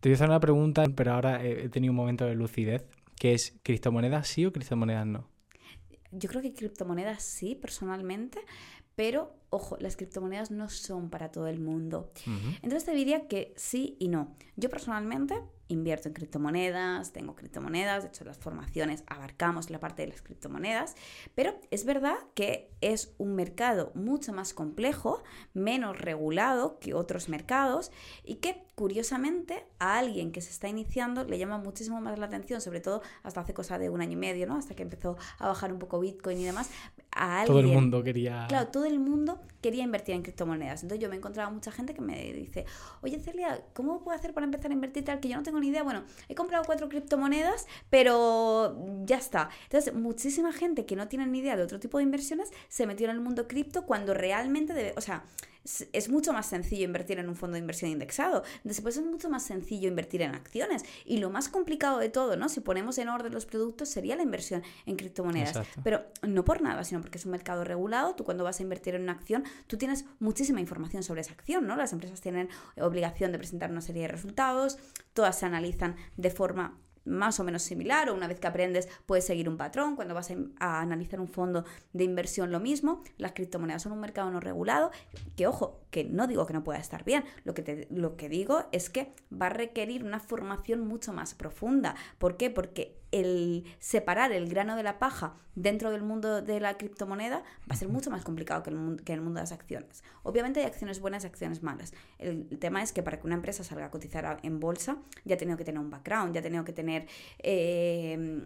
Te 0.01 0.09
voy 0.09 0.14
a 0.14 0.16
hacer 0.16 0.29
una 0.29 0.40
pregunta, 0.40 0.85
pero 0.94 1.14
ahora 1.14 1.44
he 1.44 1.68
tenido 1.68 1.92
un 1.92 1.97
momento 1.97 2.25
de 2.27 2.35
lucidez, 2.35 2.85
que 3.18 3.35
es, 3.35 3.55
¿criptomonedas 3.62 4.29
sí 4.29 4.44
o 4.44 4.53
criptomonedas 4.53 5.07
no? 5.07 5.35
yo 6.18 6.29
creo 6.29 6.42
que 6.42 6.55
criptomonedas 6.55 7.23
sí, 7.23 7.55
personalmente, 7.55 8.38
pero 8.94 9.35
ojo, 9.51 9.77
las 9.81 9.97
criptomonedas 9.97 10.51
no 10.51 10.68
son 10.68 11.11
para 11.11 11.31
todo 11.31 11.49
el 11.49 11.61
mundo. 11.61 12.12
Entonces 12.62 12.85
te 12.85 12.94
diría 12.94 13.27
que 13.27 13.53
sí 13.57 13.97
y 13.99 14.09
no. 14.09 14.37
Yo 14.57 14.70
personalmente 14.70 15.40
invierto 15.68 16.09
en 16.09 16.14
criptomonedas, 16.14 17.12
tengo 17.12 17.35
criptomonedas, 17.35 18.03
de 18.03 18.09
hecho 18.09 18.24
las 18.24 18.38
formaciones 18.38 19.05
abarcamos 19.07 19.70
la 19.70 19.81
parte 19.81 20.03
de 20.03 20.09
las 20.09 20.22
criptomonedas, 20.22 20.94
pero 21.35 21.55
es 21.70 21.85
verdad 21.85 22.16
que 22.35 22.70
es 22.81 23.14
un 23.18 23.35
mercado 23.35 23.92
mucho 23.94 24.33
más 24.33 24.55
complejo, 24.55 25.22
menos 25.53 25.98
regulado 25.98 26.79
que 26.79 26.94
otros 26.94 27.29
mercados 27.29 27.90
y 28.24 28.37
que 28.37 28.64
curiosamente 28.74 29.64
a 29.78 29.98
alguien 29.98 30.32
que 30.32 30.40
se 30.40 30.50
está 30.50 30.68
iniciando 30.68 31.24
le 31.24 31.38
llama 31.38 31.58
muchísimo 31.58 32.00
más 32.00 32.18
la 32.18 32.26
atención, 32.26 32.60
sobre 32.60 32.80
todo 32.80 33.02
hasta 33.22 33.40
hace 33.40 33.54
cosa 33.54 33.78
de 33.78 33.90
un 33.90 34.00
año 34.00 34.12
y 34.12 34.16
medio, 34.16 34.46
¿no? 34.46 34.56
Hasta 34.56 34.74
que 34.74 34.82
empezó 34.82 35.16
a 35.38 35.48
bajar 35.48 35.72
un 35.72 35.78
poco 35.78 36.00
Bitcoin 36.00 36.38
y 36.38 36.44
demás. 36.44 36.70
A 37.12 37.44
todo 37.46 37.60
el 37.60 37.66
mundo 37.68 38.02
quería... 38.02 38.46
Claro, 38.48 38.68
todo 38.68 38.84
el 38.84 38.98
mundo 38.98 39.40
quería 39.60 39.84
invertir 39.84 40.14
en 40.14 40.22
criptomonedas. 40.22 40.82
Entonces 40.82 41.00
yo 41.02 41.08
me 41.08 41.14
he 41.14 41.18
encontrado 41.18 41.50
mucha 41.50 41.70
gente 41.70 41.94
que 41.94 42.00
me 42.00 42.32
dice, 42.32 42.66
oye 43.02 43.20
Celia, 43.20 43.64
¿cómo 43.72 44.02
puedo 44.02 44.16
hacer 44.16 44.34
para 44.34 44.44
empezar 44.44 44.70
a 44.70 44.74
invertir 44.74 45.04
tal 45.04 45.20
que 45.20 45.28
yo 45.28 45.37
no 45.37 45.42
tengo 45.42 45.60
ni 45.60 45.68
idea? 45.68 45.82
Bueno, 45.82 46.02
he 46.28 46.34
comprado 46.34 46.64
cuatro 46.64 46.88
criptomonedas, 46.88 47.66
pero 47.90 48.76
ya 49.04 49.16
está. 49.16 49.50
Entonces, 49.64 49.94
muchísima 49.94 50.52
gente 50.52 50.84
que 50.87 50.96
no 50.96 51.08
tiene 51.08 51.26
ni 51.26 51.38
idea 51.38 51.56
de 51.56 51.62
otro 51.62 51.78
tipo 51.78 51.98
de 51.98 52.04
inversiones 52.04 52.50
se 52.68 52.87
metió 52.87 53.06
en 53.06 53.12
el 53.12 53.20
mundo 53.20 53.46
cripto 53.46 53.87
cuando 53.87 54.14
realmente 54.14 54.74
debe, 54.74 54.94
o 54.96 55.00
sea, 55.00 55.24
es 55.92 56.09
mucho 56.09 56.33
más 56.33 56.46
sencillo 56.46 56.85
invertir 56.85 57.18
en 57.18 57.29
un 57.29 57.37
fondo 57.37 57.55
de 57.55 57.61
inversión 57.61 57.90
indexado. 57.90 58.42
Después 58.64 58.96
es 58.96 59.05
mucho 59.05 59.31
más 59.31 59.44
sencillo 59.44 59.88
invertir 59.88 60.22
en 60.22 60.35
acciones. 60.35 60.85
Y 61.05 61.18
lo 61.18 61.31
más 61.31 61.48
complicado 61.48 61.98
de 61.98 62.09
todo, 62.09 62.37
¿no? 62.37 62.48
Si 62.48 62.61
ponemos 62.61 62.98
en 62.98 63.09
orden 63.09 63.33
los 63.33 63.46
productos, 63.46 63.88
sería 63.88 64.16
la 64.16 64.22
inversión 64.22 64.62
en 64.87 64.96
criptomonedas. 64.96 65.66
Pero 65.83 66.05
no 66.22 66.44
por 66.44 66.62
nada, 66.62 66.85
sino 66.85 67.00
porque 67.00 67.18
es 67.18 67.24
un 67.24 67.33
mercado 67.33 67.64
regulado. 67.64 68.14
Tú 68.14 68.24
cuando 68.24 68.44
vas 68.44 68.61
a 68.61 68.62
invertir 68.62 68.94
en 68.94 69.03
una 69.03 69.12
acción, 69.12 69.44
tú 69.66 69.77
tienes 69.77 70.05
muchísima 70.18 70.61
información 70.61 71.03
sobre 71.03 71.22
esa 71.22 71.33
acción, 71.33 71.66
¿no? 71.66 71.77
Las 71.77 71.92
empresas 71.92 72.20
tienen 72.20 72.48
obligación 72.77 73.33
de 73.33 73.38
presentar 73.38 73.70
una 73.70 73.81
serie 73.81 74.03
de 74.03 74.09
resultados, 74.09 74.79
todas 75.14 75.38
se 75.38 75.46
analizan 75.46 75.96
de 76.16 76.31
forma 76.31 76.79
más 77.05 77.40
o 77.40 77.45
menos 77.45 77.62
similar 77.62 78.09
o 78.09 78.14
una 78.14 78.29
vez 78.29 78.40
que 78.40 78.47
aprendes 78.47 78.88
puedes 79.07 79.25
seguir 79.27 79.49
un 79.49 79.57
patrón. 79.57 79.97
Cuando 79.97 80.14
vas 80.14 80.31
a, 80.59 80.81
analizar 80.81 81.21
un 81.21 81.29
fondo 81.29 81.64
de 81.93 82.05
inversión 82.05 82.51
lo 82.51 82.61
mismo. 82.61 83.03
Las 83.19 83.33
criptomonedas 83.33 83.83
son 83.83 83.93
un 83.93 84.01
mercado 84.01 84.31
no 84.31 84.40
regulado 84.40 84.90
que 85.37 85.47
ojo, 85.47 85.81
que 85.90 86.05
no 86.05 86.27
digo 86.27 86.47
que 86.47 86.53
no 86.53 86.64
pueda 86.64 86.79
estar 86.79 87.05
bien. 87.05 87.25
Lo 87.45 87.55
que, 87.55 87.87
lo 87.90 88.17
que 88.17 88.29
digo 88.29 88.64
es 88.73 88.90
que 88.90 89.12
va 89.33 89.47
a 89.47 89.51
requerir 89.51 90.05
una 90.05 90.21
formación 90.21 90.87
mucho 90.87 91.12
más 91.12 91.35
profunda. 91.35 91.95
¿Por 92.19 92.37
qué? 92.37 92.51
Porque 92.51 92.99
el 93.14 93.64
separar 93.79 94.33
el 94.33 94.48
grano 94.48 94.74
de 94.74 94.83
la 94.83 94.98
paja 94.98 95.37
dentro 95.55 95.92
del 95.92 96.03
mundo 96.03 96.42
de 96.42 96.59
la 96.59 96.77
criptomoneda 96.77 97.44
va 97.70 97.74
a 97.74 97.77
ser 97.77 97.88
mucho 97.88 98.11
más 98.11 98.24
complicado 98.24 98.64
que, 98.64 98.70
el 98.70 98.77
mundo, 98.77 99.03
que 99.05 99.12
el 99.12 99.20
mundo 99.20 99.38
de 99.38 99.44
las 99.44 99.53
acciones. 99.53 100.03
Obviamente 100.24 100.59
hay 100.61 100.66
acciones 100.66 100.98
buenas 100.98 101.22
y 101.22 101.29
acciones 101.29 101.62
malas. 101.62 101.94
El, 102.18 102.48
tema 102.59 102.83
es 102.83 102.92
que 102.92 103.05
para 103.05 103.20
que 103.20 103.27
una 103.27 103.37
empresa 103.37 103.62
salga 103.62 103.87
a 103.87 103.90
cotizar 103.92 104.40
en 104.42 104.59
bolsa 104.59 104.96
ya 105.24 105.37
ha 105.37 105.38
tenido 105.38 105.57
que 105.57 105.64
tener 105.64 105.81
un 105.81 105.90
background, 105.90 106.35
ya 106.35 106.40
ha 106.40 106.42
tenido 106.42 106.64
que 106.64 106.72
tener 106.72 107.07
eh, 107.38 108.44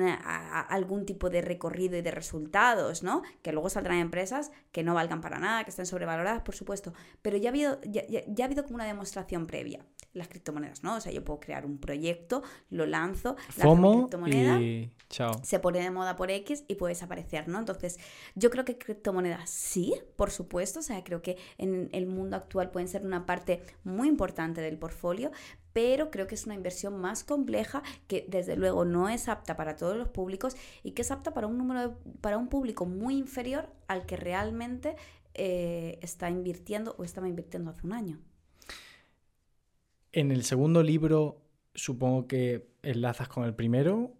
algún 0.00 1.06
tipo 1.06 1.30
de 1.30 1.40
recorrido 1.40 1.96
y 1.96 2.02
de 2.02 2.10
resultados, 2.10 3.02
¿no? 3.02 3.22
Que 3.42 3.52
luego 3.52 3.68
saldrán 3.70 3.98
empresas 3.98 4.50
que 4.72 4.82
no 4.82 4.94
valgan 4.94 5.20
para 5.20 5.38
nada, 5.38 5.64
que 5.64 5.70
estén 5.70 5.86
sobrevaloradas, 5.86 6.42
por 6.42 6.54
supuesto, 6.54 6.92
pero 7.22 7.36
ya 7.36 7.48
ha 7.48 7.52
habido, 7.52 7.80
ya, 7.82 8.02
ya 8.06 8.44
ha 8.44 8.46
habido 8.46 8.64
como 8.64 8.76
una 8.76 8.84
demostración 8.84 9.46
previa 9.46 9.84
las 10.18 10.28
criptomonedas, 10.28 10.82
¿no? 10.82 10.96
O 10.96 11.00
sea, 11.00 11.12
yo 11.12 11.24
puedo 11.24 11.40
crear 11.40 11.64
un 11.64 11.78
proyecto, 11.78 12.42
lo 12.70 12.86
lanzo, 12.86 13.36
FOMO 13.50 13.98
criptomoneda, 13.98 14.60
y 14.60 14.90
chao. 15.08 15.32
se 15.42 15.58
pone 15.58 15.80
de 15.80 15.90
moda 15.90 16.16
por 16.16 16.30
X 16.30 16.64
y 16.66 16.74
puede 16.74 16.94
desaparecer, 16.94 17.48
¿no? 17.48 17.58
Entonces, 17.58 17.98
yo 18.34 18.50
creo 18.50 18.64
que 18.64 18.78
criptomonedas 18.78 19.48
sí, 19.48 19.94
por 20.16 20.30
supuesto, 20.30 20.80
o 20.80 20.82
sea, 20.82 21.02
creo 21.04 21.22
que 21.22 21.36
en 21.56 21.88
el 21.92 22.06
mundo 22.06 22.36
actual 22.36 22.70
pueden 22.70 22.88
ser 22.88 23.04
una 23.04 23.26
parte 23.26 23.62
muy 23.84 24.08
importante 24.08 24.60
del 24.60 24.78
portfolio, 24.78 25.30
pero 25.72 26.10
creo 26.10 26.26
que 26.26 26.34
es 26.34 26.46
una 26.46 26.54
inversión 26.54 26.98
más 27.00 27.24
compleja 27.24 27.82
que 28.06 28.26
desde 28.28 28.56
luego 28.56 28.84
no 28.84 29.08
es 29.08 29.28
apta 29.28 29.56
para 29.56 29.76
todos 29.76 29.96
los 29.96 30.08
públicos 30.08 30.56
y 30.82 30.92
que 30.92 31.02
es 31.02 31.10
apta 31.10 31.34
para 31.34 31.46
un 31.46 31.58
número 31.58 31.98
para 32.20 32.38
un 32.38 32.48
público 32.48 32.86
muy 32.86 33.16
inferior 33.16 33.68
al 33.86 34.06
que 34.06 34.16
realmente 34.16 34.96
eh, 35.34 35.98
está 36.02 36.30
invirtiendo 36.30 36.94
o 36.98 37.04
estaba 37.04 37.28
invirtiendo 37.28 37.70
hace 37.70 37.86
un 37.86 37.92
año. 37.92 38.18
En 40.12 40.32
el 40.32 40.42
segundo 40.44 40.82
libro, 40.82 41.42
supongo 41.74 42.26
que 42.26 42.70
enlazas 42.82 43.28
con 43.28 43.44
el 43.44 43.54
primero. 43.54 44.14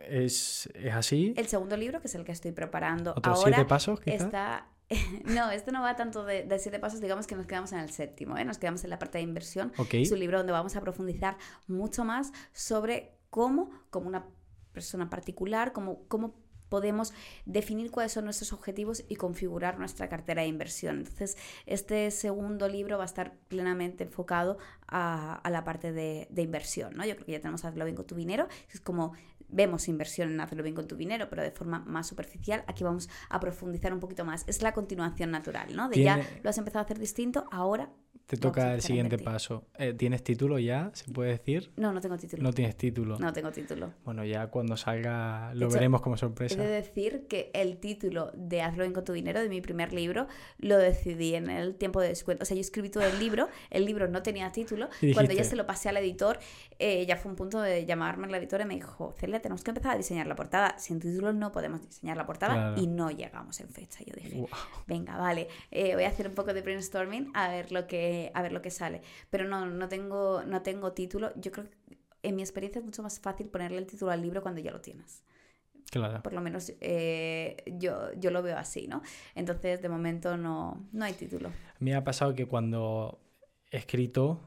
¿Es, 0.00 0.68
así? 0.92 1.32
El 1.36 1.46
segundo 1.46 1.76
libro, 1.76 2.00
que 2.00 2.08
es 2.08 2.14
el 2.14 2.24
que 2.24 2.32
estoy 2.32 2.52
preparando 2.52 3.14
¿Otros 3.16 3.38
ahora, 3.38 3.56
siete 3.56 3.68
pasos, 3.68 4.00
está... 4.04 4.66
no, 5.24 5.50
esto 5.50 5.72
no 5.72 5.82
va 5.82 5.96
tanto 5.96 6.24
de, 6.24 6.46
siete 6.58 6.78
pasos, 6.78 7.00
digamos 7.00 7.26
que 7.26 7.36
nos 7.36 7.46
quedamos 7.46 7.72
en 7.72 7.78
el 7.78 7.90
séptimo, 7.90 8.36
¿eh? 8.36 8.44
nos 8.44 8.58
quedamos 8.58 8.84
en 8.84 8.90
la 8.90 8.98
parte 8.98 9.18
de 9.18 9.24
inversión. 9.24 9.72
Es 9.92 10.12
un 10.12 10.18
libro 10.18 10.38
donde 10.38 10.52
vamos 10.52 10.76
a 10.76 10.80
profundizar 10.80 11.36
mucho 11.66 12.04
más 12.04 12.32
sobre 12.52 13.16
cómo, 13.30 13.70
como 13.90 14.08
una 14.08 14.26
persona 14.72 15.10
particular, 15.10 15.72
cómo, 15.72 16.04
cómo 16.08 16.34
podemos 16.72 17.12
definir 17.44 17.90
cuáles 17.90 18.12
son 18.12 18.24
nuestros 18.24 18.54
objetivos 18.54 19.04
y 19.06 19.16
configurar 19.16 19.78
nuestra 19.78 20.08
cartera 20.08 20.40
de 20.40 20.48
inversión. 20.48 21.00
Entonces, 21.00 21.36
este 21.66 22.10
segundo 22.10 22.66
libro 22.66 22.96
va 22.96 23.04
a 23.04 23.06
estar 23.06 23.34
plenamente 23.48 24.04
enfocado 24.04 24.56
a, 24.88 25.42
la 25.50 25.64
parte 25.64 25.92
de, 25.92 26.26
inversión. 26.34 26.94
¿no? 26.94 27.04
Yo 27.04 27.14
creo 27.14 27.26
que 27.26 27.32
ya 27.32 27.40
tenemos 27.40 27.62
Hazlo 27.66 27.84
bien 27.84 27.94
con 27.94 28.06
tu 28.06 28.14
dinero, 28.14 28.48
es 28.72 28.80
como 28.80 29.12
vemos 29.52 29.88
inversión 29.88 30.30
en 30.32 30.40
Hazlo 30.40 30.62
bien 30.62 30.74
con 30.74 30.88
tu 30.88 30.96
dinero, 30.96 31.28
pero 31.30 31.42
de 31.42 31.50
forma 31.50 31.80
más 31.80 32.08
superficial. 32.08 32.64
Aquí 32.66 32.82
vamos 32.82 33.08
a 33.28 33.38
profundizar 33.38 33.92
un 33.92 34.00
poquito 34.00 34.24
más. 34.24 34.44
Es 34.48 34.62
la 34.62 34.72
continuación 34.72 35.30
natural, 35.30 35.76
¿no? 35.76 35.88
De 35.88 36.02
ya 36.02 36.20
lo 36.42 36.50
has 36.50 36.58
empezado 36.58 36.80
a 36.80 36.84
hacer 36.84 36.98
distinto, 36.98 37.46
ahora 37.50 37.90
te 38.26 38.36
toca 38.36 38.74
el 38.74 38.82
siguiente 38.82 39.18
paso. 39.18 39.64
Eh, 39.78 39.94
¿Tienes 39.94 40.22
título 40.22 40.58
ya? 40.58 40.90
¿Se 40.94 41.10
puede 41.10 41.30
decir? 41.30 41.70
No, 41.76 41.92
no 41.92 42.00
tengo 42.00 42.16
título. 42.16 42.42
No 42.42 42.52
tienes 42.52 42.76
título. 42.76 43.18
No 43.18 43.32
tengo 43.32 43.50
título. 43.50 43.92
Bueno, 44.04 44.24
ya 44.24 44.48
cuando 44.48 44.76
salga 44.76 45.52
lo 45.54 45.68
veremos 45.68 46.00
como 46.00 46.16
sorpresa. 46.16 46.62
He 46.62 46.66
de 46.66 46.72
decir 46.72 47.26
que 47.28 47.50
el 47.54 47.78
título 47.78 48.30
de 48.34 48.62
Hazlo 48.62 48.82
bien 48.82 48.92
con 48.92 49.04
tu 49.04 49.12
dinero, 49.12 49.40
de 49.40 49.48
mi 49.48 49.60
primer 49.60 49.92
libro, 49.92 50.26
lo 50.58 50.78
decidí 50.78 51.34
en 51.34 51.50
el 51.50 51.74
tiempo 51.76 52.00
de 52.00 52.08
descuento. 52.08 52.42
O 52.42 52.46
sea, 52.46 52.54
yo 52.54 52.60
escribí 52.60 52.88
todo 52.88 53.04
el 53.04 53.18
libro, 53.18 53.48
el 53.70 53.84
libro 53.84 54.08
no 54.08 54.22
tenía 54.22 54.50
título. 54.52 54.88
Cuando 55.14 55.32
ya 55.32 55.44
se 55.44 55.56
lo 55.56 55.66
pasé 55.66 55.88
al 55.88 55.96
editor, 55.96 56.38
eh, 56.78 57.04
ya 57.06 57.16
fue 57.16 57.30
un 57.30 57.36
punto 57.36 57.60
de 57.60 57.84
llamarme 57.84 58.26
al 58.26 58.34
editor 58.34 58.60
y 58.60 58.64
me 58.64 58.74
dijo, 58.74 59.14
Celia, 59.18 59.40
tenemos 59.40 59.62
que 59.62 59.70
empezar 59.70 59.92
a 59.92 59.96
diseñar 59.96 60.26
la 60.26 60.36
portada. 60.36 60.78
Sin 60.78 61.00
título 61.00 61.32
no 61.32 61.52
podemos 61.52 61.82
diseñar 61.82 62.16
la 62.16 62.26
portada 62.26 62.74
y 62.76 62.86
no 62.86 63.10
llegamos 63.10 63.60
en 63.60 63.68
fecha. 63.68 64.00
Yo 64.04 64.14
dije, 64.14 64.46
venga, 64.86 65.16
vale, 65.16 65.48
eh, 65.70 65.94
voy 65.94 66.04
a 66.04 66.08
hacer 66.08 66.28
un 66.28 66.34
poco 66.34 66.54
de 66.54 66.62
brainstorming 66.62 67.30
a 67.34 67.48
ver 67.48 67.72
lo 67.72 67.86
que, 67.86 68.21
a 68.34 68.42
ver 68.42 68.52
lo 68.52 68.62
que 68.62 68.70
sale. 68.70 69.02
Pero 69.30 69.48
no, 69.48 69.66
no 69.66 69.88
tengo, 69.88 70.42
no 70.44 70.62
tengo 70.62 70.92
título. 70.92 71.32
Yo 71.36 71.50
creo 71.50 71.66
que 71.66 71.98
en 72.22 72.36
mi 72.36 72.42
experiencia 72.42 72.78
es 72.78 72.84
mucho 72.84 73.02
más 73.02 73.18
fácil 73.20 73.48
ponerle 73.48 73.78
el 73.78 73.86
título 73.86 74.10
al 74.10 74.22
libro 74.22 74.42
cuando 74.42 74.60
ya 74.60 74.70
lo 74.70 74.80
tienes. 74.80 75.22
Claro. 75.90 76.22
Por 76.22 76.32
lo 76.32 76.40
menos 76.40 76.72
eh, 76.80 77.56
yo, 77.66 78.12
yo 78.14 78.30
lo 78.30 78.42
veo 78.42 78.56
así, 78.56 78.86
¿no? 78.86 79.02
Entonces, 79.34 79.82
de 79.82 79.88
momento 79.88 80.36
no, 80.36 80.88
no 80.92 81.04
hay 81.04 81.12
título. 81.12 81.50
Me 81.80 81.94
ha 81.94 82.02
pasado 82.02 82.34
que 82.34 82.46
cuando 82.46 83.20
he 83.70 83.76
escrito, 83.76 84.40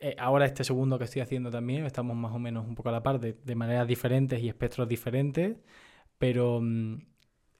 eh, 0.00 0.16
ahora 0.18 0.46
este 0.46 0.64
segundo 0.64 0.98
que 0.98 1.04
estoy 1.04 1.22
haciendo 1.22 1.50
también, 1.50 1.86
estamos 1.86 2.16
más 2.16 2.32
o 2.32 2.38
menos 2.38 2.66
un 2.66 2.74
poco 2.74 2.88
a 2.88 2.92
la 2.92 3.02
par, 3.02 3.20
de, 3.20 3.54
maneras 3.54 3.86
diferentes 3.86 4.40
y 4.42 4.48
espectros 4.48 4.88
diferentes, 4.88 5.56
pero 6.18 6.60
mm, 6.60 7.06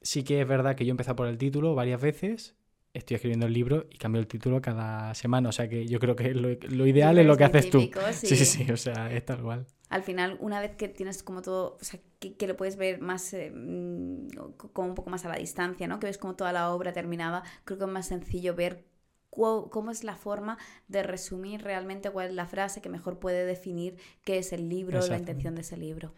sí 0.02 0.24
que 0.24 0.40
es 0.40 0.48
verdad 0.48 0.74
que 0.74 0.84
yo 0.84 0.90
empecé 0.90 1.14
por 1.14 1.28
el 1.28 1.38
título 1.38 1.74
varias 1.74 2.00
veces 2.00 2.56
estoy 2.94 3.16
escribiendo 3.16 3.46
el 3.46 3.52
libro 3.52 3.86
y 3.90 3.98
cambio 3.98 4.20
el 4.20 4.26
título 4.26 4.62
cada 4.62 5.14
semana. 5.14 5.50
O 5.50 5.52
sea 5.52 5.68
que 5.68 5.86
yo 5.86 5.98
creo 5.98 6.16
que 6.16 6.32
lo, 6.32 6.86
ideal 6.86 7.18
es 7.18 7.26
lo 7.26 7.36
que 7.36 7.44
haces 7.44 7.68
tú. 7.68 7.90
Sí. 8.12 8.36
sí, 8.36 8.44
sí, 8.44 8.70
o 8.70 8.76
sea, 8.76 9.12
es 9.12 9.24
tal 9.24 9.42
cual. 9.42 9.66
Al 9.90 10.02
final, 10.02 10.38
una 10.40 10.60
vez 10.60 10.76
que 10.76 10.88
tienes 10.88 11.22
como 11.22 11.42
todo, 11.42 11.76
o 11.80 11.84
sea, 11.84 12.00
que, 12.18 12.46
lo 12.46 12.56
puedes 12.56 12.76
ver 12.76 13.00
más, 13.00 13.34
eh, 13.34 13.52
mm, 13.54 14.28
como 14.72 14.88
un 14.88 14.94
poco 14.94 15.10
más 15.10 15.24
a 15.24 15.28
la 15.28 15.36
distancia, 15.36 15.86
¿no? 15.86 15.98
Que 15.98 16.06
ves 16.06 16.18
como 16.18 16.34
toda 16.34 16.52
la 16.52 16.70
obra 16.70 16.92
terminada, 16.92 17.42
creo 17.64 17.78
que 17.78 17.84
es 17.84 17.90
más 17.90 18.06
sencillo 18.06 18.54
ver 18.54 18.84
cómo 19.30 19.90
es 19.90 20.04
la 20.04 20.14
forma 20.14 20.58
de 20.86 21.02
resumir 21.02 21.62
realmente 21.62 22.10
cuál 22.10 22.28
es 22.28 22.34
la 22.34 22.46
frase 22.46 22.80
que 22.80 22.88
mejor 22.88 23.18
puede 23.18 23.44
definir 23.44 23.96
qué 24.24 24.38
es 24.38 24.52
el 24.52 24.68
libro, 24.68 25.04
la 25.06 25.18
intención 25.18 25.56
de 25.56 25.62
ese 25.62 25.76
libro. 25.76 26.14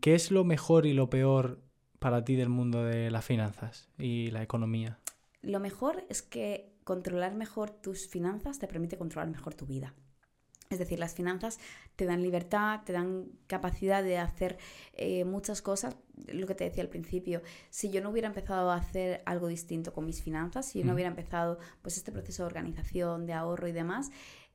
¿Qué 0.00 0.14
es 0.14 0.30
lo 0.30 0.44
mejor 0.44 0.86
y 0.86 0.92
lo 0.92 1.10
peor 1.10 1.60
para 1.98 2.24
ti 2.24 2.36
del 2.36 2.48
mundo 2.48 2.84
de 2.84 3.10
las 3.10 3.24
finanzas 3.24 3.88
y 3.98 4.30
la 4.30 4.42
economía? 4.42 4.99
Lo 5.42 5.60
mejor 5.60 6.04
es 6.08 6.22
que 6.22 6.74
controlar 6.84 7.34
mejor 7.34 7.70
tus 7.70 8.08
finanzas 8.08 8.58
te 8.58 8.66
permite 8.66 8.98
controlar 8.98 9.30
mejor 9.30 9.54
tu 9.54 9.66
vida. 9.66 9.94
Es 10.70 10.78
decir, 10.78 11.00
las 11.00 11.14
finanzas 11.14 11.58
te 11.96 12.04
dan 12.04 12.22
libertad, 12.22 12.82
te 12.84 12.92
dan 12.92 13.32
capacidad 13.48 14.04
de 14.04 14.18
hacer 14.18 14.56
eh, 14.92 15.24
muchas 15.24 15.62
cosas. 15.62 15.96
Lo 16.32 16.46
que 16.46 16.54
te 16.54 16.62
decía 16.62 16.84
al 16.84 16.88
principio, 16.88 17.42
si 17.70 17.90
yo 17.90 18.00
no 18.00 18.10
hubiera 18.10 18.28
empezado 18.28 18.70
a 18.70 18.76
hacer 18.76 19.20
algo 19.26 19.48
distinto 19.48 19.92
con 19.92 20.06
mis 20.06 20.22
finanzas, 20.22 20.66
si 20.66 20.78
yo 20.78 20.84
no 20.84 20.94
hubiera 20.94 21.10
empezado 21.10 21.58
pues 21.82 21.96
este 21.96 22.12
proceso 22.12 22.44
de 22.44 22.46
organización, 22.46 23.26
de 23.26 23.32
ahorro 23.32 23.66
y 23.66 23.72
demás, 23.72 24.10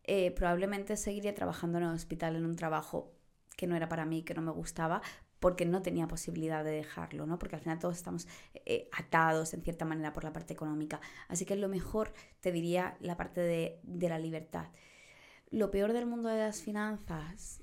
eh, 0.05 0.31
probablemente 0.31 0.95
seguiría 0.95 1.35
trabajando 1.35 1.79
en 1.79 1.83
el 1.83 1.93
hospital 1.93 2.37
en 2.37 2.45
un 2.45 2.55
trabajo 2.55 3.11
que 3.57 3.67
no 3.67 3.75
era 3.75 3.89
para 3.89 4.05
mí, 4.05 4.23
que 4.23 4.33
no 4.35 4.41
me 4.41 4.51
gustaba, 4.51 5.01
porque 5.39 5.65
no 5.65 5.81
tenía 5.81 6.07
posibilidad 6.07 6.63
de 6.63 6.71
dejarlo, 6.71 7.25
¿no? 7.25 7.37
Porque 7.37 7.55
al 7.55 7.61
final 7.61 7.79
todos 7.79 7.97
estamos 7.97 8.27
eh, 8.53 8.89
atados 8.91 9.53
en 9.53 9.61
cierta 9.61 9.85
manera 9.85 10.13
por 10.13 10.23
la 10.23 10.33
parte 10.33 10.53
económica. 10.53 11.01
Así 11.27 11.45
que 11.45 11.55
lo 11.55 11.69
mejor 11.69 12.13
te 12.39 12.51
diría 12.51 12.97
la 12.99 13.17
parte 13.17 13.41
de, 13.41 13.79
de 13.83 14.09
la 14.09 14.19
libertad. 14.19 14.67
Lo 15.51 15.71
peor 15.71 15.93
del 15.93 16.05
mundo 16.05 16.29
de 16.29 16.39
las 16.39 16.61
finanzas 16.61 17.61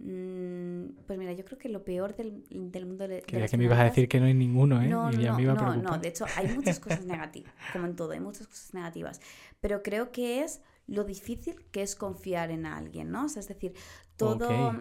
Mm, 0.00 0.90
pues 1.06 1.18
mira, 1.18 1.32
yo 1.32 1.44
creo 1.44 1.58
que 1.58 1.68
lo 1.68 1.84
peor 1.84 2.14
del, 2.14 2.44
del 2.48 2.86
mundo 2.86 3.08
de, 3.08 3.20
Creía 3.22 3.48
que 3.48 3.56
me 3.56 3.64
ibas 3.64 3.80
a 3.80 3.84
decir 3.84 4.08
que 4.08 4.20
no 4.20 4.26
hay 4.26 4.34
ninguno, 4.34 4.80
¿eh? 4.80 4.86
No, 4.86 5.10
no, 5.10 5.76
no, 5.76 5.98
de 5.98 6.08
hecho 6.08 6.24
hay 6.36 6.46
muchas 6.54 6.78
cosas 6.78 7.04
negativas, 7.04 7.52
como 7.72 7.86
en 7.86 7.96
todo, 7.96 8.12
hay 8.12 8.20
muchas 8.20 8.46
cosas 8.46 8.74
negativas, 8.74 9.20
pero 9.60 9.82
creo 9.82 10.12
que 10.12 10.42
es 10.44 10.62
lo 10.86 11.02
difícil 11.02 11.56
que 11.72 11.82
es 11.82 11.96
confiar 11.96 12.52
en 12.52 12.64
alguien, 12.64 13.10
¿no? 13.10 13.24
O 13.24 13.28
sea, 13.28 13.40
es 13.40 13.48
decir, 13.48 13.74
todo... 14.16 14.72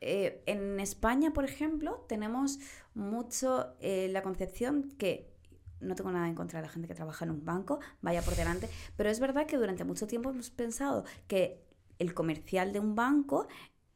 Eh, 0.00 0.42
en 0.46 0.80
España, 0.80 1.32
por 1.32 1.44
ejemplo, 1.44 2.04
tenemos 2.08 2.58
mucho 2.94 3.74
eh, 3.80 4.08
la 4.10 4.22
concepción 4.22 4.90
que 4.98 5.28
no 5.80 5.94
tengo 5.94 6.10
nada 6.10 6.28
en 6.28 6.34
contra 6.34 6.60
de 6.60 6.66
la 6.66 6.72
gente 6.72 6.88
que 6.88 6.94
trabaja 6.94 7.24
en 7.24 7.30
un 7.30 7.44
banco, 7.44 7.80
vaya 8.00 8.22
por 8.22 8.34
delante, 8.34 8.68
pero 8.96 9.10
es 9.10 9.20
verdad 9.20 9.46
que 9.46 9.56
durante 9.56 9.84
mucho 9.84 10.06
tiempo 10.06 10.30
hemos 10.30 10.50
pensado 10.50 11.04
que 11.26 11.62
el 11.98 12.14
comercial 12.14 12.72
de 12.72 12.80
un 12.80 12.94
banco 12.94 13.48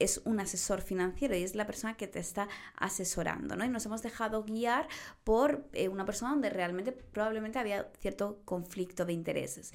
es 0.03 0.21
un 0.25 0.41
asesor 0.41 0.81
financiero 0.81 1.37
y 1.37 1.43
es 1.43 1.55
la 1.55 1.67
persona 1.67 1.97
que 1.97 2.07
te 2.07 2.19
está 2.19 2.49
asesorando, 2.77 3.57
¿no? 3.57 3.65
Y 3.65 3.69
nos 3.69 3.87
hemos 3.87 4.03
dejado 4.03 4.45
guiar 4.45 4.89
por 5.25 5.67
eh, 5.73 5.89
una 5.89 6.05
persona 6.05 6.33
donde 6.33 6.51
realmente 6.51 6.93
probablemente 6.93 7.59
había 7.59 7.91
cierto 8.01 8.41
conflicto 8.45 9.05
de 9.05 9.13
intereses. 9.13 9.73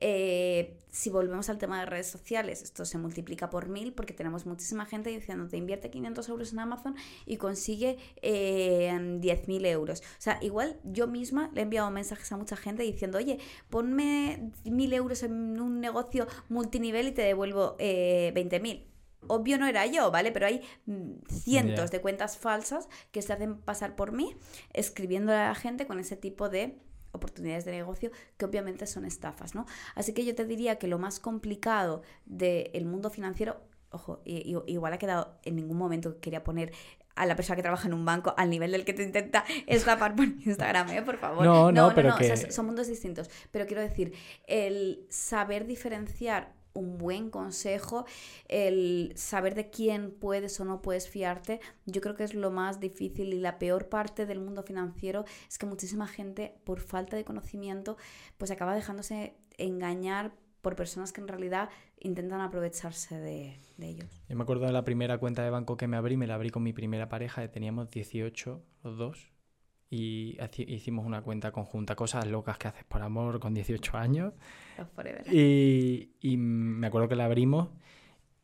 Eh, 0.00 0.76
si 0.90 1.10
volvemos 1.10 1.48
al 1.48 1.58
tema 1.58 1.80
de 1.80 1.86
redes 1.86 2.08
sociales, 2.08 2.62
esto 2.62 2.84
se 2.84 2.98
multiplica 2.98 3.50
por 3.50 3.68
mil 3.68 3.92
porque 3.92 4.14
tenemos 4.14 4.46
muchísima 4.46 4.86
gente 4.86 5.10
diciendo 5.10 5.48
te 5.48 5.56
invierte 5.56 5.90
500 5.90 6.28
euros 6.28 6.52
en 6.52 6.58
Amazon 6.58 6.96
y 7.26 7.36
consigue 7.36 7.98
eh, 8.22 8.90
10.000 8.92 9.66
euros. 9.66 10.00
O 10.00 10.20
sea, 10.20 10.38
igual 10.42 10.78
yo 10.84 11.06
misma 11.06 11.50
le 11.54 11.60
he 11.60 11.64
enviado 11.64 11.90
mensajes 11.90 12.30
a 12.32 12.36
mucha 12.36 12.56
gente 12.56 12.82
diciendo, 12.82 13.18
oye, 13.18 13.38
ponme 13.70 14.52
1.000 14.64 14.94
euros 14.94 15.22
en 15.22 15.60
un 15.60 15.80
negocio 15.80 16.26
multinivel 16.48 17.08
y 17.08 17.12
te 17.12 17.22
devuelvo 17.22 17.76
eh, 17.78 18.32
20.000 18.34 18.97
obvio 19.26 19.58
no 19.58 19.66
era 19.66 19.86
yo, 19.86 20.10
¿vale? 20.10 20.32
Pero 20.32 20.46
hay 20.46 20.62
mm, 20.86 21.12
cientos 21.28 21.90
de 21.90 22.00
cuentas 22.00 22.38
falsas 22.38 22.88
que 23.10 23.22
se 23.22 23.32
hacen 23.32 23.58
pasar 23.58 23.96
por 23.96 24.12
mí 24.12 24.36
escribiendo 24.72 25.32
a 25.32 25.48
la 25.48 25.54
gente 25.54 25.86
con 25.86 25.98
ese 25.98 26.16
tipo 26.16 26.48
de 26.48 26.78
oportunidades 27.12 27.64
de 27.64 27.72
negocio 27.72 28.10
que 28.36 28.44
obviamente 28.44 28.86
son 28.86 29.04
estafas, 29.04 29.54
¿no? 29.54 29.66
Así 29.94 30.12
que 30.12 30.24
yo 30.24 30.34
te 30.34 30.44
diría 30.44 30.78
que 30.78 30.86
lo 30.86 30.98
más 30.98 31.20
complicado 31.20 32.02
del 32.26 32.84
mundo 32.84 33.10
financiero, 33.10 33.60
ojo, 33.90 34.20
igual 34.24 34.92
ha 34.92 34.98
quedado, 34.98 35.38
en 35.44 35.56
ningún 35.56 35.78
momento 35.78 36.20
quería 36.20 36.44
poner 36.44 36.72
a 37.14 37.26
la 37.26 37.34
persona 37.34 37.56
que 37.56 37.62
trabaja 37.62 37.88
en 37.88 37.94
un 37.94 38.04
banco 38.04 38.32
al 38.36 38.48
nivel 38.48 38.70
del 38.70 38.84
que 38.84 38.92
te 38.92 39.02
intenta 39.02 39.44
estafar 39.66 40.14
por 40.14 40.26
Instagram, 40.26 40.90
¿eh? 40.90 41.02
por 41.02 41.18
favor. 41.18 41.44
No, 41.44 41.72
no, 41.72 41.92
pero 41.94 42.14
que... 42.16 42.52
son 42.52 42.66
mundos 42.66 42.86
distintos. 42.86 43.28
Pero 43.50 43.66
quiero 43.66 43.82
decir, 43.82 44.12
el 44.46 45.04
saber 45.08 45.66
diferenciar 45.66 46.52
un 46.78 46.98
buen 46.98 47.30
consejo, 47.30 48.06
el 48.48 49.12
saber 49.16 49.54
de 49.54 49.70
quién 49.70 50.10
puedes 50.10 50.58
o 50.60 50.64
no 50.64 50.82
puedes 50.82 51.08
fiarte, 51.08 51.60
yo 51.86 52.00
creo 52.00 52.14
que 52.14 52.24
es 52.24 52.34
lo 52.34 52.50
más 52.50 52.80
difícil 52.80 53.32
y 53.34 53.40
la 53.40 53.58
peor 53.58 53.88
parte 53.88 54.26
del 54.26 54.40
mundo 54.40 54.62
financiero 54.62 55.24
es 55.48 55.58
que 55.58 55.66
muchísima 55.66 56.06
gente 56.06 56.54
por 56.64 56.80
falta 56.80 57.16
de 57.16 57.24
conocimiento 57.24 57.96
pues 58.36 58.50
acaba 58.50 58.74
dejándose 58.74 59.34
engañar 59.56 60.32
por 60.60 60.76
personas 60.76 61.12
que 61.12 61.20
en 61.20 61.28
realidad 61.28 61.70
intentan 62.00 62.40
aprovecharse 62.40 63.18
de, 63.18 63.58
ellos. 63.80 64.22
Yo 64.28 64.36
me 64.36 64.42
acuerdo 64.42 64.66
de 64.66 64.72
la 64.72 64.84
primera 64.84 65.18
cuenta 65.18 65.42
de 65.42 65.50
banco 65.50 65.76
que 65.76 65.86
me 65.86 65.96
abrí, 65.96 66.16
me 66.16 66.26
la 66.26 66.34
abrí 66.34 66.50
con 66.50 66.62
mi 66.62 66.72
primera 66.72 67.08
pareja, 67.08 67.48
teníamos 67.50 67.90
18 67.90 68.62
los 68.82 68.98
dos 68.98 69.37
y 69.90 70.36
hicimos 70.66 71.06
una 71.06 71.22
cuenta 71.22 71.50
conjunta, 71.50 71.94
cosas 71.94 72.26
locas 72.26 72.58
que 72.58 72.68
haces 72.68 72.84
por 72.84 73.02
amor 73.02 73.40
con 73.40 73.54
18 73.54 73.96
años. 73.96 74.34
Y, 75.30 76.10
y, 76.20 76.36
me 76.36 76.86
acuerdo 76.86 77.08
que 77.08 77.16
la 77.16 77.24
abrimos 77.24 77.68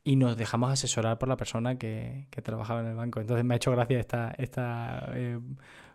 y 0.03 0.17
nos 0.17 0.37
dejamos 0.37 0.73
asesorar 0.73 1.19
por 1.19 1.29
la 1.29 1.37
persona 1.37 1.77
que, 1.77 2.27
que 2.31 2.43
trabajaba 2.43 2.81
en 2.81 2.87
el 2.87 2.95
banco. 2.95 3.21
Entonces 3.21 3.45
me 3.45 3.55
ha 3.55 3.57
hecho 3.57 3.73
gracia 3.73 4.01
esta, 4.01 4.35
esta 4.39 5.11
eh, 5.15 5.39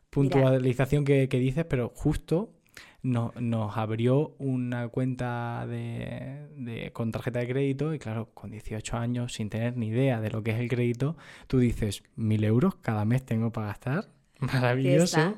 puntualización 0.09 1.03
que, 1.03 1.27
que, 1.29 1.39
dices, 1.39 1.65
pero 1.65 1.91
justo 1.95 2.53
nos, 3.01 3.35
nos 3.35 3.75
abrió 3.75 4.35
una 4.38 4.88
cuenta 4.89 5.65
de, 5.67 6.47
de, 6.57 6.91
con 6.93 7.12
tarjeta 7.12 7.39
de 7.39 7.47
crédito 7.47 7.93
y 7.95 7.99
claro, 7.99 8.29
con 8.35 8.51
18 8.51 8.97
años, 8.97 9.33
sin 9.33 9.49
tener 9.49 9.77
ni 9.77 9.88
idea 9.88 10.21
de 10.21 10.29
lo 10.29 10.43
que 10.43 10.51
es 10.51 10.59
el 10.59 10.69
crédito, 10.69 11.17
tú 11.47 11.57
dices, 11.57 12.03
mil 12.15 12.43
euros 12.43 12.75
cada 12.75 13.03
mes 13.03 13.25
tengo 13.25 13.51
para 13.51 13.67
gastar 13.67 14.18
Maravilloso. 14.39 15.38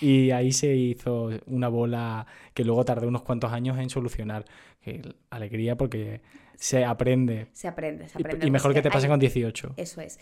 Y 0.00 0.30
ahí 0.30 0.52
se 0.52 0.74
hizo 0.74 1.30
una 1.46 1.68
bola 1.68 2.26
que 2.54 2.64
luego 2.64 2.84
tardé 2.84 3.06
unos 3.06 3.22
cuantos 3.22 3.52
años 3.52 3.78
en 3.78 3.90
solucionar. 3.90 4.44
alegría 5.30 5.76
porque 5.76 6.20
se 6.56 6.84
aprende. 6.84 7.48
Se 7.52 7.68
aprende, 7.68 8.08
se 8.08 8.18
aprende. 8.18 8.46
Y, 8.46 8.50
mejor 8.50 8.74
que 8.74 8.82
te 8.82 8.90
pase 8.90 9.08
con 9.08 9.18
18. 9.18 9.74
Eso 9.76 10.00
es. 10.00 10.18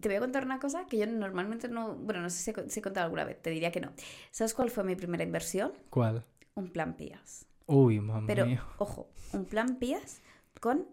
Te 0.00 0.08
voy 0.08 0.16
a 0.16 0.20
contar 0.20 0.44
una 0.44 0.58
cosa 0.58 0.86
que 0.86 0.98
yo 0.98 1.06
normalmente 1.06 1.68
no. 1.68 1.94
Bueno, 1.94 2.20
no 2.22 2.30
sé 2.30 2.52
si 2.52 2.78
he, 2.78 2.82
contado 2.82 3.04
alguna 3.04 3.24
vez, 3.24 3.40
te 3.40 3.50
diría 3.50 3.70
que 3.70 3.80
no. 3.80 3.92
¿Sabes 4.30 4.54
cuál 4.54 4.70
fue 4.70 4.84
mi 4.84 4.96
primera 4.96 5.24
inversión? 5.24 5.72
¿Cuál? 5.90 6.24
Un 6.54 6.70
plan 6.70 6.94
PIAS. 6.94 7.46
Uy, 7.66 8.00
mamá. 8.00 8.26
Pero, 8.26 8.46
ojo, 8.78 9.10
un 9.32 9.44
plan 9.44 9.76
PIAS 9.76 10.22
con 10.60 10.86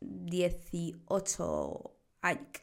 18 0.00 1.95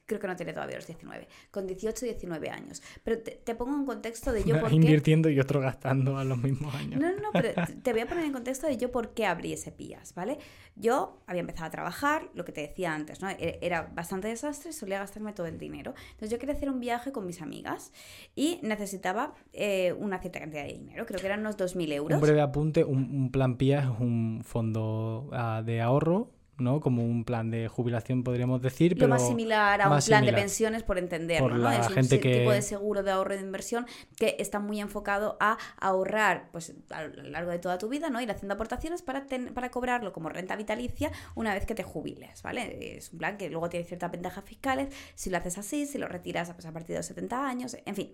creo 0.06 0.20
que 0.20 0.28
no 0.28 0.36
tenía 0.36 0.54
todavía 0.54 0.78
los 0.78 0.88
19, 0.88 1.28
con 1.52 1.68
18 1.68 2.06
y 2.06 2.10
19 2.10 2.50
años. 2.50 2.82
Pero 3.04 3.20
te, 3.20 3.56
pongo 3.56 3.76
en 3.76 3.86
contexto 3.86 4.32
de 4.32 4.44
yo 4.44 4.60
por 4.60 4.70
qué... 4.70 4.76
Invirtiendo 4.76 5.30
y 5.30 5.40
otro 5.40 5.60
gastando 5.60 6.18
a 6.18 6.24
los 6.24 6.38
mismos 6.38 6.74
años. 6.76 7.00
No, 7.00 7.12
no, 7.12 7.22
no, 7.22 7.30
pero 7.34 7.54
te 7.84 7.92
voy 7.92 8.02
a 8.02 8.08
poner 8.08 8.26
en 8.26 8.34
contexto 8.34 8.68
de 8.68 8.78
yo 8.78 8.92
por 8.92 9.14
qué 9.14 9.26
abrí 9.26 9.54
ese 9.54 9.72
PIAS, 9.72 10.14
¿vale? 10.16 10.38
Yo 10.76 11.22
había 11.28 11.42
empezado 11.42 11.68
a 11.68 11.72
trabajar, 11.72 12.30
lo 12.34 12.46
que 12.46 12.52
te 12.52 12.62
decía 12.62 12.94
antes, 12.94 13.22
¿no? 13.22 13.30
E, 13.30 13.60
era 13.62 13.92
bastante 13.94 14.28
desastre, 14.28 14.74
solía 14.74 15.00
gastarme 15.00 15.34
todo 15.34 15.48
el 15.48 15.58
dinero. 15.58 15.94
Entonces 16.12 16.32
yo 16.32 16.40
quería 16.40 16.56
hacer 16.56 16.70
un 16.70 16.80
viaje 16.80 17.12
con 17.12 17.26
mis 17.26 17.42
amigas 17.42 17.92
y 18.36 18.60
necesitaba 18.64 19.34
eh, 19.54 19.94
una 19.94 20.20
cierta 20.20 20.40
cantidad 20.40 20.64
de 20.64 20.74
dinero, 20.74 21.06
creo 21.06 21.20
que 21.20 21.26
eran 21.26 21.42
unos 21.42 21.58
2.000 21.58 21.94
euros. 21.94 22.16
Un 22.16 22.22
breve 22.22 22.42
apunte, 22.42 22.84
un, 22.84 23.32
plan 23.32 23.58
PIAS 23.58 23.86
es 23.86 24.00
un 24.00 24.42
fondo 24.44 25.30
ah, 25.32 25.62
de 25.66 25.82
ahorro 25.82 26.32
¿no? 26.58 26.80
Como 26.80 27.04
un 27.04 27.24
plan 27.24 27.50
de 27.52 27.68
jubilación, 27.68 28.24
podríamos 28.24 28.62
decir. 28.62 28.96
Pero 28.96 29.08
más 29.08 29.28
similar 29.28 29.82
a 29.82 29.90
un 29.90 30.00
plan 30.02 30.26
de 30.26 30.34
pensiones, 30.34 30.84
por 30.84 30.98
entenderlo, 30.98 31.58
¿no? 31.58 31.72
Es 31.72 31.90
un 31.90 32.08
tipo 32.20 32.52
de 32.52 32.62
seguro 32.62 33.04
de 33.04 33.12
ahorro 33.12 33.36
de 33.36 33.42
inversión 33.42 33.86
que 34.18 34.36
está 34.40 34.60
muy 34.60 34.80
enfocado 34.80 35.38
a 35.40 35.58
ahorrar 35.78 36.50
pues, 36.52 36.74
a 36.92 37.04
lo 37.04 37.24
largo 37.24 37.52
de 37.52 37.60
toda 37.60 37.78
tu 37.78 37.90
vida, 37.90 38.10
¿no? 38.10 38.22
Ir 38.22 38.30
haciendo 38.32 38.54
aportaciones 38.54 39.02
para, 39.02 39.26
para 39.54 39.72
cobrarlo 39.72 40.14
como 40.14 40.30
renta 40.30 40.56
vitalicia 40.56 41.12
una 41.36 41.54
vez 41.54 41.66
que 41.66 41.76
te 41.76 41.84
jubiles, 41.84 42.42
¿vale? 42.42 42.98
Es 42.98 43.12
un 43.12 43.20
plan 43.20 43.38
que 43.38 43.50
luego 43.50 43.70
tiene 43.70 43.86
ciertas 43.86 44.12
ventajas 44.12 44.44
fiscales 44.44 44.94
si 45.16 45.30
lo 45.30 45.38
haces 45.38 45.58
así, 45.58 45.86
si 45.86 45.98
lo 45.98 46.08
retiras 46.08 46.52
pues, 46.54 46.66
a 46.66 46.72
partir 46.72 46.94
de 46.94 47.00
los 47.00 47.06
70 47.06 47.48
años, 47.48 47.78
en 47.86 47.96
fin. 47.96 48.12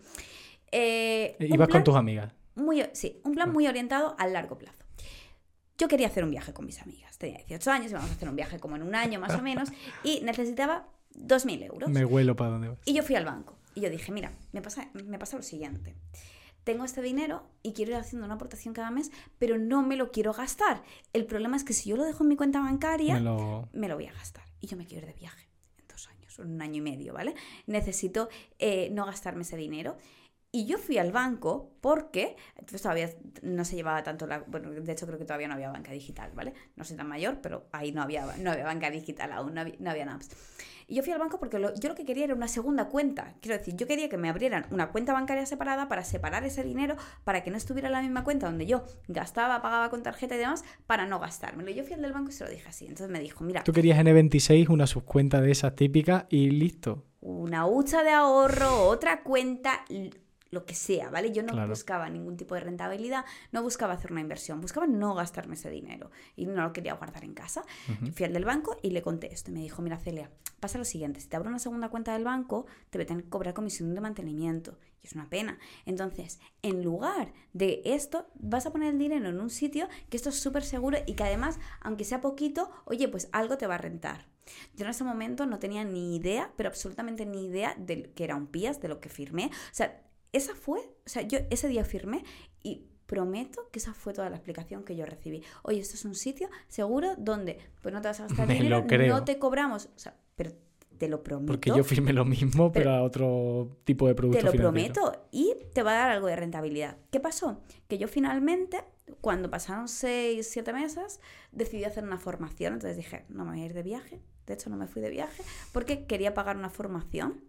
Eh, 0.71 1.35
¿Ibas 1.39 1.67
con 1.69 1.83
tus 1.83 1.95
amigas? 1.95 2.33
Muy, 2.55 2.83
sí, 2.93 3.21
un 3.23 3.33
plan 3.33 3.51
muy 3.51 3.67
orientado 3.67 4.15
a 4.17 4.27
largo 4.27 4.57
plazo. 4.57 4.78
Yo 5.79 5.87
quería 5.87 6.07
hacer 6.07 6.25
un 6.25 6.31
viaje 6.31 6.53
con 6.53 6.65
mis 6.65 6.81
amigas. 6.81 7.17
Tenía 7.17 7.37
18 7.37 7.71
años, 7.71 7.91
íbamos 7.91 8.11
a 8.11 8.13
hacer 8.13 8.27
un 8.27 8.35
viaje 8.35 8.59
como 8.59 8.75
en 8.75 8.83
un 8.83 8.93
año 8.95 9.19
más 9.19 9.33
o 9.33 9.41
menos, 9.41 9.69
y 10.03 10.19
necesitaba 10.21 10.87
2.000 11.15 11.63
euros. 11.63 11.89
Me 11.89 12.03
huelo 12.03 12.35
para 12.35 12.51
dónde 12.51 12.67
vas. 12.67 12.79
Y 12.85 12.93
yo 12.93 13.01
fui 13.01 13.15
al 13.15 13.23
banco. 13.25 13.55
Y 13.75 13.81
yo 13.81 13.89
dije, 13.89 14.11
mira, 14.11 14.33
me 14.51 14.61
pasa, 14.61 14.89
me 14.93 15.17
pasa 15.17 15.37
lo 15.37 15.43
siguiente. 15.43 15.95
Tengo 16.65 16.83
este 16.83 17.01
dinero 17.01 17.43
y 17.63 17.71
quiero 17.71 17.93
ir 17.93 17.97
haciendo 17.97 18.25
una 18.25 18.35
aportación 18.35 18.73
cada 18.73 18.91
mes, 18.91 19.09
pero 19.39 19.57
no 19.57 19.81
me 19.81 19.95
lo 19.95 20.11
quiero 20.11 20.33
gastar. 20.33 20.83
El 21.13 21.25
problema 21.25 21.55
es 21.55 21.63
que 21.63 21.73
si 21.73 21.89
yo 21.89 21.95
lo 21.95 22.03
dejo 22.03 22.23
en 22.23 22.29
mi 22.29 22.35
cuenta 22.35 22.59
bancaria, 22.59 23.15
me 23.15 23.21
lo, 23.87 23.95
voy 23.95 24.05
a 24.05 24.13
gastar. 24.13 24.43
Y 24.59 24.67
yo 24.67 24.75
me 24.75 24.85
quiero 24.85 25.07
ir 25.07 25.13
de 25.13 25.17
viaje 25.17 25.47
en 25.77 25.87
dos 25.87 26.09
años, 26.09 26.37
un 26.39 26.61
año 26.61 26.75
y 26.75 26.81
medio, 26.81 27.13
¿vale? 27.13 27.35
Necesito 27.65 28.27
eh, 28.59 28.89
no 28.91 29.05
gastarme 29.05 29.43
ese 29.43 29.55
dinero. 29.55 29.95
Y 30.51 30.65
yo 30.65 30.79
fui 30.79 30.97
al 30.97 31.11
banco 31.11 31.73
porque, 31.79 32.35
entonces 32.55 32.81
todavía 32.81 33.09
no 33.43 33.63
se 33.65 33.75
llevaba 33.75 34.01
tanto 34.01 34.25
la, 34.25 34.39
bueno, 34.39 34.71
de 34.71 34.91
hecho 34.91 35.05
creo 35.05 35.19
que 35.19 35.25
todavía 35.25 35.47
no 35.47 35.53
había 35.53 35.69
banca 35.69 35.91
digital, 35.91 36.31
¿vale? 36.33 36.53
No 36.75 36.83
soy 36.83 36.97
tan 36.97 37.07
mayor, 37.07 37.39
pero 37.41 37.67
ahí 37.71 37.91
no 37.91 38.01
había, 38.01 38.25
no 38.37 38.51
había 38.51 38.65
banca 38.65 38.89
digital 38.89 39.31
aún, 39.31 39.53
no 39.53 39.61
había, 39.61 39.75
no 39.79 39.91
había 39.91 40.11
apps. 40.11 40.29
Y 40.87 40.95
yo 40.95 41.03
fui 41.03 41.13
al 41.13 41.19
banco 41.19 41.39
porque 41.39 41.61
yo 41.61 41.89
lo 41.89 41.93
que 41.93 42.03
quería 42.03 42.23
era 42.23 42.33
una 42.33 42.47
segunda 42.47 42.85
cuenta. 42.89 43.35
Quiero 43.41 43.59
decir, 43.59 43.75
yo 43.75 43.85
quería 43.85 44.09
que 44.09 44.17
me 44.17 44.27
abrieran 44.27 44.65
una 44.71 44.89
cuenta 44.89 45.13
bancaria 45.13 45.45
separada 45.45 45.87
para 45.87 46.03
separar 46.03 46.43
ese 46.45 46.63
dinero, 46.63 46.95
para 47.23 47.43
que 47.43 47.51
no 47.51 47.57
estuviera 47.57 47.89
en 47.89 47.93
la 47.93 48.01
misma 48.01 48.23
cuenta 48.23 48.47
donde 48.47 48.65
yo 48.65 48.83
gastaba, 49.07 49.61
pagaba 49.61 49.91
con 49.91 50.01
tarjeta 50.01 50.33
y 50.33 50.39
demás, 50.39 50.63
para 50.87 51.05
no 51.05 51.19
gastármelo. 51.19 51.69
Yo 51.69 51.83
fui 51.83 51.93
al 51.93 52.01
del 52.01 52.11
banco 52.11 52.31
y 52.31 52.33
se 52.33 52.43
lo 52.43 52.49
dije 52.49 52.67
así. 52.67 52.85
Entonces 52.85 53.11
me 53.11 53.19
dijo, 53.19 53.43
mira... 53.43 53.63
Tú 53.63 53.71
querías 53.71 53.99
N26, 53.99 54.67
una 54.69 54.87
subcuenta 54.87 55.41
de 55.41 55.51
esas 55.51 55.75
típicas 55.75 56.25
y 56.29 56.49
listo. 56.49 57.05
Una 57.21 57.67
hucha 57.67 58.01
de 58.01 58.09
ahorro, 58.09 58.87
otra 58.87 59.21
cuenta 59.21 59.85
lo 60.51 60.65
que 60.65 60.75
sea, 60.75 61.09
¿vale? 61.09 61.31
Yo 61.31 61.43
no 61.43 61.53
Claro. 61.53 61.69
buscaba 61.69 62.09
ningún 62.09 62.37
tipo 62.37 62.55
de 62.55 62.61
rentabilidad, 62.61 63.25
no 63.51 63.61
buscaba 63.63 63.93
hacer 63.93 64.11
una 64.11 64.21
inversión, 64.21 64.61
buscaba 64.61 64.87
no 64.87 65.13
gastarme 65.13 65.53
ese 65.55 65.69
dinero 65.69 66.09
y 66.35 66.45
no 66.45 66.61
lo 66.63 66.73
quería 66.73 66.93
guardar 66.93 67.23
en 67.23 67.33
casa. 67.33 67.63
Ujú. 67.91 68.11
Fui 68.13 68.25
al 68.25 68.33
del 68.33 68.45
banco 68.45 68.77
y 68.81 68.91
le 68.91 69.01
conté 69.01 69.31
esto 69.33 69.51
y 69.51 69.53
me 69.53 69.61
dijo, 69.61 69.81
mira 69.81 69.97
Celia, 69.97 70.31
pasa 70.59 70.77
lo 70.77 70.85
siguiente, 70.85 71.19
si 71.21 71.27
te 71.27 71.35
abro 71.35 71.49
una 71.49 71.59
segunda 71.59 71.89
cuenta 71.89 72.13
del 72.13 72.23
banco, 72.23 72.65
te 72.89 72.97
voy 72.97 73.03
a 73.03 73.07
tener 73.07 73.23
que 73.23 73.29
cobrar 73.29 73.53
comisión 73.53 73.93
de 73.93 74.01
mantenimiento 74.01 74.77
y 75.01 75.07
es 75.07 75.13
una 75.13 75.29
pena. 75.29 75.57
Entonces, 75.85 76.39
en 76.61 76.83
lugar 76.83 77.31
de 77.53 77.81
esto, 77.85 78.27
vas 78.35 78.65
a 78.65 78.71
poner 78.71 78.93
el 78.93 78.99
dinero 78.99 79.29
en 79.29 79.39
un 79.39 79.49
sitio 79.49 79.87
que 80.09 80.17
esto 80.17 80.29
es 80.29 80.39
súper 80.39 80.63
seguro 80.63 80.97
y 81.05 81.13
que 81.13 81.23
además, 81.23 81.59
aunque 81.81 82.03
sea 82.03 82.19
poquito, 82.21 82.69
oye, 82.85 83.07
pues 83.07 83.29
algo 83.31 83.57
te 83.57 83.67
va 83.67 83.75
a 83.75 83.77
rentar. 83.77 84.27
Yo 84.75 84.83
en 84.85 84.91
ese 84.91 85.03
momento 85.03 85.45
no 85.45 85.59
tenía 85.59 85.83
ni 85.85 86.15
idea, 86.15 86.51
pero 86.57 86.69
absolutamente 86.69 87.25
ni 87.25 87.45
idea 87.45 87.75
de 87.77 88.11
que 88.13 88.23
era 88.23 88.35
un 88.35 88.47
PIAS, 88.47 88.81
de 88.81 88.87
lo 88.87 88.99
que 88.99 89.07
firmé. 89.07 89.45
O 89.45 89.73
sea, 89.73 90.01
esa 90.31 90.55
fue, 90.55 90.79
o 90.79 91.09
sea, 91.09 91.21
yo 91.23 91.39
ese 91.49 91.67
día 91.67 91.83
firmé 91.85 92.23
y 92.63 92.85
prometo 93.05 93.69
que 93.71 93.79
esa 93.79 93.93
fue 93.93 94.13
toda 94.13 94.29
la 94.29 94.35
explicación 94.35 94.83
que 94.83 94.95
yo 94.95 95.05
recibí. 95.05 95.41
Oye, 95.63 95.79
esto 95.79 95.95
es 95.95 96.05
un 96.05 96.13
sitio 96.15 96.47
seguro 96.67 97.15
donde 97.17 97.57
pues 97.81 97.93
no 97.93 98.01
te 98.01 98.07
vas 98.09 98.19
a 98.19 98.27
gastar 98.27 98.47
Me 98.47 98.53
dinero, 98.55 98.85
no 99.07 99.23
te 99.25 99.39
cobramos, 99.39 99.89
o 99.95 99.99
sea, 99.99 100.15
pero 100.35 100.51
te 100.99 101.07
lo 101.07 101.23
prometo. 101.23 101.47
Porque 101.53 101.69
yo 101.69 101.83
firmé 101.83 102.11
lo 102.13 102.25
mismo, 102.25 102.71
pero, 102.71 102.83
Pero- 102.85 102.91
a 102.97 103.01
otro 103.03 103.77
tipo 103.85 104.07
de 104.07 104.13
producto 104.15 104.37
Te 104.39 104.43
lo 104.45 104.51
financiero. 104.51 104.93
prometo 105.01 105.27
y 105.31 105.55
te 105.73 105.81
va 105.81 105.91
a 105.91 105.97
dar 105.99 106.11
algo 106.11 106.27
de 106.27 106.35
rentabilidad. 106.35 106.97
¿Qué 107.09 107.19
pasó? 107.21 107.61
Que 107.87 107.97
yo 107.97 108.07
finalmente, 108.09 108.83
cuando 109.21 109.49
pasaron 109.49 109.87
6, 109.87 110.45
7 110.47 110.73
meses, 110.73 111.19
decidí 111.53 111.85
hacer 111.85 112.03
una 112.03 112.17
formación. 112.19 112.73
Entonces 112.73 112.97
dije, 112.97 113.23
no 113.29 113.45
me 113.45 113.51
voy 113.51 113.61
a 113.61 113.65
ir 113.65 113.73
de 113.73 113.81
viaje. 113.81 114.21
De 114.45 114.53
hecho, 114.55 114.69
no 114.69 114.75
me 114.75 114.87
fui 114.87 115.01
de 115.01 115.09
viaje 115.09 115.41
porque 115.71 116.05
quería 116.05 116.33
pagar 116.33 116.57
una 116.57 116.69
formación. 116.69 117.43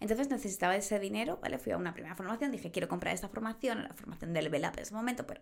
Entonces 0.00 0.30
necesitaba 0.30 0.76
ese 0.76 0.98
dinero, 0.98 1.38
¿vale? 1.42 1.58
Fui 1.58 1.72
a 1.72 1.76
una 1.76 1.92
primera 1.92 2.14
formación, 2.14 2.50
dije, 2.52 2.70
quiero 2.70 2.88
comprar 2.88 3.14
esta 3.14 3.28
formación, 3.28 3.82
la 3.82 3.94
formación 3.94 4.32
del 4.32 4.44
Level 4.44 4.62
Up 4.64 4.74
en 4.76 4.82
ese 4.82 4.94
momento, 4.94 5.26
pero 5.26 5.40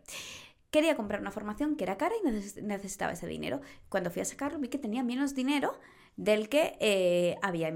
quería 0.71 0.97
comprar 0.97 1.21
una 1.21 1.31
formación 1.31 1.77
que 1.77 1.85
era 1.85 1.97
cara 1.97 2.15
y 2.23 2.27
neces- 2.27 2.63
necesitaba 2.63 3.13
ese 3.13 3.27
dinero. 3.27 3.61
Cuando 3.89 4.11
fui 4.11 4.23
a 4.23 4.25
sacarlo 4.25 4.59
vi 4.59 4.69
que 4.69 4.79
tenía 4.79 5.03
menos 5.03 5.35
dinero 5.35 5.79
del 6.17 6.49
que 6.49 6.77
eh, 6.81 7.37
había, 7.43 7.69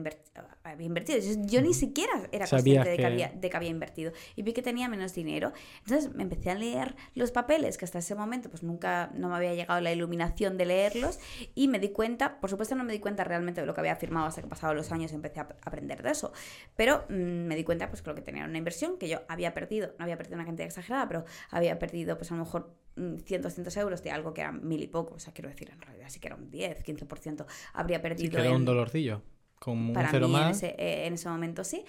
había 0.65 0.87
invertido. 0.87 1.19
Yo, 1.19 1.35
yo 1.45 1.61
ni 1.63 1.75
siquiera 1.75 2.13
era 2.33 2.47
Sabías 2.47 2.85
consciente 2.87 2.91
de 2.91 2.97
que... 2.97 3.07
había, 3.07 3.29
de 3.29 3.51
que 3.51 3.57
había 3.57 3.69
invertido 3.69 4.13
y 4.37 4.43
vi 4.43 4.53
que 4.53 4.63
tenía 4.63 4.89
menos 4.89 5.15
dinero. 5.15 5.53
Entonces 5.81 6.15
me 6.15 6.23
empecé 6.23 6.51
a 6.51 6.55
leer 6.55 6.97
los 7.15 7.33
papeles 7.33 7.77
que 7.77 7.85
hasta 7.85 7.99
ese 7.99 8.15
momento 8.15 8.49
pues 8.49 8.63
nunca 8.63 9.11
no 9.15 9.29
me 9.29 9.37
había 9.37 9.55
llegado 9.55 9.81
la 9.81 9.93
iluminación 9.93 10.57
de 10.57 10.65
leerlos 10.67 11.19
y 11.55 11.69
me 11.69 11.79
di 11.79 11.91
cuenta, 11.91 12.41
por 12.41 12.49
supuesto 12.51 12.75
no 12.75 12.85
me 12.85 12.93
di 12.93 12.99
cuenta 12.99 13.25
realmente 13.25 13.61
de 13.61 13.67
lo 13.67 13.75
que 13.75 13.81
había 13.81 13.97
firmado 13.97 14.27
hasta 14.27 14.41
que 14.41 14.49
pasados 14.49 14.75
los 14.75 14.91
años 14.93 15.13
y 15.13 15.17
empecé 15.17 15.41
a 15.41 15.43
ap- 15.43 15.59
aprender 15.67 16.03
de 16.03 16.11
eso, 16.11 16.33
pero 16.77 17.05
mm, 17.11 17.13
me 17.47 17.57
di 17.57 17.65
cuenta 17.65 17.89
pues 17.91 18.01
que 18.03 18.09
lo 18.11 18.15
que 18.17 18.23
tenía 18.23 18.43
era 18.43 18.49
una 18.49 18.59
inversión 18.59 18.97
que 18.99 19.09
yo 19.09 19.21
había 19.29 19.53
perdido, 19.53 19.95
no 19.99 20.05
había 20.05 20.17
perdido 20.17 20.37
una 20.37 20.47
cantidad 20.47 20.67
exagerada, 20.67 21.07
pero 21.09 21.25
había 21.51 21.79
perdido 21.79 22.17
pues 22.17 22.31
a 22.33 22.35
lo 22.37 22.45
mejor 22.45 22.75
100, 22.97 23.43
200 23.43 23.77
euros 23.79 24.03
de 24.03 24.11
algo 24.11 24.35
que 24.35 24.41
era 24.43 24.53
mil 24.53 24.83
y 24.83 24.87
poco, 24.89 25.15
o 25.15 25.19
sea, 25.19 25.33
quiero 25.33 25.49
decir, 25.49 25.71
en 25.71 25.81
realidad 25.81 26.07
sí 26.11 26.21
que 26.21 26.29
era 26.29 26.37
un 26.37 26.51
10, 26.51 26.83
15%, 26.85 27.47
habría 27.73 27.99
Sí, 27.99 28.03
perdido 28.03 28.31
que 28.33 28.41
era 28.41 28.51
un 28.51 28.57
en- 28.57 28.65
dolorcillo. 28.65 29.23
Con 29.59 29.79
un 29.79 29.93
para 29.93 30.11
cero 30.11 30.27
mí 30.29 30.35
en 30.35 30.41
más. 30.41 30.57
ese, 30.57 30.75
eh, 30.79 31.07
en 31.07 31.15
ese 31.15 31.29
momento 31.29 31.65
sí. 31.65 31.85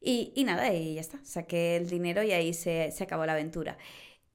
Y, 0.00 0.32
y 0.34 0.44
nada, 0.44 0.72
y 0.72 0.94
ya 0.94 1.00
está. 1.00 1.18
Saqué 1.24 1.76
el 1.76 1.88
dinero 1.88 2.22
y 2.24 2.32
ahí 2.32 2.52
se, 2.54 2.90
se 2.90 3.04
acabó 3.04 3.24
la 3.24 3.32
aventura. 3.34 3.78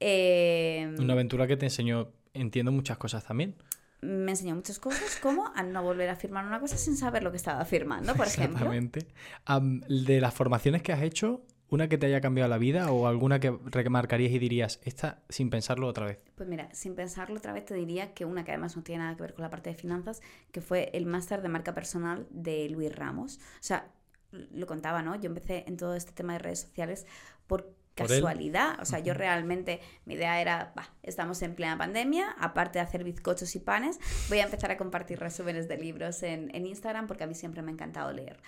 Eh, 0.00 0.94
Una 0.98 1.12
aventura 1.14 1.46
que 1.46 1.56
te 1.56 1.66
enseñó, 1.66 2.12
entiendo, 2.32 2.72
muchas 2.72 2.98
cosas 2.98 3.24
también. 3.24 3.56
me 4.00 4.30
enseñó 4.30 4.54
muchas 4.54 4.78
cosas, 4.78 5.18
como 5.20 5.52
a 5.54 5.62
no 5.62 5.82
volver 5.82 6.08
a 6.08 6.16
firmar 6.16 6.46
una 6.46 6.60
cosa 6.60 6.76
sin 6.78 6.96
saber 6.96 7.22
lo 7.22 7.30
que 7.32 7.36
estaba 7.36 7.64
firmando, 7.64 8.14
por 8.14 8.26
ejemplo. 8.28 8.72
Exactamente. 8.72 9.08
Am, 9.44 9.80
de 9.82 10.20
las 10.20 10.32
formaciones 10.34 10.82
que 10.82 10.92
has 10.92 11.02
hecho, 11.02 11.42
¿una 11.70 11.88
que 11.88 11.98
te 11.98 12.06
haya 12.06 12.20
cambiado 12.20 12.48
la 12.48 12.58
vida 12.58 12.90
o 12.90 13.06
alguna 13.06 13.40
que 13.40 13.56
remarcarías 13.66 14.32
y 14.32 14.38
dirías, 14.38 14.80
esta 14.84 15.22
sin 15.28 15.50
pensarlo 15.50 15.86
otra 15.86 16.06
vez? 16.06 16.18
Pues 16.34 16.48
mira, 16.48 16.68
sin 16.72 16.94
pensarlo 16.94 17.36
otra 17.36 17.52
vez 17.52 17.64
te 17.64 17.74
diría 17.74 18.14
que 18.14 18.24
una 18.24 18.44
que 18.44 18.52
además 18.52 18.76
no 18.76 18.82
tiene 18.82 19.04
nada 19.04 19.16
que 19.16 19.22
ver 19.22 19.34
con 19.34 19.42
la 19.42 19.50
parte 19.50 19.70
de 19.70 19.76
finanzas, 19.76 20.20
que 20.52 20.60
fue 20.60 20.90
el 20.92 21.06
máster 21.06 21.42
de 21.42 21.48
marca 21.48 21.74
personal 21.74 22.26
de 22.30 22.68
Luis 22.68 22.94
Ramos. 22.94 23.38
O 23.38 23.62
sea, 23.62 23.90
lo 24.30 24.66
contaba, 24.66 25.02
¿no? 25.02 25.14
Yo 25.16 25.26
empecé 25.26 25.64
en 25.66 25.76
todo 25.76 25.94
este 25.94 26.12
tema 26.12 26.34
de 26.34 26.38
redes 26.40 26.60
sociales 26.60 27.06
por 27.46 27.74
casualidad. 27.94 28.78
O 28.80 28.84
sea, 28.84 29.00
yo 29.00 29.14
realmente, 29.14 29.80
mi 30.04 30.14
idea 30.14 30.40
era, 30.40 30.72
estamos 31.02 31.42
en 31.42 31.54
plena 31.54 31.76
pandemia, 31.76 32.30
aparte 32.38 32.78
de 32.78 32.84
hacer 32.84 33.04
bizcochos 33.04 33.54
y 33.56 33.60
panes, 33.60 33.98
voy 34.28 34.38
a 34.38 34.44
empezar 34.44 34.70
a 34.70 34.76
compartir 34.76 35.18
resúmenes 35.18 35.68
de 35.68 35.78
libros 35.78 36.22
en, 36.22 36.54
en 36.54 36.66
Instagram 36.66 37.06
porque 37.06 37.24
a 37.24 37.26
mí 37.26 37.34
siempre 37.34 37.62
me 37.62 37.70
ha 37.70 37.74
encantado 37.74 38.12
leer. 38.12 38.38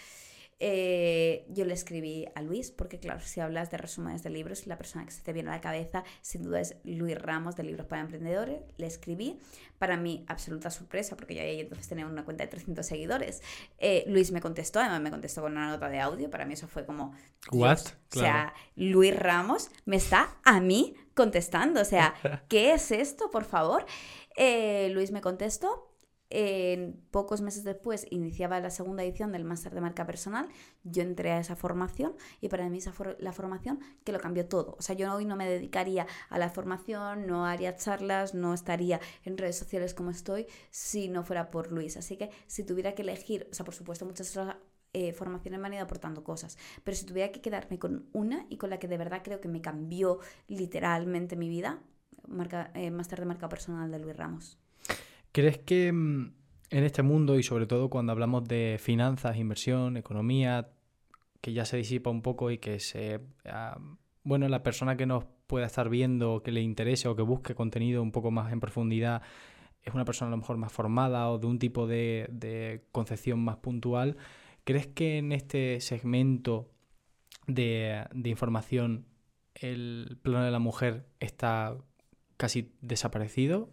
Eh, 0.63 1.47
yo 1.49 1.65
le 1.65 1.73
escribí 1.73 2.27
a 2.35 2.43
Luis, 2.43 2.71
porque 2.71 2.99
claro, 2.99 3.21
si 3.21 3.41
hablas 3.41 3.71
de 3.71 3.79
resúmenes 3.79 4.23
de 4.23 4.29
libros, 4.29 4.67
la 4.67 4.77
persona 4.77 5.07
que 5.07 5.11
se 5.11 5.23
te 5.23 5.33
viene 5.33 5.49
a 5.49 5.53
la 5.53 5.61
cabeza 5.63 6.05
sin 6.21 6.43
duda 6.43 6.61
es 6.61 6.77
Luis 6.85 7.19
Ramos 7.21 7.57
de 7.57 7.63
Libros 7.63 7.87
para 7.87 8.03
Emprendedores. 8.03 8.61
Le 8.77 8.87
escribí, 8.87 9.41
para 9.79 9.97
mí 9.97 10.27
absoluta 10.29 10.71
sorpresa, 10.71 11.17
porque 11.17 11.35
yo 11.35 11.41
ahí 11.41 11.61
entonces 11.61 11.89
tenía 11.89 12.07
una 12.07 12.27
cuenta 12.27 12.45
de 12.45 12.51
300 12.51 12.85
seguidores. 12.85 13.43
Eh, 13.79 14.05
Luis 14.07 14.33
me 14.33 14.43
contestó, 14.43 14.81
además 14.81 15.01
me 15.01 15.11
contestó 15.11 15.41
con 15.41 15.53
una 15.53 15.71
nota 15.71 15.89
de 15.89 15.99
audio, 15.99 16.29
para 16.29 16.45
mí 16.45 16.53
eso 16.53 16.69
fue 16.69 16.85
como... 16.85 17.15
What? 17.51 17.79
Dios, 17.79 17.95
O 18.15 18.21
sea, 18.21 18.53
Luis 18.77 19.19
Ramos 19.19 19.71
me 19.87 19.97
está 19.97 20.37
a 20.45 20.61
mí 20.61 20.95
contestando, 21.15 21.81
o 21.81 21.85
sea, 21.87 22.15
¿qué 22.49 22.75
es 22.75 22.91
esto, 22.91 23.31
por 23.31 23.45
favor? 23.45 23.87
Eh, 24.37 24.91
Luis 24.93 25.11
me 25.11 25.23
contestó, 25.23 25.90
pocos 27.11 27.41
meses 27.41 27.65
después 27.65 28.07
iniciaba 28.11 28.61
la 28.61 28.71
segunda 28.71 29.03
edición 29.03 29.33
del 29.33 29.45
máster 29.45 29.75
de 29.75 29.81
marca 29.81 30.07
personal. 30.07 30.49
Yo 30.85 31.03
entré 31.03 31.33
a 31.33 31.41
esa 31.41 31.57
formación 31.57 32.15
y 32.41 32.49
para 32.49 32.69
mí 32.69 32.79
esa 32.79 32.93
la 33.19 33.33
formación 33.33 33.81
que 34.05 34.13
lo 34.13 34.21
cambió 34.21 34.47
todo. 34.47 34.77
O 34.79 34.83
sea, 34.83 34.95
yo 34.95 35.13
hoy 35.13 35.25
no 35.25 35.37
me 35.37 35.49
dedicaría 35.49 36.07
a 36.29 36.39
la 36.39 36.51
formación, 36.51 37.27
no 37.27 37.47
haría 37.47 37.77
charlas, 37.77 38.35
no 38.35 38.55
estaría 38.55 39.01
en 39.25 39.39
redes 39.39 39.59
sociales 39.59 39.95
como 39.95 40.11
estoy 40.11 40.47
si 40.71 41.09
no 41.09 41.25
fuera 41.25 41.51
por 41.51 41.73
Luis. 41.73 41.97
Así 41.97 42.17
que 42.17 42.31
si 42.47 42.65
tuviera 42.65 42.95
que 42.95 43.03
elegir, 43.03 43.49
o 43.51 43.55
sea, 43.55 43.65
por 43.65 43.75
supuesto, 43.75 44.05
muchas 44.05 44.37
otras 44.37 44.57
eh, 44.93 45.13
formaciones 45.13 45.61
me 45.61 45.69
han 45.69 45.75
ido 45.75 45.85
aportando 45.85 46.25
cosas, 46.25 46.59
pero 46.83 46.97
si 46.97 47.07
tuviera 47.07 47.31
que 47.31 47.41
quedarme 47.41 47.79
con 47.79 48.09
una 48.13 48.47
y 48.49 48.57
con 48.57 48.71
la 48.71 48.79
que 48.79 48.89
de 48.89 48.99
verdad 48.99 49.23
creo 49.23 49.41
que 49.41 49.49
me 49.49 49.61
cambió 49.61 50.19
literalmente 50.49 51.37
mi 51.37 51.49
vida, 51.49 51.81
marca, 52.27 52.73
eh, 52.75 52.91
máster 52.91 53.21
de 53.21 53.27
marca 53.27 53.49
personal 53.49 53.91
de 53.91 53.99
Luis 54.01 54.17
Ramos. 54.17 54.59
¿Crees 55.33 55.59
que 55.59 55.93
mm, 55.93 56.33
en 56.71 56.85
este 56.85 57.03
mundo 57.03 57.39
y 57.39 57.43
sobre 57.43 57.67
todo 57.67 57.91
cuando 57.91 58.13
hablamos 58.13 58.47
de 58.47 58.79
finanzas, 58.81 59.37
inversión, 59.37 59.97
economía, 59.97 60.71
que 61.41 61.53
ya 61.53 61.65
se 61.65 61.77
disipa 61.77 62.11
un 62.11 62.23
poco 62.23 62.51
y 62.51 62.59
que 62.59 62.81
se... 62.81 63.21
ah, 63.47 63.79
bueno, 64.23 64.49
la 64.49 64.63
persona 64.63 64.97
que 64.97 65.07
nos 65.07 65.25
pueda 65.47 65.67
estar 65.67 65.89
viendo, 65.89 66.43
que 66.43 66.53
le 66.53 66.61
interese 66.61 67.09
o 67.09 67.17
que 67.17 67.23
busque 67.23 67.55
contenido 67.55 68.03
un 68.03 68.13
poco 68.13 68.31
más 68.31 68.53
en 68.53 68.61
profundidad, 68.61 69.23
es 69.83 69.95
una 69.95 70.05
persona 70.05 70.29
a 70.29 70.31
lo 70.31 70.37
mejor 70.37 70.59
más 70.59 70.73
formada 70.73 71.31
o 71.31 71.39
de 71.39 71.47
un 71.47 71.59
tipo 71.59 71.87
de, 71.87 72.29
de 72.31 72.85
concepción 72.93 73.41
más 73.41 73.57
puntual, 73.57 74.17
¿crees 74.65 74.87
que 74.87 75.19
en 75.19 75.33
este 75.33 75.81
segmento 75.81 76.71
de, 77.47 78.05
de 78.13 78.31
información 78.31 79.07
el 79.55 80.19
plano 80.23 80.45
de 80.45 80.51
la 80.51 80.59
mujer 80.59 81.07
está 81.19 81.77
casi 82.37 82.73
desaparecido? 82.81 83.71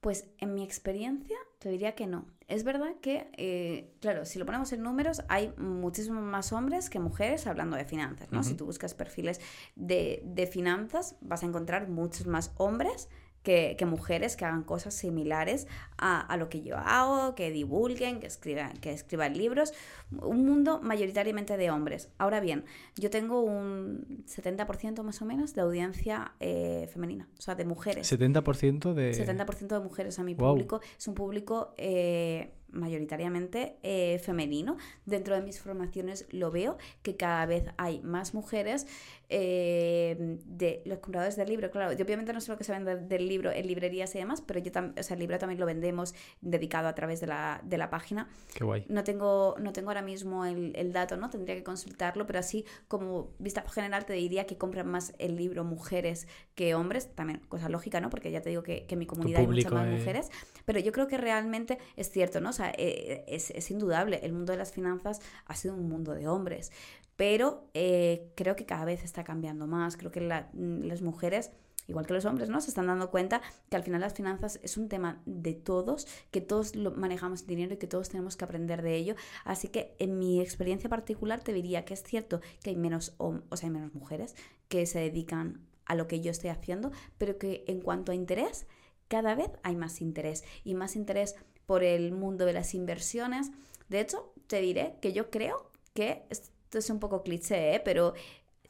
Pues 0.00 0.28
en 0.38 0.54
mi 0.54 0.62
experiencia 0.62 1.36
te 1.58 1.68
diría 1.70 1.94
que 1.94 2.06
no. 2.06 2.26
Es 2.46 2.64
verdad 2.64 2.94
que, 3.02 3.30
eh, 3.36 3.92
claro, 4.00 4.24
si 4.24 4.38
lo 4.38 4.46
ponemos 4.46 4.72
en 4.72 4.82
números, 4.82 5.22
hay 5.28 5.52
muchísimos 5.58 6.22
más 6.22 6.52
hombres 6.52 6.88
que 6.88 6.98
mujeres 7.00 7.46
hablando 7.46 7.76
de 7.76 7.84
finanzas, 7.84 8.30
¿no? 8.30 8.42
Si 8.42 8.54
tú 8.54 8.64
buscas 8.64 8.94
perfiles 8.94 9.40
de, 9.76 10.22
de 10.24 10.46
finanzas, 10.46 11.16
vas 11.20 11.42
a 11.42 11.46
encontrar 11.46 11.88
muchos 11.88 12.26
más 12.26 12.52
hombres 12.56 13.08
que, 13.48 13.76
que 13.78 13.86
mujeres 13.86 14.36
que 14.36 14.44
hagan 14.44 14.62
cosas 14.62 14.92
similares 14.92 15.66
a, 15.96 16.20
a 16.20 16.36
lo 16.36 16.50
que 16.50 16.60
yo 16.60 16.76
hago, 16.76 17.34
que 17.34 17.50
divulguen, 17.50 18.20
que 18.20 18.26
escriban, 18.26 18.74
que 18.74 18.92
escriban 18.92 19.38
libros. 19.38 19.72
Un 20.20 20.44
mundo 20.44 20.82
mayoritariamente 20.82 21.56
de 21.56 21.70
hombres. 21.70 22.10
Ahora 22.18 22.40
bien, 22.40 22.66
yo 22.96 23.08
tengo 23.08 23.40
un 23.40 24.22
70% 24.26 25.02
más 25.02 25.22
o 25.22 25.24
menos 25.24 25.54
de 25.54 25.62
audiencia 25.62 26.32
eh, 26.40 26.90
femenina, 26.92 27.26
o 27.38 27.40
sea, 27.40 27.54
de 27.54 27.64
mujeres. 27.64 28.12
70% 28.12 28.92
de... 28.92 29.12
70% 29.12 29.68
de 29.68 29.80
mujeres. 29.80 30.14
Sea, 30.16 30.24
mi 30.24 30.34
público 30.34 30.82
es 30.98 31.08
un 31.08 31.14
público 31.14 31.72
eh, 31.78 32.52
mayoritariamente 32.70 33.76
eh, 33.82 34.18
femenino. 34.18 34.76
Dentro 35.06 35.34
de 35.34 35.42
mis 35.42 35.60
formaciones 35.60 36.26
lo 36.30 36.50
veo 36.50 36.76
que 37.02 37.16
cada 37.16 37.46
vez 37.46 37.64
hay 37.76 38.00
más 38.00 38.34
mujeres 38.34 38.86
eh, 39.30 40.16
de 40.46 40.82
los 40.84 40.98
compradores 40.98 41.36
del 41.36 41.48
libro. 41.48 41.70
Claro, 41.70 41.92
yo 41.92 42.04
obviamente 42.04 42.32
no 42.32 42.40
sé 42.40 42.50
lo 42.50 42.58
que 42.58 42.64
se 42.64 42.72
vende 42.72 42.96
del 42.96 43.28
libro 43.28 43.50
en 43.52 43.66
librerías 43.66 44.14
y 44.14 44.18
demás, 44.18 44.42
pero 44.42 44.60
yo 44.60 44.72
también, 44.72 44.98
o 44.98 45.02
sea, 45.02 45.14
el 45.14 45.20
libro 45.20 45.38
también 45.38 45.60
lo 45.60 45.66
vendemos 45.66 46.14
dedicado 46.40 46.88
a 46.88 46.94
través 46.94 47.20
de 47.20 47.26
la, 47.26 47.60
de 47.64 47.78
la 47.78 47.90
página. 47.90 48.28
Qué 48.54 48.64
guay. 48.64 48.84
No 48.88 49.04
tengo, 49.04 49.54
no 49.60 49.72
tengo 49.72 49.90
ahora 49.90 50.02
mismo 50.02 50.44
el, 50.44 50.72
el 50.76 50.92
dato, 50.92 51.16
¿no? 51.16 51.30
Tendría 51.30 51.54
que 51.56 51.62
consultarlo, 51.62 52.26
pero 52.26 52.38
así 52.38 52.64
como 52.88 53.30
vista 53.38 53.62
general 53.68 54.06
te 54.06 54.14
diría 54.14 54.46
que 54.46 54.56
compran 54.56 54.88
más 54.88 55.12
el 55.18 55.36
libro 55.36 55.62
mujeres 55.64 56.26
que 56.54 56.74
hombres, 56.74 57.14
también 57.14 57.40
cosa 57.48 57.68
lógica, 57.68 58.00
¿no? 58.00 58.08
Porque 58.10 58.30
ya 58.30 58.40
te 58.40 58.48
digo 58.50 58.62
que, 58.62 58.86
que 58.86 58.94
en 58.94 58.98
mi 59.00 59.06
comunidad 59.06 59.40
hay 59.40 59.46
muchas 59.46 59.72
más 59.72 59.86
es- 59.86 59.98
mujeres, 59.98 60.30
pero 60.64 60.80
yo 60.80 60.92
creo 60.92 61.06
que 61.06 61.18
realmente 61.18 61.78
es 61.96 62.10
cierto, 62.10 62.40
¿no? 62.40 62.52
Sea, 62.58 62.72
eh, 62.76 63.24
es, 63.28 63.50
es 63.50 63.70
indudable, 63.70 64.20
el 64.22 64.32
mundo 64.32 64.52
de 64.52 64.58
las 64.58 64.72
finanzas 64.72 65.20
ha 65.46 65.54
sido 65.54 65.74
un 65.74 65.88
mundo 65.88 66.14
de 66.14 66.28
hombres, 66.28 66.70
pero 67.16 67.68
eh, 67.74 68.30
creo 68.36 68.54
que 68.56 68.66
cada 68.66 68.84
vez 68.84 69.02
está 69.04 69.24
cambiando 69.24 69.66
más, 69.66 69.96
creo 69.96 70.10
que 70.10 70.20
la- 70.20 70.50
las 70.54 71.02
mujeres 71.02 71.50
igual 71.86 72.06
que 72.06 72.12
los 72.12 72.26
hombres, 72.26 72.50
¿no? 72.50 72.60
Se 72.60 72.68
están 72.68 72.86
dando 72.86 73.10
cuenta 73.10 73.40
que 73.70 73.76
al 73.76 73.82
final 73.82 74.02
las 74.02 74.12
finanzas 74.12 74.60
es 74.62 74.76
un 74.76 74.88
tema 74.90 75.22
de 75.24 75.54
todos, 75.54 76.06
que 76.30 76.42
todos 76.42 76.76
lo 76.76 76.90
manejamos 76.90 77.46
dinero 77.46 77.74
y 77.74 77.78
que 77.78 77.86
todos 77.86 78.10
tenemos 78.10 78.36
que 78.36 78.44
aprender 78.44 78.82
de 78.82 78.94
ello. 78.96 79.14
Así 79.44 79.68
que 79.68 79.96
en 79.98 80.18
mi 80.18 80.38
experiencia 80.40 80.90
particular 80.90 81.40
te 81.42 81.54
diría 81.54 81.86
que 81.86 81.94
es 81.94 82.02
cierto 82.02 82.40
que 82.62 82.70
hay 82.70 82.76
menos, 82.76 83.14
o 83.18 83.40
sea, 83.56 83.68
hay 83.68 83.72
menos 83.72 83.94
mujeres 83.94 84.34
que 84.68 84.84
se 84.84 84.98
dedican 84.98 85.66
a 85.86 85.94
lo 85.94 86.06
que 86.08 86.20
yo 86.20 86.30
estoy 86.30 86.50
haciendo, 86.50 86.90
pero 87.16 87.38
que 87.38 87.64
en 87.68 87.80
cuanto 87.80 88.12
a 88.12 88.14
interés, 88.14 88.66
cada 89.08 89.34
vez 89.34 89.50
hay 89.62 89.74
más 89.74 90.02
interés 90.02 90.44
y 90.64 90.74
más 90.74 90.94
interés 90.94 91.36
por 91.68 91.84
el 91.84 92.12
mundo 92.12 92.46
de 92.46 92.54
las 92.54 92.72
inversiones. 92.72 93.50
De 93.90 94.00
hecho, 94.00 94.32
te 94.46 94.62
diré 94.62 94.96
que 95.02 95.12
yo 95.12 95.30
creo 95.30 95.70
que 95.92 96.24
esto 96.30 96.78
es 96.78 96.88
un 96.88 96.98
poco 96.98 97.22
cliché, 97.22 97.74
¿eh? 97.74 97.80
pero 97.84 98.14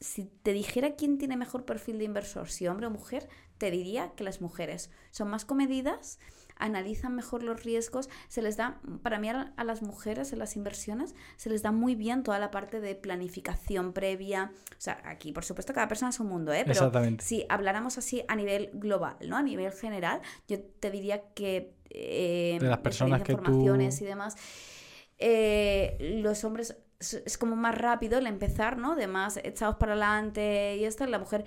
si 0.01 0.25
te 0.25 0.53
dijera 0.53 0.97
quién 0.97 1.17
tiene 1.17 1.37
mejor 1.37 1.65
perfil 1.65 1.99
de 1.99 2.07
inversor, 2.07 2.51
si 2.51 2.67
hombre 2.67 2.89
o 2.89 2.91
mujer, 2.91 3.29
te 3.57 3.71
diría 3.71 4.15
que 4.17 4.25
las 4.25 4.41
mujeres 4.41 4.91
son 5.13 5.29
más 5.31 5.45
comedidas, 5.45 6.19
analizan 6.59 7.15
mejor 7.15 7.43
los 7.43 7.63
riesgos, 7.65 8.09
se 8.29 8.43
les 8.43 8.57
da, 8.57 8.81
para 9.03 9.19
mí 9.19 9.29
a, 9.29 9.53
las 9.65 9.83
mujeres 9.83 10.33
en 10.33 10.39
las 10.39 10.57
inversiones, 10.57 11.15
se 11.37 11.51
les 11.51 11.63
da 11.63 11.73
muy 11.73 11.95
bien 11.95 12.23
toda 12.23 12.39
la 12.39 12.51
parte 12.51 12.81
de 12.81 12.95
planificación 12.95 13.93
previa. 13.93 14.53
O 14.73 14.81
sea, 14.81 15.01
aquí 15.05 15.33
por 15.33 15.45
supuesto 15.45 15.73
cada 15.73 15.89
persona 15.89 16.11
es 16.11 16.21
un 16.21 16.29
mundo, 16.29 16.53
¿eh? 16.53 16.61
Pero 16.61 16.73
Exactamente. 16.73 17.25
si 17.25 17.47
habláramos 17.49 17.99
así 17.99 18.23
a 18.29 18.37
nivel 18.37 18.71
global, 18.75 19.17
¿no? 19.27 19.37
A 19.37 19.43
nivel 19.43 19.73
general, 19.73 20.21
yo 20.47 20.61
te 20.61 20.91
diría 20.91 21.33
que... 21.35 21.75
eh, 21.91 22.59
De 22.61 22.69
las 22.69 22.79
personas 22.79 23.23
que 23.23 23.35
tú- 23.35 23.43
formaciones 23.43 24.01
y 24.01 24.05
demás, 24.05 24.37
eh, 25.19 25.97
los 26.23 26.45
hombres 26.45 26.77
es, 27.01 27.39
como 27.39 27.57
más 27.57 27.77
rápido 27.77 28.19
el 28.19 28.27
empezar, 28.27 28.77
¿no? 28.77 28.97
De 28.97 29.07
más 29.07 29.37
echados 29.39 29.77
para 29.77 29.93
adelante 29.93 30.77
y 30.77 30.85
esto, 30.85 31.07
la 31.07 31.19
mujer 31.19 31.45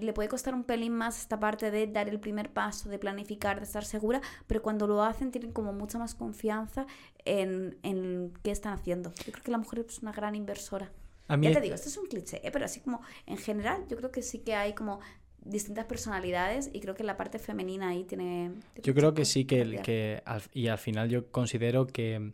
le 0.00 0.12
puede 0.12 0.28
costar 0.28 0.54
un 0.54 0.64
pelín 0.64 0.92
más 0.92 1.18
esta 1.20 1.38
parte 1.38 1.70
de 1.70 1.86
dar 1.86 2.08
el 2.08 2.18
primer 2.20 2.50
paso, 2.50 2.88
de 2.88 2.98
planificar, 2.98 3.58
de 3.58 3.64
estar 3.64 3.84
segura, 3.84 4.20
pero 4.46 4.62
cuando 4.62 4.86
lo 4.86 5.02
hacen 5.02 5.30
tienen 5.30 5.52
como 5.52 5.72
mucha 5.72 5.98
más 5.98 6.14
confianza 6.14 6.86
en, 7.24 7.78
en 7.82 8.32
qué 8.42 8.50
están 8.50 8.72
haciendo. 8.74 9.12
Yo 9.24 9.32
creo 9.32 9.44
que 9.44 9.50
la 9.50 9.58
mujer 9.58 9.84
es 9.88 10.00
una 10.00 10.12
gran 10.12 10.34
inversora. 10.34 10.90
A 11.28 11.36
mí 11.36 11.46
Ya 11.46 11.54
te 11.54 11.60
digo, 11.60 11.74
esto 11.74 11.88
es 11.88 11.96
un 11.96 12.06
cliché, 12.06 12.46
¿eh? 12.46 12.50
pero 12.50 12.64
así 12.64 12.80
como 12.80 13.00
en 13.26 13.38
general 13.38 13.86
yo 13.88 13.96
creo 13.96 14.10
que 14.10 14.22
sí 14.22 14.40
que 14.40 14.54
hay 14.54 14.74
como 14.74 15.00
distintas 15.44 15.86
personalidades 15.86 16.70
y 16.72 16.80
creo 16.80 16.94
que 16.94 17.04
la 17.04 17.16
parte 17.16 17.38
femenina 17.38 17.88
ahí 17.88 18.04
tiene... 18.04 18.52
tiene 18.74 18.82
Yo 18.86 18.94
creo 18.94 19.14
que 19.14 19.24
sí, 19.24 19.44
que, 19.44 19.80
que 19.82 20.22
al- 20.24 20.42
y 20.52 20.68
al 20.68 20.78
final 20.78 21.08
yo 21.08 21.30
considero 21.30 21.86
que 21.86 22.32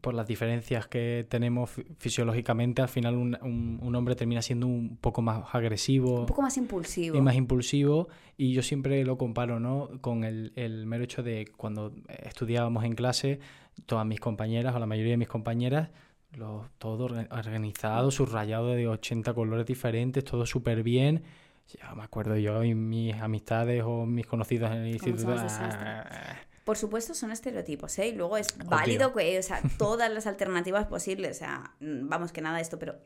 por 0.00 0.14
las 0.14 0.26
diferencias 0.26 0.86
que 0.86 1.26
tenemos 1.28 1.70
fi- 1.70 1.84
fisiológicamente, 1.98 2.82
al 2.82 2.88
final 2.88 3.14
un, 3.14 3.38
un- 3.42 3.78
un 3.82 3.94
hombre 3.94 4.14
termina 4.16 4.42
siendo 4.42 4.66
un 4.66 4.96
poco 4.96 5.22
más 5.22 5.44
agresivo 5.54 6.20
Un 6.20 6.26
poco 6.26 6.42
más 6.42 6.56
impulsivo. 6.56 7.16
y 7.16 7.20
más 7.20 7.34
impulsivo 7.36 8.08
y 8.36 8.52
yo 8.52 8.62
siempre 8.62 9.04
lo 9.04 9.16
comparo 9.18 9.60
¿no? 9.60 9.88
con 10.00 10.24
el, 10.24 10.52
el 10.56 10.86
mero 10.86 11.04
hecho 11.04 11.22
de 11.22 11.46
cuando 11.56 11.94
estudiábamos 12.24 12.84
en 12.84 12.94
clase, 12.94 13.38
todas 13.86 14.04
mis 14.06 14.20
compañeras 14.20 14.74
o 14.74 14.78
la 14.78 14.86
mayoría 14.86 15.12
de 15.12 15.16
mis 15.18 15.28
compañeras, 15.28 15.90
lo, 16.36 16.68
todo 16.78 17.08
orga- 17.08 17.28
organizado, 17.30 18.10
subrayado 18.10 18.68
de 18.68 18.88
80 18.88 19.32
colores 19.34 19.64
diferentes, 19.66 20.24
todo 20.24 20.44
súper 20.46 20.82
bien. 20.82 21.22
Ya 21.80 21.94
me 21.94 22.02
acuerdo 22.02 22.36
yo 22.36 22.62
y 22.62 22.74
mis 22.74 23.14
amistades 23.14 23.82
o 23.86 24.04
mis 24.04 24.26
conocidos 24.26 24.70
en 24.72 24.78
el 24.78 24.92
instituto. 24.92 25.32
Por 26.64 26.76
supuesto, 26.78 27.14
son 27.14 27.30
estereotipos, 27.30 27.98
¿eh? 27.98 28.08
Y 28.08 28.12
luego 28.12 28.36
es 28.36 28.56
válido 28.66 29.12
que, 29.12 29.38
o 29.38 29.42
sea, 29.42 29.60
todas 29.78 30.10
las 30.10 30.26
alternativas 30.26 30.86
posibles, 30.86 31.36
o 31.36 31.38
sea, 31.38 31.74
mm, 31.80 32.08
vamos, 32.08 32.32
que 32.32 32.40
nada 32.40 32.56
de 32.56 32.62
esto, 32.62 32.78
pero 32.78 32.96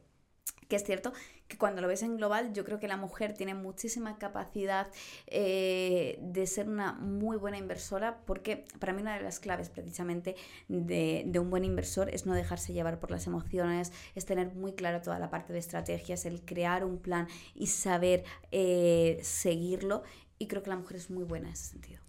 que 0.69 0.77
es 0.77 0.85
cierto 0.85 1.13
que 1.49 1.57
cuando 1.57 1.81
lo 1.81 1.89
ves 1.89 2.03
en 2.03 2.19
global, 2.19 2.53
yo 2.53 2.65
creo 2.65 2.79
que 2.79 2.89
la 2.89 2.99
mujer 2.99 3.33
tiene 3.33 3.55
muchísima 3.55 4.19
capacidad 4.19 4.89
eh, 5.27 6.19
de 6.21 6.47
ser 6.47 6.69
una 6.69 6.93
muy 6.93 7.39
buena 7.39 7.57
inversora, 7.57 8.19
porque 8.27 8.67
para 8.79 8.93
mí 8.93 9.01
una 9.01 9.17
de 9.17 9.23
las 9.23 9.41
claves 9.41 9.71
precisamente 9.71 10.37
de, 10.69 11.25
de 11.27 11.39
un 11.39 11.49
buen 11.49 11.65
inversor 11.65 12.11
es 12.11 12.27
no 12.27 12.35
dejarse 12.35 12.75
llevar 12.75 13.01
por 13.01 13.11
las 13.11 13.27
emociones, 13.27 13.93
es 14.15 14.27
tener 14.27 14.55
muy 14.55 14.75
claro 14.75 15.01
toda 15.01 15.19
la 15.19 15.31
parte 15.31 15.55
de 15.55 15.59
estrategias, 15.59 16.27
el 16.27 16.45
crear 16.45 16.85
un 16.85 16.99
plan 16.99 17.29
y 17.55 17.69
saber 17.69 18.25
eh, 18.53 19.19
seguirlo. 19.23 20.03
Y 20.39 20.47
creo 20.47 20.63
que 20.63 20.71
la 20.71 20.77
mujer 20.77 20.99
es 20.99 21.11
muy 21.11 21.25
buena 21.25 21.49
en 21.49 21.55
ese 21.55 21.65
sentido. 21.65 22.01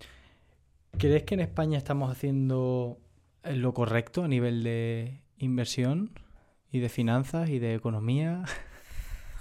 ¿Crees 1.00 1.24
que 1.24 1.36
en 1.36 1.40
España 1.40 1.78
estamos 1.78 2.12
haciendo 2.12 3.00
eh, 3.46 3.56
lo 3.56 3.74
correcto 3.74 4.26
a 4.26 4.28
nivel 4.28 4.64
de 4.64 5.22
inversión 5.38 6.12
y 6.74 6.80
de 6.80 6.90
finanzas 6.90 7.50
y 7.50 7.58
de 7.58 7.74
economía? 7.74 8.44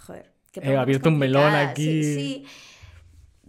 Joder. 0.07 0.33
qué 0.53 0.61
He 0.61 0.77
abierto 0.77 1.09
un 1.09 1.19
melón 1.19 1.53
aquí. 1.57 2.05
Sí, 2.05 2.15
sí. 2.15 2.47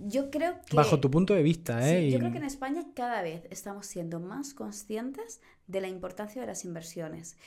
Yo 0.08 0.30
creo 0.32 0.60
que. 0.66 0.76
Bajo 0.76 1.00
tu 1.00 1.10
punto 1.12 1.34
de 1.34 1.44
vista, 1.44 1.82
sí, 1.82 1.90
¿eh? 1.90 2.10
yo 2.12 2.18
Y- 2.18 2.20
creo 2.20 2.32
que 2.32 2.38
en 2.38 2.44
España 2.46 2.86
cada 2.96 3.22
vez 3.22 3.44
estamos 3.50 3.86
siendo 3.86 4.20
más 4.20 4.54
conscientes 4.54 5.42
de 5.68 5.82
la 5.82 5.88
importancia 5.88 6.42
de 6.42 6.48
las 6.48 6.64
inversiones. 6.66 7.38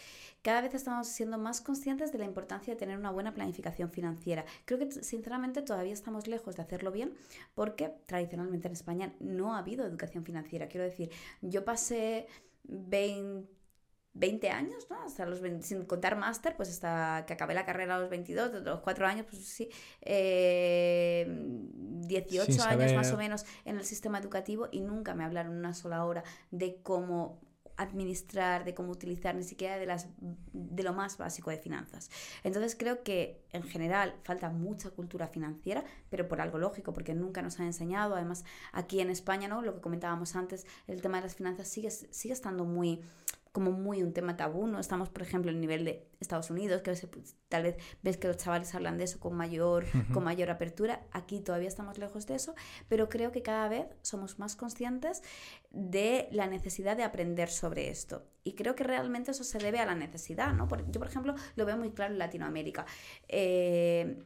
Cada 0.42 0.60
vez 0.60 0.74
estamos 0.74 1.06
siendo 1.06 1.38
más 1.38 1.60
conscientes 1.60 2.10
de 2.12 2.18
la 2.18 2.24
importancia 2.24 2.74
de 2.74 2.78
tener 2.78 2.98
una 2.98 3.12
buena 3.12 3.32
planificación 3.32 3.90
financiera. 3.90 4.44
Creo 4.64 4.78
que, 4.80 4.90
sinceramente, 4.90 5.62
todavía 5.62 5.92
estamos 5.92 6.26
lejos 6.26 6.56
de 6.56 6.62
hacerlo 6.62 6.90
bien 6.90 7.14
porque 7.54 7.94
tradicionalmente 8.06 8.66
en 8.66 8.72
España 8.72 9.14
no 9.20 9.54
ha 9.54 9.58
habido 9.58 9.86
educación 9.86 10.24
financiera. 10.24 10.66
Quiero 10.66 10.84
decir, 10.84 11.10
yo 11.42 11.64
pasé 11.64 12.26
20, 12.64 13.48
20 14.14 14.50
años, 14.50 14.86
¿no? 14.90 15.02
Hasta 15.02 15.24
los 15.26 15.40
20 15.40 15.66
sin 15.66 15.84
contar 15.84 16.16
máster, 16.16 16.56
pues 16.56 16.68
hasta 16.68 17.24
que 17.26 17.32
acabé 17.32 17.54
la 17.54 17.64
carrera 17.64 17.96
a 17.96 17.98
los 17.98 18.10
22, 18.10 18.52
de 18.52 18.60
los 18.60 18.80
4 18.80 19.06
años, 19.06 19.26
pues 19.28 19.44
sí, 19.44 19.68
eh, 20.02 21.26
18 21.28 22.52
Sin 22.52 22.60
años 22.62 22.92
más 22.94 23.12
o 23.12 23.16
menos 23.16 23.44
en 23.64 23.76
el 23.76 23.84
sistema 23.84 24.18
educativo 24.18 24.68
y 24.70 24.80
nunca 24.80 25.14
me 25.14 25.24
hablaron 25.24 25.56
una 25.56 25.72
sola 25.72 26.04
hora 26.04 26.24
de 26.50 26.82
cómo 26.82 27.40
administrar, 27.76 28.64
de 28.64 28.74
cómo 28.74 28.92
utilizar, 28.92 29.34
ni 29.34 29.44
siquiera 29.44 29.78
de, 29.78 29.86
las, 29.86 30.08
de 30.52 30.82
lo 30.82 30.92
más 30.92 31.18
básico 31.18 31.50
de 31.50 31.58
finanzas. 31.58 32.10
Entonces 32.44 32.76
creo 32.78 33.02
que 33.02 33.42
en 33.52 33.62
general 33.62 34.14
falta 34.22 34.50
mucha 34.50 34.90
cultura 34.90 35.26
financiera, 35.28 35.84
pero 36.10 36.28
por 36.28 36.40
algo 36.40 36.58
lógico, 36.58 36.92
porque 36.92 37.14
nunca 37.14 37.42
nos 37.42 37.58
han 37.60 37.66
enseñado. 37.66 38.14
Además, 38.14 38.44
aquí 38.72 39.00
en 39.00 39.10
España, 39.10 39.48
¿no? 39.48 39.62
Lo 39.62 39.74
que 39.74 39.80
comentábamos 39.80 40.36
antes, 40.36 40.66
el 40.86 41.00
tema 41.02 41.18
de 41.18 41.24
las 41.24 41.34
finanzas 41.34 41.68
sigue, 41.68 41.90
sigue 41.90 42.34
estando 42.34 42.64
muy 42.64 43.00
como 43.52 43.70
muy 43.70 44.02
un 44.02 44.14
tema 44.14 44.36
tabú, 44.36 44.66
no 44.66 44.78
estamos, 44.80 45.10
por 45.10 45.22
ejemplo, 45.22 45.50
en 45.50 45.56
el 45.56 45.60
nivel 45.60 45.84
de 45.84 46.08
Estados 46.20 46.50
Unidos, 46.50 46.80
que 46.80 46.90
pues, 47.06 47.36
tal 47.50 47.64
vez 47.64 47.76
ves 48.02 48.16
que 48.16 48.26
los 48.26 48.38
chavales 48.38 48.74
hablan 48.74 48.96
de 48.96 49.04
eso 49.04 49.20
con 49.20 49.34
mayor, 49.34 49.84
con 50.14 50.24
mayor 50.24 50.48
apertura, 50.50 51.02
aquí 51.12 51.40
todavía 51.40 51.68
estamos 51.68 51.98
lejos 51.98 52.26
de 52.26 52.36
eso, 52.36 52.54
pero 52.88 53.10
creo 53.10 53.30
que 53.30 53.42
cada 53.42 53.68
vez 53.68 53.86
somos 54.00 54.38
más 54.38 54.56
conscientes 54.56 55.22
de 55.70 56.28
la 56.32 56.46
necesidad 56.46 56.96
de 56.96 57.02
aprender 57.04 57.50
sobre 57.50 57.90
esto. 57.90 58.24
Y 58.42 58.54
creo 58.54 58.74
que 58.74 58.84
realmente 58.84 59.32
eso 59.32 59.44
se 59.44 59.58
debe 59.58 59.80
a 59.80 59.86
la 59.86 59.94
necesidad, 59.94 60.54
¿no? 60.54 60.66
Por- 60.66 60.90
yo, 60.90 60.98
por 60.98 61.08
ejemplo, 61.08 61.34
lo 61.54 61.66
veo 61.66 61.76
muy 61.76 61.90
claro 61.90 62.12
en 62.14 62.18
Latinoamérica. 62.18 62.86
Eh, 63.28 64.16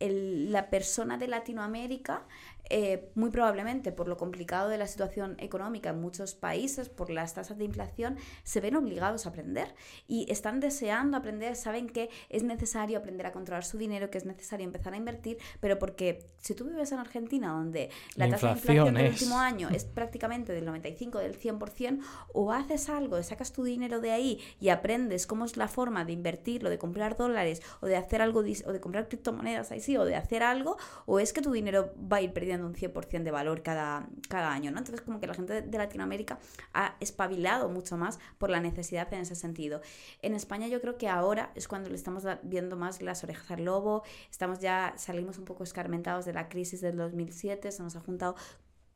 el- 0.00 0.50
la 0.50 0.68
persona 0.70 1.16
de 1.18 1.28
Latinoamérica, 1.28 2.26
eh, 2.74 3.10
muy 3.14 3.28
probablemente 3.28 3.92
por 3.92 4.08
lo 4.08 4.16
complicado 4.16 4.70
de 4.70 4.78
la 4.78 4.86
situación 4.86 5.36
económica 5.38 5.90
en 5.90 6.00
muchos 6.00 6.34
países, 6.34 6.88
por 6.88 7.10
las 7.10 7.34
tasas 7.34 7.58
de 7.58 7.66
inflación, 7.66 8.16
se 8.44 8.60
ven 8.62 8.76
obligados 8.76 9.26
a 9.26 9.28
aprender 9.28 9.74
y 10.08 10.24
están 10.32 10.58
deseando 10.58 11.18
aprender, 11.18 11.54
saben 11.54 11.86
que 11.86 12.08
es 12.30 12.44
necesario 12.44 12.96
aprender 12.96 13.26
a 13.26 13.32
controlar 13.32 13.66
su 13.66 13.76
dinero, 13.76 14.08
que 14.08 14.16
es 14.16 14.24
necesario 14.24 14.64
empezar 14.64 14.94
a 14.94 14.96
invertir, 14.96 15.36
pero 15.60 15.78
porque 15.78 16.24
si 16.38 16.54
tú 16.54 16.64
vives 16.64 16.90
en 16.92 17.00
Argentina, 17.00 17.48
donde 17.52 17.90
la, 18.16 18.26
La 18.26 18.32
tasa 18.36 18.46
de 18.46 18.52
inflación 18.54 18.94
del 18.94 19.10
último 19.10 19.38
año 19.38 19.68
es 19.68 19.84
prácticamente 19.84 20.54
del 20.54 20.64
95, 20.64 21.18
del 21.18 21.38
100%, 21.38 22.00
o 22.32 22.52
haces 22.52 22.88
algo, 22.88 23.22
sacas 23.22 23.52
tu 23.52 23.64
dinero 23.64 24.00
de 24.00 24.12
ahí 24.12 24.40
y 24.60 24.70
aprendes 24.70 25.26
cómo 25.26 25.44
es 25.44 25.58
la 25.58 25.68
forma 25.68 26.06
de 26.06 26.12
invertirlo, 26.12 26.70
de 26.70 26.78
comprar 26.78 27.18
dólares 27.18 27.60
o 27.82 27.86
de 27.86 27.96
hacer 27.96 28.22
algo, 28.22 28.40
o 28.40 28.72
de 28.72 28.80
comprar 28.80 29.08
criptomonedas 29.08 29.72
ahí 29.72 29.80
sí, 29.80 29.98
o 29.98 30.06
de 30.06 30.16
hacer 30.16 30.42
algo, 30.42 30.78
o 31.04 31.20
es 31.20 31.34
que 31.34 31.42
tu 31.42 31.52
dinero 31.52 31.92
va 32.10 32.16
a 32.16 32.22
ir 32.22 32.32
perdiendo 32.32 32.61
un 32.62 32.74
100% 32.74 33.22
de 33.24 33.30
valor 33.30 33.62
cada, 33.62 34.06
cada 34.28 34.52
año, 34.52 34.70
¿no? 34.70 34.78
Entonces 34.78 35.00
como 35.02 35.20
que 35.20 35.26
la 35.26 35.34
gente 35.34 35.62
de- 35.62 35.78
Latinoamérica 35.78 36.38
ha 36.74 36.96
espabilado 37.00 37.68
mucho 37.68 37.96
más 37.96 38.18
por 38.38 38.50
la 38.50 38.60
necesidad 38.60 39.12
en 39.12 39.20
ese 39.20 39.34
sentido. 39.34 39.80
En 40.22 40.34
España 40.34 40.68
yo 40.68 40.80
creo 40.80 40.96
que 40.96 41.08
ahora 41.08 41.50
es 41.54 41.66
cuando 41.68 41.88
le 41.90 41.96
estamos 41.96 42.24
viendo 42.42 42.76
más 42.76 43.02
las 43.02 43.24
orejas 43.24 43.50
al 43.50 43.64
lobo, 43.64 44.02
estamos 44.30 44.60
ya, 44.60 44.94
salimos 44.96 45.38
un 45.38 45.44
poco 45.44 45.64
escarmentados 45.64 46.24
de 46.24 46.32
la 46.32 46.48
crisis 46.48 46.80
del 46.80 46.96
2007, 46.96 47.72
se 47.72 47.82
nos 47.82 47.96
ha 47.96 48.00
juntado 48.00 48.36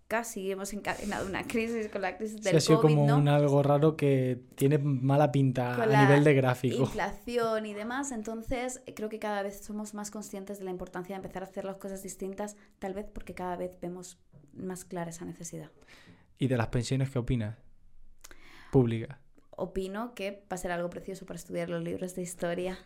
casi 0.09 0.51
hemos 0.51 0.73
encadenado 0.73 1.27
una 1.27 1.43
crisis 1.45 1.89
con 1.89 2.03
la 2.03 2.17
crisis 2.17 2.37
Sí, 2.39 2.43
del 2.45 2.57
ha 2.57 2.61
sido 2.61 2.81
COVID, 2.81 2.95
como 2.95 3.07
¿no? 3.09 3.19
un 3.19 3.29
algo 3.29 3.63
raro 3.63 3.97
que 3.97 4.41
tiene 4.55 4.79
mala 4.79 5.33
pinta 5.33 5.75
Con 5.77 5.93
a 5.95 6.03
nivel 6.05 6.23
de 6.25 6.35
gráfico. 6.35 6.77
inflación 6.83 7.67
y 7.67 7.75
demás. 7.75 8.13
Entonces, 8.13 8.83
creo 8.95 9.09
que 9.09 9.19
cada 9.19 9.43
vez 9.43 9.61
somos 9.65 9.95
más 9.95 10.11
conscientes 10.11 10.59
de 10.59 10.65
la 10.65 10.71
importancia 10.71 11.15
de 11.17 11.23
empezar 11.23 11.43
a 11.43 11.47
hacer 11.47 11.65
las 11.65 11.77
cosas 11.77 12.03
distintas, 12.03 12.57
tal 12.79 12.95
vez 12.95 13.07
porque 13.13 13.35
cada 13.35 13.57
vez 13.57 13.73
vemos 13.81 14.19
más 14.53 14.85
clara 14.85 15.11
esa 15.11 15.25
necesidad. 15.25 15.71
¿Y 16.39 16.49
de 16.49 16.57
las 16.57 16.69
pensiones 16.69 17.11
qué 17.11 17.19
opinas? 17.19 17.57
pública. 18.71 19.21
Opino 19.51 20.15
que 20.15 20.43
va 20.51 20.55
a 20.55 20.59
ser 20.59 20.71
algo 20.71 20.91
precioso 20.91 21.25
para 21.25 21.39
estudiar 21.39 21.71
los 21.71 21.83
libros 21.83 22.15
de 22.15 22.23
historia. 22.23 22.79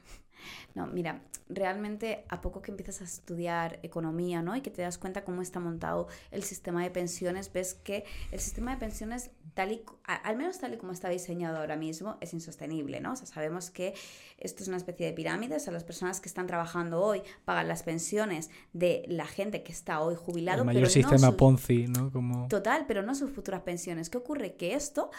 No, 0.74 0.86
mira, 0.86 1.22
realmente 1.48 2.24
a 2.28 2.40
poco 2.40 2.62
que 2.62 2.70
empiezas 2.70 3.00
a 3.00 3.04
estudiar 3.04 3.78
economía, 3.82 4.42
¿no? 4.42 4.56
Y 4.56 4.60
que 4.60 4.70
te 4.70 4.82
das 4.82 4.98
cuenta 4.98 5.24
cómo 5.24 5.42
está 5.42 5.60
montado 5.60 6.08
el 6.30 6.42
sistema 6.42 6.82
de 6.82 6.90
pensiones, 6.90 7.52
ves 7.52 7.74
que 7.74 8.04
el 8.30 8.40
sistema 8.40 8.72
de 8.72 8.78
pensiones, 8.78 9.30
tal 9.54 9.72
y, 9.72 9.82
al 10.04 10.36
menos 10.36 10.58
tal 10.58 10.74
y 10.74 10.76
como 10.76 10.92
está 10.92 11.08
diseñado 11.08 11.58
ahora 11.58 11.76
mismo, 11.76 12.16
es 12.20 12.32
insostenible, 12.34 13.00
¿no? 13.00 13.12
O 13.12 13.16
sea, 13.16 13.26
sabemos 13.26 13.70
que 13.70 13.94
esto 14.38 14.62
es 14.62 14.68
una 14.68 14.76
especie 14.76 15.06
de 15.06 15.12
pirámide, 15.12 15.56
o 15.56 15.60
sea, 15.60 15.72
las 15.72 15.84
personas 15.84 16.20
que 16.20 16.28
están 16.28 16.46
trabajando 16.46 17.00
hoy 17.02 17.22
pagan 17.44 17.68
las 17.68 17.82
pensiones 17.82 18.50
de 18.72 19.04
la 19.08 19.26
gente 19.26 19.62
que 19.62 19.72
está 19.72 20.00
hoy 20.00 20.14
jubilado. 20.14 20.60
El 20.62 20.66
mayor 20.66 20.88
sistema 20.88 21.36
Ponzi, 21.36 21.86
¿no? 21.88 22.10
Como... 22.12 22.48
Total, 22.48 22.84
pero 22.86 23.02
no 23.02 23.14
sus 23.14 23.30
futuras 23.30 23.62
pensiones. 23.62 24.10
¿Qué 24.10 24.18
ocurre? 24.18 24.54
Que 24.54 24.74
esto 24.74 25.10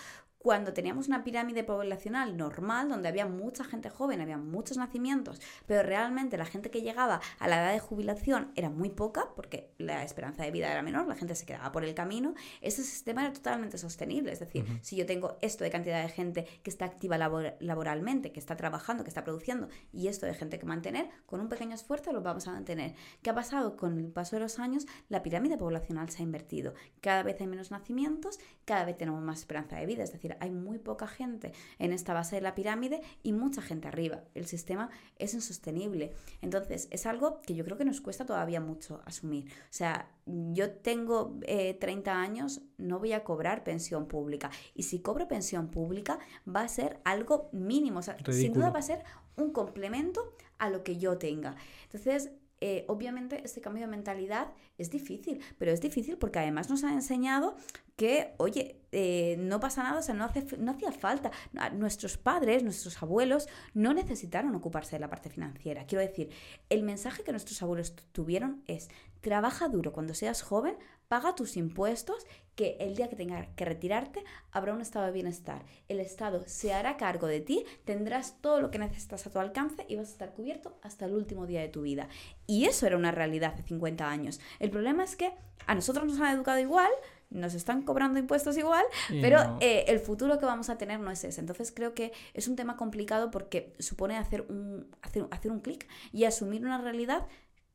cuando 0.42 0.74
teníamos 0.74 1.08
una 1.08 1.24
pirámide 1.24 1.64
poblacional 1.64 2.36
normal, 2.36 2.90
donde 2.90 3.08
había 3.08 3.28
mucha 3.28 3.64
gente 3.64 3.90
joven, 3.90 4.22
había 4.22 4.38
muchos 4.38 4.78
nacimientos, 4.78 5.40
pero 5.68 5.84
realmente 5.84 6.38
la 6.38 6.46
gente 6.46 6.72
que 6.72 6.82
llegaba 6.82 7.22
a 7.38 7.48
la 7.48 7.62
edad 7.62 7.74
de 7.74 7.80
jubilación 7.80 8.52
era 8.56 8.70
muy 8.70 8.90
poca, 8.90 9.30
porque 9.36 9.72
la 9.78 10.04
esperanza 10.04 10.44
de 10.44 10.52
vida 10.52 10.72
era 10.72 10.82
menor, 10.82 11.08
la 11.08 11.16
gente 11.16 11.36
se 11.36 11.46
quedaba 11.46 11.72
por 11.72 11.84
el 11.84 11.94
camino, 11.94 12.34
ese 12.62 12.84
sistema 12.84 13.22
era 13.22 13.34
totalmente 13.34 13.78
sostenible. 13.78 14.32
Es 14.32 14.40
decir, 14.40 14.66
si 14.82 14.96
yo 14.96 15.06
tengo 15.06 15.38
esto 15.42 15.64
de 15.64 15.70
cantidad 15.70 16.02
de 16.02 16.10
gente 16.10 16.48
que 16.64 16.70
está 16.70 16.86
activa 16.86 17.18
laboralmente, 17.18 18.32
que 18.32 18.40
está 18.40 18.56
trabajando, 18.58 19.04
que 19.04 19.10
está 19.10 19.24
produciendo, 19.24 19.68
y 19.94 20.08
esto 20.08 20.26
de 20.26 20.34
gente 20.34 20.58
que 20.58 20.66
mantener, 20.66 21.10
con 21.26 21.40
un 21.40 21.50
pequeño 21.50 21.76
esfuerzo 21.76 22.12
lo 22.14 22.22
vamos 22.22 22.48
a 22.48 22.52
mantener. 22.52 22.96
¿Qué 23.22 23.30
ha 23.30 23.36
pasado? 23.36 23.78
Con 23.78 24.00
el 24.00 24.12
paso 24.12 24.36
de 24.36 24.42
los 24.42 24.58
años, 24.58 24.88
la 25.08 25.22
pirámide 25.22 25.58
poblacional 25.58 26.10
se 26.10 26.24
ha 26.24 26.26
invertido. 26.26 26.74
Cada 27.00 27.22
vez 27.22 27.40
hay 27.40 27.48
menos 27.48 27.70
nacimientos, 27.70 28.40
cada 28.66 28.86
vez 28.86 28.98
tenemos 28.98 29.22
más 29.22 29.40
esperanza 29.40 29.76
de 29.76 29.86
vida. 29.86 30.04
Es 30.04 30.12
decir, 30.12 30.31
hay 30.40 30.52
muy 30.52 30.80
poca 30.80 31.08
gente 31.08 31.54
en 31.80 31.92
esta 31.92 32.14
base 32.14 32.36
de 32.36 32.42
la 32.42 32.56
pirámide 32.56 33.02
y 33.24 33.34
mucha 33.34 33.62
gente 33.62 33.88
arriba. 33.88 34.24
El 34.34 34.46
sistema 34.46 34.90
es 35.18 35.34
insostenible. 35.34 36.14
Entonces, 36.42 36.88
es 36.92 37.06
algo 37.06 37.42
que 37.42 37.56
yo 37.56 37.64
creo 37.64 37.78
que 37.78 37.86
nos 37.86 38.02
cuesta 38.02 38.26
todavía 38.26 38.62
mucho 38.62 39.02
asumir. 39.06 39.46
O 39.46 39.74
sea, 39.74 40.10
yo 40.26 40.72
tengo 40.72 41.40
30 41.46 42.12
eh, 42.12 42.14
años, 42.14 42.62
no 42.78 43.00
voy 43.00 43.14
a 43.14 43.24
cobrar 43.24 43.64
pensión 43.64 44.08
pública. 44.08 44.50
Y 44.74 44.84
si 44.84 45.00
cobro 45.00 45.28
pensión 45.28 45.70
pública, 45.70 46.20
va 46.48 46.62
a 46.62 46.68
ser 46.68 47.00
algo 47.04 47.50
mínimo. 47.52 48.00
O 48.00 48.04
sea, 48.04 48.18
sin 48.32 48.54
duda 48.54 48.70
va 48.70 48.80
a 48.80 48.84
ser 48.84 49.04
un 49.36 49.52
complemento 49.52 50.36
a 50.58 50.70
lo 50.70 50.84
que 50.84 50.98
yo 50.98 51.18
tenga. 51.18 51.56
Entonces, 51.84 52.32
eh, 52.62 52.86
obviamente 52.88 53.42
este 53.44 53.60
cambio 53.60 53.82
de 53.82 53.88
mentalidad 53.88 54.54
es 54.78 54.92
difícil, 54.92 55.42
pero 55.58 55.72
es 55.72 55.82
difícil 55.82 56.18
porque 56.18 56.40
además 56.40 56.70
nos 56.70 56.84
ha 56.84 56.94
enseñado 56.94 57.56
que, 57.96 58.34
oye, 58.38 58.78
eh, 58.92 59.36
no 59.40 59.60
pasa 59.60 59.84
nada, 59.84 60.00
o 60.00 60.02
sea, 60.02 60.14
no, 60.14 60.26
hace, 60.26 60.46
no 60.58 60.72
hacía 60.72 60.92
falta. 60.92 61.32
Nuestros 61.74 62.18
padres, 62.18 62.64
nuestros 62.64 63.02
abuelos, 63.02 63.48
no 63.74 63.94
necesitaron 63.94 64.56
ocuparse 64.56 64.96
de 64.96 65.00
la 65.00 65.10
parte 65.10 65.30
financiera. 65.30 65.86
Quiero 65.86 66.06
decir, 66.06 66.30
el 66.70 66.84
mensaje 66.84 67.24
que 67.24 67.32
nuestros 67.32 67.62
abuelos 67.62 67.96
tuvieron 68.12 68.64
es, 68.68 68.90
trabaja 69.22 69.70
duro 69.70 69.94
cuando 69.94 70.14
seas 70.14 70.42
joven, 70.42 70.76
paga 71.08 71.36
tus 71.36 71.58
impuestos, 71.58 72.26
que 72.56 72.78
el 72.80 72.96
día 72.96 73.10
que 73.10 73.16
tengas 73.16 73.48
que 73.56 73.66
retirarte 73.66 74.24
habrá 74.52 74.74
un 74.74 74.82
estado 74.82 75.06
de 75.06 75.12
bienestar. 75.12 75.66
El 75.88 76.00
Estado 76.00 76.44
se 76.48 76.74
hará 76.74 76.98
cargo 76.98 77.28
de 77.28 77.40
ti, 77.42 77.66
tendrás 77.86 78.38
todo 78.42 78.62
lo 78.62 78.72
que 78.72 78.80
necesitas 78.80 79.26
a 79.26 79.32
tu 79.32 79.40
alcance 79.40 79.86
y 79.88 79.96
vas 79.96 80.10
a 80.10 80.12
estar 80.12 80.34
cubierto 80.34 80.78
hasta 80.82 81.06
el 81.06 81.14
último 81.14 81.48
día 81.48 81.62
de 81.62 81.70
tu 81.70 81.82
vida. 81.82 82.08
Y 82.48 82.66
eso 82.66 82.86
era 82.88 82.98
una 82.98 83.12
realidad 83.12 83.54
hace 83.54 83.64
50 83.64 84.10
años. 84.10 84.40
El 84.60 84.70
problema 84.70 85.04
es 85.04 85.16
que 85.16 85.34
a 85.68 85.76
nosotros 85.76 86.06
nos 86.06 86.20
han 86.20 86.36
educado 86.36 86.60
igual, 86.60 86.92
nos 87.30 87.54
están 87.54 87.82
cobrando 87.82 88.20
impuestos 88.20 88.58
igual, 88.58 88.84
pero 89.22 89.58
eh, 89.62 89.86
el 89.88 90.00
futuro 90.00 90.38
que 90.38 90.46
vamos 90.46 90.70
a 90.70 90.78
tener 90.78 91.00
no 91.00 91.12
es 91.12 91.24
ese. 91.24 91.40
Entonces 91.40 91.72
creo 91.72 91.94
que 91.94 92.12
es 92.34 92.48
un 92.48 92.56
tema 92.56 92.76
complicado 92.76 93.32
porque 93.32 93.74
supone 93.80 94.18
hacer 94.18 94.46
un, 94.50 94.88
hacer, 95.02 95.28
hacer 95.32 95.52
un 95.52 95.62
clic 95.62 95.88
y 96.12 96.26
asumir 96.26 96.66
una 96.66 96.82
realidad 96.82 97.28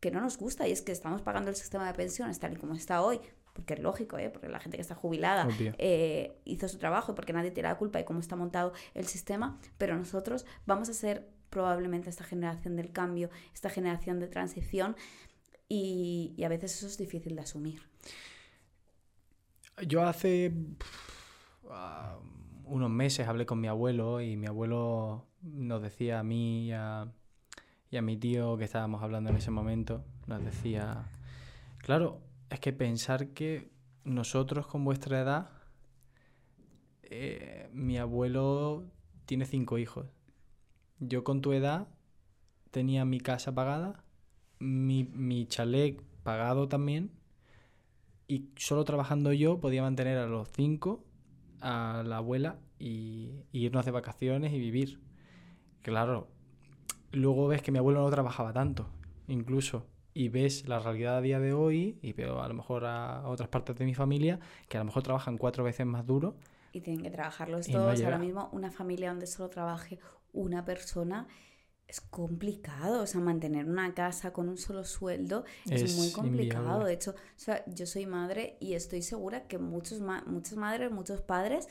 que 0.06 0.12
no 0.12 0.20
nos 0.20 0.38
gusta 0.38 0.68
y 0.68 0.72
es 0.72 0.82
que 0.82 0.92
estamos 0.92 1.20
pagando 1.20 1.50
el 1.50 1.56
sistema 1.56 1.84
de 1.84 1.92
pensiones 1.92 2.38
tal 2.38 2.52
y 2.52 2.56
como 2.56 2.74
está 2.74 3.02
hoy, 3.02 3.20
porque 3.52 3.74
es 3.74 3.80
lógico, 3.80 4.18
¿eh? 4.18 4.30
porque 4.30 4.48
la 4.48 4.60
gente 4.60 4.76
que 4.76 4.82
está 4.82 4.94
jubilada 4.94 5.48
eh, 5.78 6.38
hizo 6.44 6.68
su 6.68 6.78
trabajo 6.78 7.10
y 7.10 7.14
porque 7.16 7.32
nadie 7.32 7.50
tiene 7.50 7.68
la 7.68 7.76
culpa 7.76 7.98
de 7.98 8.04
cómo 8.04 8.20
está 8.20 8.36
montado 8.36 8.72
el 8.94 9.06
sistema, 9.06 9.58
pero 9.78 9.96
nosotros 9.96 10.46
vamos 10.64 10.88
a 10.90 10.92
ser 10.92 11.28
probablemente 11.50 12.08
esta 12.08 12.22
generación 12.22 12.76
del 12.76 12.92
cambio, 12.92 13.30
esta 13.52 13.68
generación 13.68 14.20
de 14.20 14.28
transición 14.28 14.94
y, 15.68 16.34
y 16.36 16.44
a 16.44 16.48
veces 16.48 16.76
eso 16.76 16.86
es 16.86 16.98
difícil 16.98 17.34
de 17.34 17.42
asumir. 17.42 17.82
Yo 19.88 20.04
hace 20.04 20.52
unos 22.64 22.90
meses 22.90 23.26
hablé 23.26 23.44
con 23.44 23.60
mi 23.60 23.66
abuelo 23.66 24.20
y 24.20 24.36
mi 24.36 24.46
abuelo 24.46 25.26
nos 25.42 25.82
decía 25.82 26.20
a 26.20 26.22
mí 26.22 26.66
y 26.66 26.72
a, 26.72 27.12
mi 27.90 28.16
tío 28.16 28.56
que 28.56 28.64
estábamos 28.64 29.02
hablando 29.02 29.30
en 29.30 29.36
ese 29.36 29.50
momento, 29.50 30.04
nos 30.26 30.44
decía, 30.44 31.04
claro, 31.78 32.20
es 32.50 32.60
que 32.60 32.72
pensar 32.72 33.28
que 33.28 33.70
nosotros 34.04 34.66
con 34.66 34.84
vuestra 34.84 35.20
edad, 35.20 35.50
eh, 37.02 37.68
mi 37.72 37.98
abuelo 37.98 38.84
tiene 39.24 39.46
cinco 39.46 39.78
hijos. 39.78 40.06
Yo 40.98 41.24
con 41.24 41.40
tu 41.40 41.52
edad 41.52 41.88
tenía 42.70 43.04
mi 43.04 43.20
casa 43.20 43.54
pagada, 43.54 44.04
mi, 44.58 45.04
mi 45.04 45.46
chalet 45.46 46.02
pagado 46.22 46.68
también 46.68 47.10
y 48.28 48.50
solo 48.56 48.84
trabajando 48.84 49.32
yo 49.32 49.60
podía 49.60 49.82
mantener 49.82 50.18
a 50.18 50.26
los 50.26 50.48
cinco, 50.52 51.04
a 51.60 52.02
la 52.04 52.18
abuela 52.18 52.58
y, 52.78 53.30
irnos 53.52 53.84
de 53.84 53.92
vacaciones 53.92 54.52
y 54.52 54.58
vivir. 54.58 55.00
Claro, 55.82 56.28
luego 57.12 57.48
ves 57.48 57.62
que 57.62 57.72
mi 57.72 57.78
abuelo 57.78 58.02
no 58.02 58.10
trabajaba 58.10 58.52
tanto, 58.52 58.88
incluso. 59.28 59.86
Y 60.14 60.28
ves 60.28 60.66
la 60.66 60.78
realidad 60.78 61.18
a 61.18 61.20
día 61.20 61.38
de 61.40 61.52
hoy, 61.52 61.98
y 62.00 62.12
veo 62.12 62.40
a 62.40 62.48
lo 62.48 62.54
mejor 62.54 62.84
a 62.86 63.28
otras 63.28 63.48
partes 63.48 63.76
de 63.76 63.84
mi 63.84 63.94
familia 63.94 64.40
que 64.68 64.78
a 64.78 64.80
lo 64.80 64.86
mejor 64.86 65.02
trabajan 65.02 65.36
cuatro 65.36 65.62
veces 65.62 65.86
más 65.86 66.06
duro. 66.06 66.36
Y 66.72 66.80
tienen 66.80 67.02
que 67.02 67.10
trabajar 67.10 67.48
los 67.48 67.66
dos. 67.68 68.02
Ahora 68.02 68.18
mismo, 68.18 68.48
una 68.52 68.70
familia 68.70 69.10
donde 69.10 69.26
solo 69.26 69.48
trabaje 69.50 69.98
una 70.32 70.64
persona 70.64 71.26
es 71.88 72.00
complicado, 72.00 73.02
o 73.02 73.06
sea, 73.06 73.20
mantener 73.20 73.66
una 73.66 73.94
casa 73.94 74.32
con 74.32 74.48
un 74.48 74.58
solo 74.58 74.84
sueldo 74.84 75.44
es, 75.70 75.96
muy 75.96 76.10
complicado. 76.10 76.84
De 76.84 76.94
hecho, 76.94 77.12
o 77.12 77.38
sea, 77.38 77.64
yo 77.66 77.86
soy 77.86 78.06
madre 78.06 78.56
y 78.60 78.74
estoy 78.74 79.02
segura 79.02 79.46
que 79.46 79.58
muchos 79.58 80.00
muchas 80.26 80.56
madres, 80.56 80.90
muchos 80.90 81.20
padres 81.20 81.68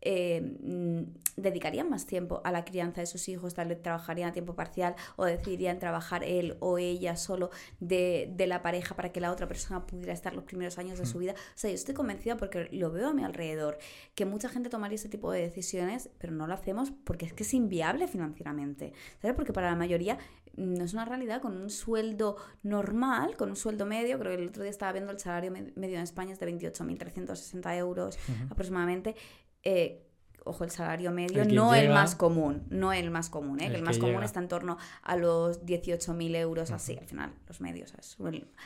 eh, 0.00 0.56
mm, 0.60 1.02
dedicarían 1.36 1.90
más 1.90 2.06
tiempo 2.06 2.40
a 2.44 2.52
la 2.52 2.64
crianza 2.64 3.00
de 3.00 3.06
sus 3.06 3.28
hijos, 3.28 3.54
tal 3.54 3.68
vez 3.68 3.82
trabajarían 3.82 4.30
a 4.30 4.32
tiempo 4.32 4.54
parcial 4.54 4.94
o 5.16 5.24
decidirían 5.24 5.78
trabajar 5.78 6.24
él 6.24 6.56
o 6.60 6.78
ella 6.78 7.16
solo 7.16 7.50
de, 7.80 8.34
la 8.46 8.62
pareja 8.62 8.94
para 8.96 9.12
que 9.12 9.20
la 9.20 9.30
otra 9.30 9.46
persona 9.46 9.86
pudiera 9.86 10.12
estar 10.12 10.34
los 10.34 10.44
primeros 10.44 10.78
años 10.78 10.98
de 10.98 11.06
su 11.06 11.18
vida. 11.18 11.32
O 11.32 11.58
sea, 11.58 11.70
yo 11.70 11.74
estoy 11.74 11.94
convencida 11.94 12.36
porque 12.36 12.68
lo 12.72 12.90
veo 12.90 13.08
a 13.08 13.14
mi 13.14 13.24
alrededor, 13.24 13.78
que 14.14 14.24
mucha 14.24 14.48
gente 14.48 14.70
tomaría 14.70 14.96
ese 14.96 15.08
tipo 15.08 15.30
de 15.32 15.42
decisiones, 15.42 16.10
pero 16.18 16.32
no 16.32 16.46
lo 16.46 16.54
hacemos 16.54 16.92
porque 17.04 17.26
es 17.26 17.32
que 17.32 17.42
es 17.42 17.54
inviable 17.54 18.08
financieramente. 18.08 18.92
¿Sabes? 19.20 19.36
Porque 19.36 19.52
para 19.52 19.68
la 19.68 19.76
mayoría 19.76 20.18
no 20.58 20.84
es 20.84 20.92
una 20.92 21.04
realidad 21.04 21.40
con 21.40 21.56
un 21.56 21.70
sueldo 21.70 22.36
normal, 22.62 23.36
con 23.36 23.50
un 23.50 23.56
sueldo 23.56 23.86
medio, 23.86 24.18
creo 24.18 24.36
que 24.36 24.42
el 24.42 24.48
otro 24.48 24.62
día 24.62 24.70
estaba 24.70 24.92
viendo 24.92 25.12
el 25.12 25.18
salario 25.18 25.52
medio 25.52 25.96
en 25.96 26.02
España 26.02 26.32
es 26.32 26.40
de 26.40 26.46
28.360 26.46 27.76
euros 27.76 28.18
aproximadamente, 28.50 29.14
eh, 29.62 30.08
ojo, 30.48 30.64
el 30.64 30.70
salario 30.70 31.10
medio, 31.12 31.44
no 31.44 31.74
el 31.74 31.90
más 31.90 32.14
común, 32.14 32.62
no 32.70 32.92
el 32.92 33.10
más 33.10 33.28
común, 33.28 33.60
¿eh? 33.60 33.66
el, 33.66 33.82
más 33.82 33.98
común 33.98 34.22
está 34.22 34.40
en 34.40 34.48
torno 34.48 34.78
a 35.02 35.16
los 35.16 35.64
18.000 35.64 36.36
euros 36.36 36.70
así, 36.70 36.96
al 36.96 37.04
final, 37.04 37.32
los 37.46 37.60
medios, 37.60 37.94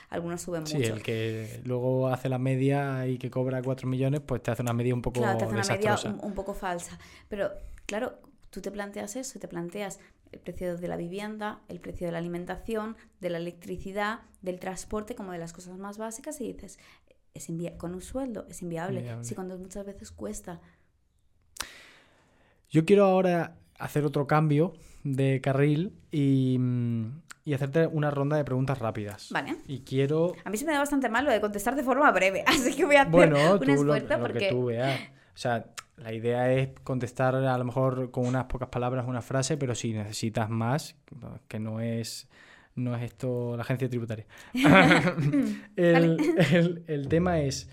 algunos 0.09 0.41
suben 0.41 0.63
mucho. 0.63 0.77
Sí, 0.77 0.85
el 0.85 1.03
que 1.03 1.61
luego 1.65 2.09
hace 2.09 2.29
la 2.29 2.39
media 2.39 3.07
y 3.07 3.19
que 3.19 3.31
cobra 3.31 3.63
4 3.63 3.89
millones, 3.89 4.21
pues 4.25 4.43
te 4.43 4.51
hace 4.51 4.63
una 4.63 4.73
media 4.73 4.95
un 4.95 5.03
poco 5.03 5.21
Claro, 5.21 5.39
te 5.39 5.45
hace 5.45 5.55
una 5.55 5.65
media 5.65 5.99
un, 6.23 6.35
poco 6.35 6.55
falsa, 6.55 6.99
pero 7.29 7.51
claro, 7.87 8.19
tú 8.51 8.61
te 8.61 8.71
planteas 8.71 9.17
eso, 9.17 9.39
te 9.39 9.49
planteas 9.49 9.99
el 10.31 10.39
precio 10.41 10.77
de 10.77 10.89
la 10.89 10.97
vivienda, 10.97 11.61
el 11.69 11.81
precio 11.81 12.07
de 12.07 12.13
la 12.13 12.19
alimentación, 12.19 12.97
de 13.21 13.29
la 13.29 13.39
electricidad, 13.39 14.21
del 14.41 14.59
transporte, 14.61 15.15
como 15.15 15.33
de 15.33 15.39
las 15.39 15.53
cosas 15.53 15.77
más 15.77 15.99
básicas, 15.99 16.41
y 16.41 16.53
dices, 16.53 16.79
es 17.35 17.49
con 17.77 17.95
un 17.95 18.03
sueldo 18.03 18.47
es 18.49 18.63
inviable. 18.63 19.01
inviable. 19.01 19.25
Si 19.25 19.35
cuando 19.35 19.59
muchas 19.59 19.87
veces 19.87 20.11
cuesta 20.11 20.61
yo 22.73 22.87
quiero 22.87 23.05
ahora 23.05 23.55
hacer 23.79 24.05
otro 24.05 24.27
cambio 24.27 24.73
de 25.05 25.41
carril 25.41 25.93
y, 26.11 26.57
mm, 26.59 27.21
y, 27.45 27.55
hacerte 27.55 27.87
una 27.87 28.11
ronda 28.11 28.37
de 28.37 28.45
preguntas 28.45 28.79
rápidas. 28.79 29.29
Vale. 29.31 29.57
Y 29.69 29.81
quiero... 29.81 30.35
A 30.45 30.51
mí 30.51 30.57
se 30.57 30.65
me 30.65 30.73
da 30.73 30.79
bastante 30.79 31.09
mal 31.09 31.25
lo 31.25 31.31
de 31.31 31.41
contestar 31.41 31.77
de 31.77 31.83
forma 31.83 32.11
breve, 32.11 32.43
así 32.47 32.75
que 32.75 32.85
voy 32.85 32.97
a 32.97 33.03
hacer 33.03 33.13
bueno, 33.13 33.37
un 33.37 33.71
esfuerzo 33.71 34.19
lo, 34.19 34.35
que 34.35 34.49
tú 34.49 34.65
veas. 34.67 35.01
O 35.01 35.39
sea, 35.39 35.67
la 35.97 36.13
idea 36.13 36.51
es 36.51 36.71
contestar 36.83 37.35
a 37.35 37.59
lo 37.59 37.65
mejor 37.65 38.11
con 38.11 38.27
unas 38.27 38.45
pocas 38.45 38.69
palabras 38.71 39.07
una 39.07 39.23
frase, 39.23 39.57
pero 39.59 39.75
si 39.75 39.93
necesitas 39.93 40.49
más, 40.49 40.97
que 41.49 41.61
no 41.61 41.81
es 41.81 42.29
no 42.75 42.97
es 42.97 43.03
esto 43.03 43.55
la 43.55 43.65
agencia 43.65 43.87
tributaria. 43.91 44.25
el, 44.55 46.19
el, 46.51 46.85
el, 46.87 47.09
tema 47.09 47.41
es, 47.41 47.69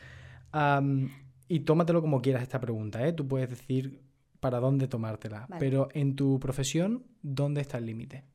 y 1.48 1.60
tómatelo 1.62 2.02
como 2.02 2.22
quieras 2.22 2.44
esta 2.44 2.60
pregunta, 2.60 3.08
¿eh? 3.08 3.14
Tú 3.14 3.26
puedes 3.26 3.50
decir 3.50 4.09
para 4.40 4.60
dónde 4.60 4.88
tomártela. 4.88 5.46
Vale. 5.48 5.60
Pero 5.60 5.90
en 5.94 6.16
tu 6.16 6.40
profesión, 6.40 7.06
¿dónde 7.22 7.62
está 7.62 7.78
el 7.78 7.86
límite? 7.86 8.26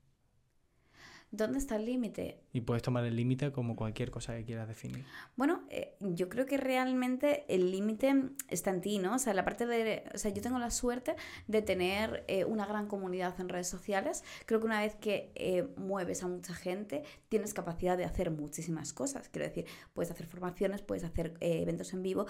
¿Dónde 1.36 1.58
está 1.58 1.74
el 1.74 1.84
límite? 1.84 2.44
Y 2.52 2.60
puedes 2.60 2.84
tomar 2.84 3.04
el 3.04 3.16
límite 3.16 3.50
como 3.50 3.74
cualquier 3.74 4.12
cosa 4.12 4.36
que 4.36 4.44
quieras 4.44 4.68
definir. 4.68 5.04
Bueno, 5.34 5.64
eh, 5.68 5.96
yo 5.98 6.28
creo 6.28 6.46
que 6.46 6.58
realmente 6.58 7.44
el 7.52 7.72
límite 7.72 8.14
está 8.48 8.70
en 8.70 8.80
ti, 8.80 8.98
¿no? 8.98 9.16
O 9.16 9.18
sea, 9.18 9.34
la 9.34 9.44
parte 9.44 9.66
de... 9.66 10.04
O 10.14 10.18
sea, 10.18 10.30
yo 10.30 10.40
tengo 10.42 10.60
la 10.60 10.70
suerte 10.70 11.16
de 11.48 11.60
tener 11.60 12.24
eh, 12.28 12.44
una 12.44 12.66
gran 12.66 12.86
comunidad 12.86 13.34
en 13.40 13.48
redes 13.48 13.66
sociales. 13.66 14.22
Creo 14.46 14.60
que 14.60 14.66
una 14.66 14.80
vez 14.80 14.94
que 14.94 15.32
eh, 15.34 15.66
mueves 15.76 16.22
a 16.22 16.28
mucha 16.28 16.54
gente, 16.54 17.02
tienes 17.28 17.52
capacidad 17.52 17.98
de 17.98 18.04
hacer 18.04 18.30
muchísimas 18.30 18.92
cosas. 18.92 19.28
Quiero 19.28 19.48
decir, 19.48 19.66
puedes 19.92 20.12
hacer 20.12 20.26
formaciones, 20.28 20.82
puedes 20.82 21.02
hacer 21.02 21.34
eh, 21.40 21.62
eventos 21.62 21.94
en 21.94 22.02
vivo, 22.04 22.26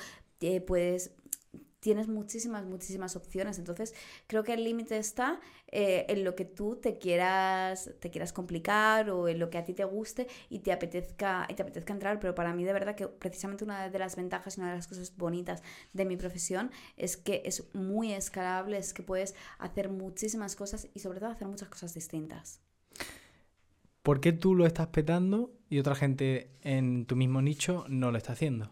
puedes 0.66 1.14
tienes 1.84 2.08
muchísimas, 2.08 2.64
muchísimas 2.64 3.14
opciones. 3.14 3.58
Entonces, 3.58 3.92
creo 4.26 4.42
que 4.42 4.54
el 4.54 4.64
límite 4.64 4.96
está 4.96 5.38
eh, 5.68 6.06
en 6.08 6.24
lo 6.24 6.34
que 6.34 6.46
tú 6.46 6.76
te 6.76 6.96
quieras, 6.96 7.90
te 8.00 8.10
quieras 8.10 8.32
complicar 8.32 9.10
o 9.10 9.28
en 9.28 9.38
lo 9.38 9.50
que 9.50 9.58
a 9.58 9.64
ti 9.64 9.74
te 9.74 9.84
guste 9.84 10.26
y 10.48 10.60
te 10.60 10.72
apetezca, 10.72 11.46
y 11.46 11.52
te 11.52 11.60
apetezca 11.60 11.92
entrar. 11.92 12.20
Pero 12.20 12.34
para 12.34 12.54
mí, 12.54 12.64
de 12.64 12.72
verdad, 12.72 12.94
que 12.94 13.06
precisamente 13.06 13.64
una 13.64 13.90
de 13.90 13.98
las 13.98 14.16
ventajas 14.16 14.56
y 14.56 14.60
una 14.60 14.70
de 14.70 14.76
las 14.76 14.88
cosas 14.88 15.14
bonitas 15.14 15.62
de 15.92 16.06
mi 16.06 16.16
profesión 16.16 16.70
es 16.96 17.18
que 17.18 17.42
es 17.44 17.68
muy 17.74 18.14
escalable, 18.14 18.78
es 18.78 18.94
que 18.94 19.02
puedes 19.02 19.34
hacer 19.58 19.90
muchísimas 19.90 20.56
cosas 20.56 20.88
y 20.94 21.00
sobre 21.00 21.20
todo 21.20 21.28
hacer 21.28 21.48
muchas 21.48 21.68
cosas 21.68 21.92
distintas. 21.92 22.62
¿Por 24.02 24.22
qué 24.22 24.32
tú 24.32 24.54
lo 24.54 24.64
estás 24.64 24.86
petando 24.86 25.52
y 25.68 25.80
otra 25.80 25.94
gente 25.94 26.56
en 26.62 27.04
tu 27.04 27.14
mismo 27.14 27.42
nicho 27.42 27.84
no 27.88 28.10
lo 28.10 28.16
está 28.16 28.32
haciendo? 28.32 28.70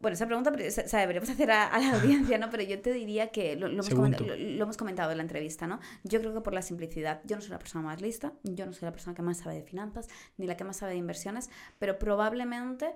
Bueno, 0.00 0.14
esa 0.14 0.26
pregunta 0.26 0.52
pero, 0.52 0.68
o 0.68 0.70
sea, 0.70 1.00
deberíamos 1.00 1.28
hacer 1.30 1.50
a, 1.50 1.66
a, 1.66 1.78
la 1.80 1.94
audiencia, 1.96 2.38
¿no? 2.38 2.50
Pero 2.50 2.62
yo 2.62 2.80
te 2.80 2.92
diría 2.92 3.28
que 3.28 3.56
lo, 3.56 3.66
lo, 3.68 3.82
hemos 3.82 4.20
lo, 4.20 4.62
hemos 4.62 4.76
comentado 4.76 5.10
en 5.10 5.16
la 5.16 5.22
entrevista, 5.22 5.66
¿no? 5.66 5.80
Yo 6.04 6.20
creo 6.20 6.32
que 6.32 6.40
por 6.40 6.54
la 6.54 6.62
simplicidad, 6.62 7.20
yo 7.24 7.36
no 7.36 7.42
soy 7.42 7.50
la 7.50 7.58
persona 7.58 7.84
más 7.84 8.00
lista, 8.00 8.32
yo 8.44 8.64
no 8.64 8.72
soy 8.72 8.86
la 8.86 8.92
persona 8.92 9.16
que 9.16 9.22
más 9.22 9.38
sabe 9.38 9.56
de 9.56 9.62
finanzas, 9.62 10.08
ni 10.36 10.46
la 10.46 10.56
que 10.56 10.64
más 10.64 10.76
sabe 10.76 10.92
de 10.92 10.98
inversiones, 10.98 11.50
pero 11.80 11.98
probablemente 11.98 12.94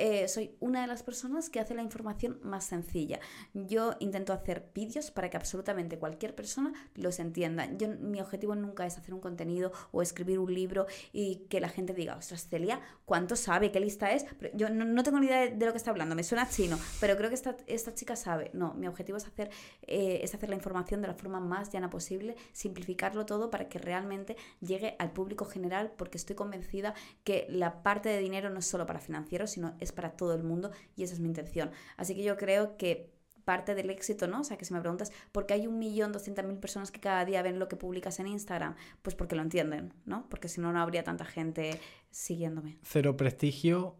eh, 0.00 0.28
soy 0.28 0.56
una 0.60 0.80
de 0.80 0.86
las 0.86 1.02
personas 1.02 1.50
que 1.50 1.60
hace 1.60 1.74
la 1.74 1.82
información 1.82 2.40
más 2.42 2.64
sencilla. 2.64 3.20
Yo 3.52 3.96
intento 4.00 4.32
hacer 4.32 4.70
vídeos 4.74 5.10
para 5.10 5.28
que 5.28 5.36
absolutamente 5.36 5.98
cualquier 5.98 6.34
persona 6.34 6.72
los 6.94 7.18
entienda. 7.18 7.68
Yo, 7.76 7.88
mi 7.88 8.18
objetivo 8.18 8.54
nunca 8.54 8.86
es 8.86 8.96
hacer 8.96 9.12
un 9.12 9.20
contenido 9.20 9.72
o 9.92 10.00
escribir 10.00 10.38
un 10.38 10.54
libro 10.54 10.86
y 11.12 11.46
que 11.50 11.60
la 11.60 11.68
gente 11.68 11.92
diga, 11.92 12.16
ostras, 12.16 12.48
Celia, 12.48 12.80
¿cuánto 13.04 13.36
sabe? 13.36 13.70
¿Qué 13.70 13.78
lista 13.78 14.10
es? 14.12 14.24
Pero 14.38 14.56
yo 14.56 14.70
no, 14.70 15.02
tengo 15.02 15.20
ni 15.20 15.26
idea 15.26 15.40
de, 15.42 15.50
de, 15.50 15.66
lo 15.66 15.72
que 15.72 15.78
está 15.78 15.90
hablando, 15.90 16.14
me 16.14 16.24
suena 16.24 16.48
chino, 16.48 16.78
pero 16.98 17.16
creo 17.18 17.28
que 17.28 17.34
esta, 17.34 17.56
esta 17.66 17.94
chica 17.94 18.16
sabe. 18.16 18.50
No, 18.54 18.72
mi 18.72 18.86
objetivo 18.86 19.18
es 19.18 19.26
hacer, 19.26 19.50
eh, 19.82 20.20
es 20.22 20.34
hacer 20.34 20.48
la 20.48 20.56
información 20.56 21.02
de 21.02 21.08
la 21.08 21.14
forma 21.14 21.40
más 21.40 21.70
llana 21.70 21.90
posible, 21.90 22.36
simplificarlo 22.52 23.26
todo 23.26 23.50
para 23.50 23.68
que 23.68 23.78
realmente 23.78 24.36
llegue 24.60 24.96
al 24.98 25.12
público 25.12 25.44
general, 25.44 25.92
porque 25.98 26.16
estoy 26.16 26.36
convencida 26.36 26.94
que 27.22 27.46
la 27.50 27.82
parte 27.82 28.08
de 28.08 28.18
dinero 28.18 28.48
no 28.48 28.60
es 28.60 28.66
solo 28.66 28.86
para 28.86 28.98
financieros, 28.98 29.50
sino 29.50 29.74
es 29.78 29.89
para 29.92 30.10
todo 30.10 30.34
el 30.34 30.42
mundo 30.42 30.70
y 30.96 31.02
esa 31.02 31.14
es 31.14 31.20
mi 31.20 31.28
intención. 31.28 31.70
Así 31.96 32.14
que 32.14 32.22
yo 32.22 32.36
creo 32.36 32.76
que 32.76 33.10
parte 33.44 33.74
del 33.74 33.90
éxito, 33.90 34.28
¿no? 34.28 34.40
O 34.40 34.44
sea, 34.44 34.56
que 34.56 34.64
si 34.64 34.72
me 34.72 34.80
preguntas, 34.80 35.12
¿por 35.32 35.46
qué 35.46 35.54
hay 35.54 35.66
un 35.66 35.78
millón 35.78 36.12
doscientas 36.12 36.44
mil 36.44 36.58
personas 36.58 36.90
que 36.90 37.00
cada 37.00 37.24
día 37.24 37.42
ven 37.42 37.58
lo 37.58 37.68
que 37.68 37.76
publicas 37.76 38.20
en 38.20 38.28
Instagram? 38.28 38.76
Pues 39.02 39.16
porque 39.16 39.34
lo 39.34 39.42
entienden, 39.42 39.92
¿no? 40.04 40.26
Porque 40.28 40.48
si 40.48 40.60
no, 40.60 40.72
no 40.72 40.80
habría 40.80 41.02
tanta 41.04 41.24
gente 41.24 41.80
siguiéndome. 42.10 42.78
Cero 42.82 43.16
prestigio, 43.16 43.96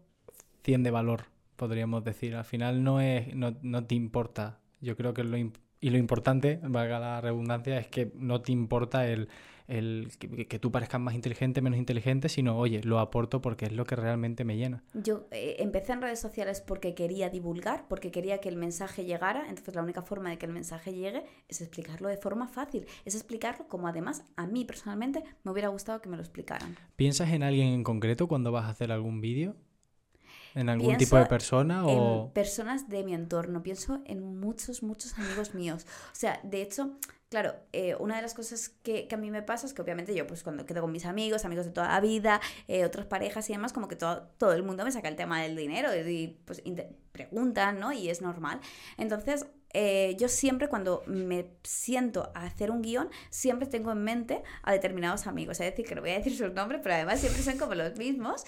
100 0.63 0.83
de 0.83 0.91
valor, 0.91 1.25
podríamos 1.55 2.03
decir. 2.03 2.35
Al 2.35 2.45
final 2.45 2.83
no, 2.83 3.01
es, 3.01 3.35
no, 3.35 3.57
no 3.61 3.85
te 3.85 3.95
importa. 3.95 4.59
Yo 4.79 4.95
creo 4.95 5.13
que 5.13 5.23
lo, 5.23 5.37
y 5.37 5.89
lo 5.89 5.97
importante, 5.97 6.59
valga 6.63 6.99
la 6.99 7.21
redundancia, 7.21 7.77
es 7.79 7.87
que 7.87 8.11
no 8.15 8.41
te 8.41 8.51
importa 8.51 9.07
el, 9.07 9.27
el 9.71 10.11
que, 10.19 10.47
que, 10.47 10.59
tú 10.59 10.71
parezcas 10.71 10.99
más 10.99 11.15
inteligente, 11.15 11.61
menos 11.61 11.79
inteligente, 11.79 12.27
sino, 12.27 12.57
oye, 12.57 12.81
lo 12.83 12.99
aporto 12.99 13.41
porque 13.41 13.65
es 13.65 13.71
lo 13.71 13.85
que 13.85 13.95
realmente 13.95 14.43
me 14.43 14.57
llena. 14.57 14.83
Yo 14.93 15.27
eh, 15.31 15.55
empecé 15.59 15.93
en 15.93 16.01
redes 16.01 16.19
sociales 16.19 16.61
porque 16.61 16.93
quería 16.93 17.29
divulgar, 17.29 17.85
porque 17.87 18.11
quería 18.11 18.39
que 18.39 18.49
el 18.49 18.57
mensaje 18.57 19.05
llegara, 19.05 19.47
entonces 19.47 19.73
la 19.73 19.81
única 19.81 20.01
forma 20.01 20.29
de 20.29 20.37
que 20.37 20.45
el 20.45 20.51
mensaje 20.51 20.93
llegue 20.93 21.23
es 21.47 21.61
explicarlo 21.61 22.09
de 22.09 22.17
forma 22.17 22.49
fácil, 22.49 22.85
es 23.05 23.15
explicarlo 23.15 23.67
como 23.67 23.87
además 23.87 24.23
a 24.35 24.45
mí 24.45 24.65
personalmente 24.65 25.23
me 25.43 25.51
hubiera 25.51 25.69
gustado 25.69 26.01
que 26.01 26.09
me 26.09 26.17
lo 26.17 26.21
explicaran. 26.21 26.75
¿Piensas 26.97 27.29
en 27.29 27.43
alguien 27.43 27.69
en 27.69 27.83
concreto 27.83 28.27
cuando 28.27 28.51
vas 28.51 28.65
a 28.65 28.69
hacer 28.69 28.91
algún 28.91 29.21
vídeo? 29.21 29.55
¿En 30.53 30.67
algún 30.67 30.87
Pienso 30.87 31.05
tipo 31.05 31.15
de 31.15 31.25
persona 31.27 31.85
o...? 31.85 32.25
En 32.25 32.33
personas 32.33 32.89
de 32.89 33.03
mi 33.05 33.13
entorno. 33.13 33.63
Pienso 33.63 34.01
en 34.05 34.39
muchos, 34.39 34.83
muchos 34.83 35.17
amigos 35.17 35.55
míos. 35.55 35.85
O 36.11 36.15
sea, 36.15 36.41
de 36.43 36.61
hecho, 36.61 36.97
claro, 37.31 37.55
eh, 37.71 37.95
una 37.95 38.17
de 38.17 38.21
las 38.21 38.33
cosas 38.33 38.67
que, 38.83 39.07
a 39.09 39.15
mí 39.15 39.31
me 39.31 39.41
pasa 39.41 39.65
es 39.65 39.73
que 39.73 39.81
obviamente 39.81 40.13
yo 40.13 40.27
pues 40.27 40.43
cuando 40.43 40.65
quedo 40.65 40.81
con 40.81 40.91
mis 40.91 41.05
amigos, 41.05 41.45
amigos 41.45 41.65
de 41.65 41.71
toda 41.71 41.87
la 41.87 42.01
vida, 42.01 42.41
eh, 42.67 42.83
otras 42.83 43.05
parejas 43.05 43.49
y 43.49 43.53
demás, 43.53 43.71
como 43.71 43.87
que 43.87 43.95
todo, 43.95 44.23
todo 44.37 44.51
el 44.51 44.63
mundo 44.63 44.83
me 44.83 44.91
saca 44.91 45.07
el 45.07 45.15
tema 45.15 45.41
del 45.41 45.55
dinero 45.55 45.95
y 45.95 46.37
pues 46.43 46.61
preguntan, 47.13 47.79
¿no? 47.79 47.93
Y 47.93 48.09
es 48.09 48.21
normal. 48.21 48.59
Entonces, 48.97 49.45
eh, 49.73 50.17
yo 50.19 50.27
siempre 50.27 50.67
cuando 50.67 51.03
me 51.07 51.47
siento 51.63 52.33
a 52.35 52.43
hacer 52.43 52.69
un 52.69 52.81
guion, 52.81 53.09
siempre 53.29 53.65
tengo 53.65 53.93
en 53.93 54.03
mente 54.03 54.43
a 54.61 54.73
determinados 54.73 55.25
amigos. 55.25 55.61
Es 55.61 55.71
decir, 55.71 55.85
que 55.85 55.95
no 55.95 56.01
voy 56.01 56.11
a 56.11 56.17
decir 56.17 56.35
sus 56.35 56.51
nombres, 56.51 56.81
pero 56.83 56.95
además 56.95 57.21
siempre 57.21 57.41
son 57.43 57.57
como 57.57 57.75
los 57.75 57.95
mismos. 57.95 58.43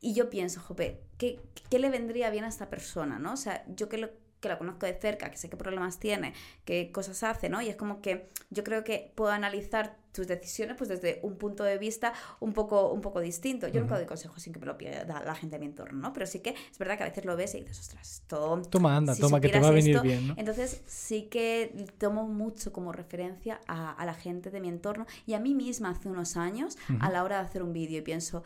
Y 0.00 0.14
yo 0.14 0.30
pienso, 0.30 0.60
jope, 0.60 1.02
¿qué, 1.18 1.40
¿qué, 1.68 1.80
le 1.80 1.90
vendría 1.90 2.30
bien 2.30 2.44
a 2.44 2.48
esta 2.48 2.70
persona? 2.70 3.18
¿no? 3.18 3.32
O 3.32 3.36
sea, 3.36 3.64
yo 3.66 3.88
que, 3.88 3.98
lo, 3.98 4.10
que 4.40 4.48
la 4.48 4.58
conozco 4.58 4.86
de 4.86 4.94
cerca, 4.94 5.30
que 5.30 5.36
sé 5.36 5.48
qué 5.48 5.56
problemas 5.56 5.98
tiene, 5.98 6.32
qué 6.64 6.90
cosas 6.92 7.22
hace, 7.22 7.48
¿no? 7.48 7.60
Y 7.60 7.68
es 7.68 7.76
como 7.76 8.00
que 8.00 8.28
yo 8.50 8.64
creo 8.64 8.84
que 8.84 9.12
puedo 9.14 9.30
analizar 9.30 9.96
tus 10.12 10.26
decisiones 10.26 10.76
pues 10.76 10.88
desde 10.88 11.20
un 11.22 11.36
punto 11.36 11.62
de 11.62 11.78
vista 11.78 12.12
un 12.40 12.52
poco, 12.52 12.90
un 12.92 13.00
poco 13.00 13.20
distinto. 13.20 13.68
Yo 13.68 13.74
uh 13.74 13.76
-huh. 13.76 13.80
nunca 13.82 13.96
doy 13.96 14.06
consejos 14.06 14.42
sin 14.42 14.52
que 14.52 14.58
me 14.58 14.66
lo 14.66 14.76
pida 14.76 15.04
la 15.04 15.34
gente 15.34 15.56
de 15.56 15.60
mi 15.60 15.66
entorno, 15.66 16.00
¿no? 16.00 16.12
Pero 16.12 16.26
sí 16.26 16.40
que 16.40 16.50
es 16.50 16.78
verdad 16.78 16.96
que 16.96 17.04
a 17.04 17.06
veces 17.06 17.24
lo 17.24 17.36
ves 17.36 17.54
y 17.54 17.60
dices, 17.60 17.78
ostras, 17.78 18.10
esto... 18.14 18.62
Toma, 18.70 18.96
anda, 18.96 19.14
si 19.14 19.20
toma, 19.20 19.40
que 19.40 19.48
te 19.48 19.60
va 19.60 19.68
a 19.68 19.72
venir 19.72 19.96
esto, 19.96 20.02
bien, 20.02 20.28
¿no? 20.28 20.34
Entonces 20.36 20.82
sí 20.86 21.28
que 21.30 21.86
tomo 21.98 22.26
mucho 22.26 22.72
como 22.72 22.92
referencia 22.92 23.60
a, 23.68 23.92
a, 23.92 24.04
la 24.04 24.14
gente 24.14 24.50
de 24.50 24.60
mi 24.60 24.68
entorno 24.68 25.06
y 25.26 25.34
a 25.34 25.40
mí 25.40 25.54
misma 25.54 25.90
hace 25.90 26.08
unos 26.08 26.36
años 26.36 26.76
uh 26.88 26.94
-huh. 26.94 26.98
a 27.00 27.10
la 27.10 27.22
hora 27.22 27.36
de 27.36 27.42
hacer 27.46 27.62
un 27.62 27.72
vídeo 27.72 27.98
y 27.98 28.02
pienso 28.02 28.42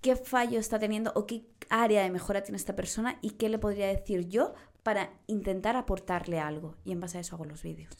qué 0.00 0.16
fallo 0.16 0.60
está 0.60 0.78
teniendo 0.78 1.12
o 1.14 1.26
qué 1.26 1.42
área 1.70 2.02
de 2.02 2.10
mejora 2.10 2.42
tiene 2.42 2.56
esta 2.56 2.76
persona 2.76 3.18
y 3.20 3.30
qué 3.30 3.48
le 3.48 3.58
podría 3.58 3.88
decir 3.88 4.28
yo 4.28 4.54
para 4.88 5.10
intentar 5.26 5.76
aportarle 5.76 6.40
algo. 6.40 6.74
Y 6.82 6.92
en 6.92 7.00
base 7.00 7.18
a 7.18 7.20
eso 7.20 7.36
hago 7.36 7.44
los 7.44 7.62
vídeos. 7.62 7.92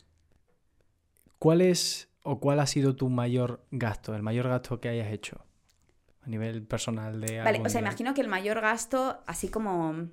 ¿Cuál 1.39 1.61
es 1.61 2.09
o 2.23 2.41
cuál 2.41 2.61
ha 2.61 2.67
sido 2.67 2.97
tu 2.97 3.11
mayor 3.11 3.63
gasto, 3.71 4.15
el 4.15 4.23
mayor 4.23 4.49
gasto 4.49 4.81
que 4.81 4.89
hayas 4.89 5.13
hecho 5.13 5.45
a 6.23 6.31
nivel 6.31 6.67
personal 6.67 7.21
de... 7.21 7.43
Vale, 7.43 7.61
o 7.61 7.69
sea, 7.69 7.83
nivel? 7.83 7.91
imagino 7.91 8.15
que 8.15 8.23
el 8.23 8.29
mayor 8.29 8.63
gasto, 8.63 9.23
así 9.27 9.51
como 9.51 10.09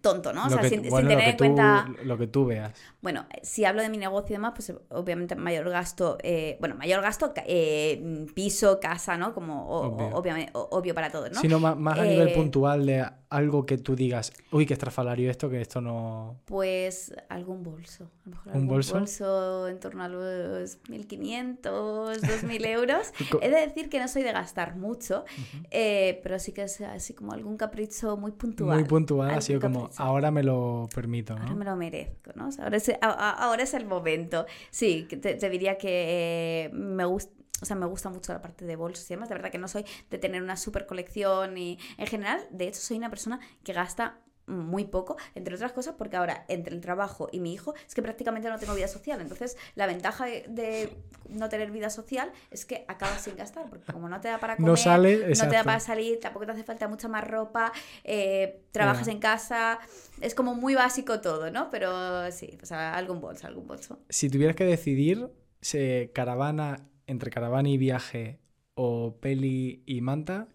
tonto, 0.00 0.32
¿no? 0.32 0.46
O 0.46 0.50
sea, 0.50 0.60
que, 0.60 0.68
sin, 0.68 0.88
bueno, 0.88 1.08
sin, 1.08 1.18
tener 1.18 1.30
en 1.30 1.36
cuenta. 1.36 1.88
Lo 2.04 2.18
que 2.18 2.26
tú 2.26 2.46
veas. 2.46 2.72
Bueno, 3.00 3.26
si 3.42 3.64
hablo 3.64 3.82
de 3.82 3.88
mi 3.88 3.98
negocio 3.98 4.34
y 4.34 4.36
demás, 4.36 4.52
pues 4.54 4.72
obviamente 4.90 5.36
mayor 5.36 5.68
gasto, 5.70 6.18
eh, 6.22 6.56
bueno, 6.60 6.74
mayor 6.74 7.02
gasto, 7.02 7.32
eh, 7.46 8.26
piso, 8.34 8.80
casa, 8.80 9.16
¿no? 9.16 9.34
Como 9.34 9.68
obvio, 9.68 10.08
obviamente, 10.16 10.50
obvio 10.54 10.94
para 10.94 11.10
todos, 11.10 11.30
¿no? 11.30 11.40
Sino 11.40 11.60
más, 11.60 11.76
más 11.76 11.98
a 11.98 12.04
nivel 12.04 12.28
eh, 12.28 12.34
puntual 12.34 12.86
de 12.86 13.06
algo 13.28 13.66
que 13.66 13.78
tú 13.78 13.96
digas, 13.96 14.32
uy, 14.52 14.66
qué 14.66 14.74
estrafalario 14.74 15.30
esto, 15.30 15.50
que 15.50 15.60
esto 15.60 15.80
no. 15.80 16.36
Pues 16.44 17.14
algún 17.28 17.62
bolso. 17.62 18.04
A 18.04 18.28
lo 18.28 18.30
mejor 18.30 18.46
¿Un 18.46 18.52
algún 18.52 18.68
bolso? 18.68 18.94
bolso 18.94 19.68
en 19.68 19.80
torno 19.80 20.04
a 20.04 20.08
los 20.08 20.78
1.500, 20.84 21.60
2.000 21.62 22.66
euros. 22.66 23.12
He 23.40 23.50
de 23.50 23.60
decir 23.66 23.88
que 23.88 23.98
no 23.98 24.08
soy 24.08 24.22
de 24.22 24.32
gastar 24.32 24.76
mucho, 24.76 25.24
uh 25.24 25.68
-huh. 25.70 26.18
pero 26.22 26.38
sí 26.38 26.52
que 26.52 26.62
es 26.62 26.80
así 26.80 27.14
como 27.14 27.32
algún 27.32 27.56
capricho 27.56 28.16
muy 28.16 28.32
puntual. 28.32 28.78
Muy 28.78 28.88
puntual, 28.88 29.30
ha 29.30 29.40
sido 29.40 29.60
como 29.60 29.85
ahora 29.96 30.30
me 30.30 30.42
lo 30.42 30.88
permito. 30.94 31.34
¿no? 31.34 31.42
Ahora 31.42 31.54
me 31.54 31.64
lo 31.64 31.76
merezco, 31.76 32.32
¿no? 32.34 32.48
Ahora, 32.58 32.76
es, 32.76 32.90
ahora, 33.00 33.62
es, 33.62 33.74
el 33.74 33.86
momento. 33.86 34.46
Sí, 34.70 35.06
te, 35.08 35.34
te 35.34 35.50
diría 35.50 35.78
que 35.78 36.64
eh, 36.64 36.70
me 36.72 37.04
gusta. 37.04 37.32
O 37.62 37.64
sea, 37.64 37.74
me 37.74 37.86
gusta 37.86 38.10
mucho 38.10 38.34
la 38.34 38.42
parte 38.42 38.66
de 38.66 38.76
bolsos 38.76 39.10
y 39.10 39.14
demás. 39.14 39.30
De 39.30 39.34
verdad 39.34 39.50
que 39.50 39.58
no 39.58 39.68
soy 39.68 39.84
de 40.10 40.18
tener 40.18 40.42
una 40.42 40.56
super 40.56 40.86
colección 40.86 41.56
y 41.56 41.78
en 41.96 42.06
general, 42.06 42.46
de 42.50 42.68
hecho, 42.68 42.80
soy 42.80 42.98
una 42.98 43.08
persona 43.08 43.40
que 43.64 43.72
gasta 43.72 44.18
muy 44.46 44.84
poco, 44.84 45.16
entre 45.34 45.54
otras 45.54 45.72
cosas, 45.72 45.94
porque 45.96 46.16
ahora 46.16 46.44
entre 46.48 46.74
el 46.74 46.80
trabajo 46.80 47.28
y 47.32 47.40
mi 47.40 47.52
hijo 47.52 47.74
es 47.86 47.94
que 47.94 48.02
prácticamente 48.02 48.48
no 48.48 48.58
tengo 48.58 48.74
vida 48.74 48.88
social. 48.88 49.20
Entonces, 49.20 49.56
la 49.74 49.86
ventaja 49.86 50.26
de 50.26 50.96
no 51.28 51.48
tener 51.48 51.70
vida 51.70 51.90
social 51.90 52.30
es 52.50 52.64
que 52.64 52.84
acabas 52.88 53.22
sin 53.22 53.36
gastar, 53.36 53.68
porque 53.68 53.92
como 53.92 54.08
no 54.08 54.20
te 54.20 54.28
da 54.28 54.38
para 54.38 54.56
comer, 54.56 54.70
no, 54.70 54.76
sale, 54.76 55.28
no 55.28 55.48
te 55.48 55.56
da 55.56 55.64
para 55.64 55.80
salir, 55.80 56.20
tampoco 56.20 56.46
te 56.46 56.52
hace 56.52 56.64
falta 56.64 56.88
mucha 56.88 57.08
más 57.08 57.26
ropa, 57.26 57.72
eh, 58.04 58.62
trabajas 58.72 59.06
yeah. 59.06 59.14
en 59.14 59.20
casa, 59.20 59.78
es 60.20 60.34
como 60.34 60.54
muy 60.54 60.74
básico 60.74 61.20
todo, 61.20 61.50
¿no? 61.50 61.70
Pero 61.70 62.30
sí, 62.30 62.56
o 62.62 62.66
sea, 62.66 62.94
algún 62.94 63.20
bolso, 63.20 63.46
algún 63.46 63.66
bolso. 63.66 63.98
Si 64.08 64.30
tuvieras 64.30 64.56
que 64.56 64.64
decidir, 64.64 65.28
se 65.60 66.10
caravana 66.14 66.88
entre 67.06 67.30
caravana 67.30 67.68
y 67.68 67.78
viaje 67.78 68.40
o 68.74 69.16
peli 69.20 69.82
y 69.86 70.00
manta, 70.00 70.48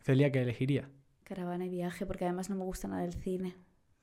Celia, 0.00 0.30
¿qué 0.30 0.42
elegiría? 0.42 0.90
Caravana 1.28 1.66
y 1.66 1.68
viaje, 1.68 2.06
porque 2.06 2.24
además 2.24 2.48
no 2.48 2.56
me 2.56 2.64
gusta 2.64 2.88
nada 2.88 3.02
del 3.02 3.12
cine. 3.12 3.54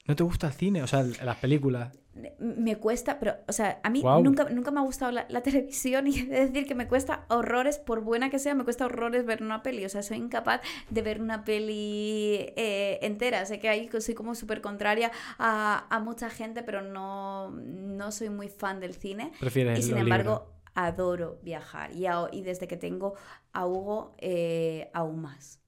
¿No 0.08 0.16
te 0.16 0.22
gusta 0.24 0.48
el 0.48 0.54
cine? 0.54 0.84
O 0.84 0.88
sea, 0.88 1.04
las 1.04 1.38
películas. 1.38 1.92
Me 2.40 2.78
cuesta, 2.78 3.20
pero, 3.20 3.38
o 3.48 3.52
sea, 3.52 3.80
a 3.84 3.90
mí 3.90 4.04
nunca, 4.04 4.46
nunca 4.50 4.70
me 4.70 4.80
ha 4.80 4.84
gustado 4.84 5.12
la, 5.12 5.26
televisión 5.44 6.08
y 6.08 6.20
he 6.20 6.26
de 6.26 6.46
decir 6.46 6.68
que 6.68 6.76
me 6.76 6.88
cuesta 6.88 7.26
horrores, 7.30 7.80
por 7.80 8.02
buena 8.02 8.30
que 8.30 8.38
sea, 8.38 8.54
me 8.54 8.64
cuesta 8.64 8.86
horrores 8.86 9.26
ver 9.26 9.42
una 9.42 9.64
peli. 9.64 9.84
O 9.84 9.90
sea, 9.90 10.04
soy 10.04 10.18
incapaz 10.18 10.62
de 10.92 11.02
ver 11.02 11.20
una 11.20 11.44
peli 11.44 12.54
eh, 12.56 13.00
entera. 13.02 13.44
Sé 13.48 13.60
que 13.60 13.68
ahí 13.68 13.90
soy 14.00 14.14
como 14.14 14.36
súper 14.36 14.62
contraria 14.62 15.12
a, 15.40 15.88
a, 15.90 16.00
mucha 16.00 16.30
gente, 16.30 16.62
pero 16.62 16.84
no, 16.84 17.50
no 17.50 18.12
soy 18.12 18.30
muy 18.30 18.50
fan 18.50 18.80
del 18.80 18.94
cine. 18.94 19.32
Prefieres 19.40 19.80
Y 19.80 19.82
sin 19.82 19.98
embargo, 19.98 20.54
adoro 20.76 21.40
viajar. 21.42 21.92
Y, 21.96 22.06
y 22.32 22.44
desde 22.44 22.68
que 22.68 22.78
tengo 22.78 23.16
a 23.54 23.66
Hugo, 23.66 24.16
eh, 24.20 24.92
aún 24.94 25.22
más. 25.22 25.65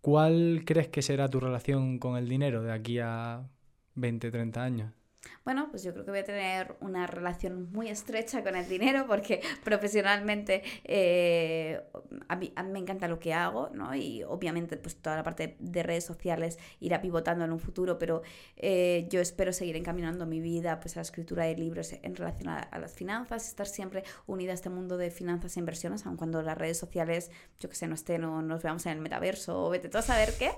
¿Cuál 0.00 0.62
crees 0.66 0.88
que 0.88 1.02
será 1.02 1.28
tu 1.28 1.40
relación 1.40 1.98
con 1.98 2.16
el 2.16 2.28
dinero 2.28 2.62
de 2.62 2.72
aquí 2.72 2.98
a 3.00 3.48
20, 3.94 4.30
30 4.30 4.62
años? 4.64 4.97
Bueno, 5.44 5.68
pues 5.70 5.82
yo 5.82 5.92
creo 5.92 6.04
que 6.04 6.10
voy 6.10 6.20
a 6.20 6.24
tener 6.24 6.76
una 6.80 7.06
relación 7.06 7.70
muy 7.72 7.88
estrecha 7.88 8.42
con 8.42 8.56
el 8.56 8.68
dinero 8.68 9.06
porque 9.06 9.40
profesionalmente 9.64 10.62
eh, 10.84 11.80
a, 12.28 12.36
mí, 12.36 12.52
me 12.70 12.78
encanta 12.78 13.08
lo 13.08 13.18
que 13.18 13.32
hago, 13.32 13.70
¿no? 13.72 13.94
Y 13.94 14.22
obviamente 14.24 14.76
pues 14.76 14.96
toda 14.96 15.16
la 15.16 15.22
parte 15.22 15.56
de 15.58 15.82
redes 15.82 16.04
sociales 16.04 16.58
irá 16.80 17.00
pivotando 17.00 17.44
en 17.44 17.52
un 17.52 17.60
futuro, 17.60 17.98
pero 17.98 18.22
eh, 18.56 19.06
yo 19.10 19.20
espero 19.20 19.52
seguir 19.52 19.76
encaminando 19.76 20.26
mi 20.26 20.40
vida 20.40 20.80
pues 20.80 20.96
a 20.96 21.00
la 21.00 21.02
escritura 21.02 21.44
de 21.44 21.56
libros 21.56 21.94
en 22.02 22.14
relación 22.14 22.48
a, 22.48 22.68
las 22.78 22.94
finanzas, 22.94 23.48
estar 23.48 23.66
siempre 23.66 24.04
unida 24.26 24.52
a 24.52 24.54
este 24.54 24.70
mundo 24.70 24.96
de 24.96 25.10
finanzas 25.10 25.56
e 25.56 25.60
inversiones, 25.60 26.06
aun 26.06 26.16
cuando 26.16 26.42
las 26.42 26.56
redes 26.56 26.78
sociales, 26.78 27.30
yo 27.58 27.68
que 27.68 27.74
sé, 27.74 27.88
no 27.88 27.94
estén 27.94 28.24
o 28.24 28.42
nos 28.42 28.62
veamos 28.62 28.86
en 28.86 28.92
el 28.92 29.00
metaverso 29.00 29.66
o 29.66 29.70
vete 29.70 29.88
tú 29.88 29.98
a 29.98 30.02
saber 30.02 30.32
qué. 30.38 30.50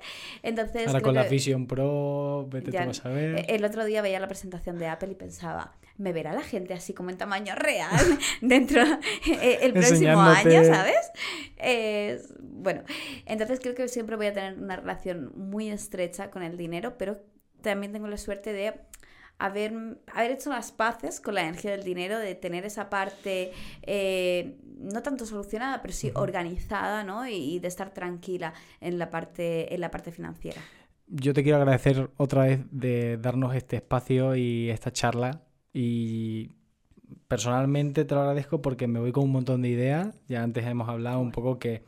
Entonces, 0.43 0.87
Ahora 0.89 1.01
con 1.01 1.15
la 1.15 1.25
Vision 1.25 1.67
Pro, 1.67 2.47
vete 2.51 2.73
tú 2.73 2.79
a 2.79 2.95
saber. 2.95 3.45
El 3.49 3.65
otro 3.65 3.85
día 3.85 4.03
veía 4.03 4.21
la 4.21 4.29
presentación 4.29 4.60
de 4.65 4.87
Apple 4.87 5.11
y 5.13 5.15
pensaba, 5.15 5.73
¿me 5.97 6.13
verá 6.13 6.33
la 6.33 6.43
gente 6.43 6.75
así 6.75 6.95
como 6.95 7.11
en 7.11 7.19
tamaño 7.19 7.55
real 7.55 8.19
dentro 8.41 8.83
eh, 8.83 9.59
el 9.63 9.73
próximo 9.73 10.21
año, 10.21 10.65
¿sabes? 10.65 11.13
bueno, 12.41 12.83
entonces 13.27 13.61
creo 13.61 13.75
que 13.75 13.89
siempre 13.89 14.17
voy 14.17 14.27
a 14.27 14.33
tener 14.33 14.59
una 14.59 14.77
relación 14.77 15.33
muy 15.35 15.71
estrecha 15.71 16.31
con 16.31 16.43
el 16.43 16.57
dinero, 16.57 16.97
pero 16.99 17.19
también 17.63 17.93
tengo 17.93 18.09
la 18.09 18.17
suerte 18.17 18.53
de 18.53 18.75
haber, 19.39 19.73
haber 20.13 20.31
hecho 20.31 20.51
las 20.51 20.71
paces 20.73 21.21
con 21.21 21.35
la 21.35 21.43
energía 21.43 21.73
del 21.73 21.83
dinero, 21.83 22.19
de 22.19 22.35
tener 22.35 22.65
esa 22.65 22.91
parte 22.91 23.53
eh, 23.83 24.59
no 24.79 25.03
tanto 25.03 25.27
solucionada, 25.27 25.83
pero 25.83 25.93
sí 25.93 26.13
organizada, 26.15 27.05
¿no? 27.05 27.27
Y, 27.27 27.35
y, 27.35 27.59
de 27.59 27.69
estar 27.69 27.93
tranquila 27.93 28.55
en 28.81 28.99
la 28.99 29.11
parte, 29.11 29.75
en 29.75 29.81
la 29.81 29.91
parte 29.91 30.13
financiera 30.13 30.61
yo 31.11 31.35
te 31.35 31.43
quiero 31.43 31.59
agradecer 31.59 32.11
otra 32.17 32.45
vez 32.45 32.61
de 32.71 33.17
darnos 33.19 33.55
este 33.55 33.77
espacio 33.77 34.37
y 34.37 34.71
esta 34.71 34.93
charla. 34.93 35.43
Y 35.73 36.51
personalmente 37.29 38.05
te 38.05 38.15
lo 38.15 38.23
agradezco 38.23 38.63
porque 38.63 38.87
me 38.87 39.01
voy 39.01 39.13
con 39.13 39.25
un 39.25 39.33
montón 39.33 39.63
de 39.63 39.69
ideas. 39.69 40.21
Ya 40.29 40.43
antes 40.43 40.65
hemos 40.67 40.89
hablado 40.89 41.21
un 41.21 41.33
poco 41.33 41.59
que 41.59 41.83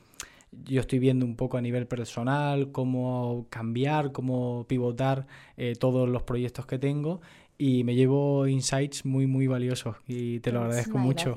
yo 0.65 0.81
estoy 0.81 0.99
viendo 0.99 1.25
un 1.25 1.37
poco 1.37 1.57
a 1.57 1.63
nivel 1.63 1.87
personal 1.87 2.73
cómo 2.73 3.47
cambiar, 3.49 4.13
cómo 4.13 4.67
pivotar 4.69 5.27
eh, 5.57 5.75
todos 5.79 6.09
los 6.09 6.23
proyectos 6.25 6.67
que 6.67 6.79
tengo 6.79 7.23
y 7.57 7.85
me 7.85 7.95
llevo 7.95 8.47
insights 8.47 9.05
muy, 9.05 9.27
muy 9.27 9.47
valiosos 9.47 9.97
y 10.07 10.41
te 10.41 10.53
lo 10.53 10.61
agradezco 10.61 10.99
mucho. 10.99 11.35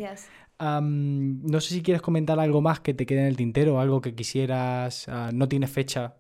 no 0.60 1.62
sé 1.62 1.74
si 1.74 1.82
quieres 1.82 2.02
comentar 2.02 2.40
algo 2.40 2.62
más 2.62 2.80
que 2.80 2.94
te 2.94 3.06
quede 3.06 3.22
en 3.22 3.28
el 3.28 3.38
tintero, 3.38 3.80
algo 3.80 4.02
que 4.02 4.16
quisieras, 4.16 5.08
ah, 5.08 5.30
no 5.34 5.48
tiene 5.48 5.68
fecha 5.68 6.16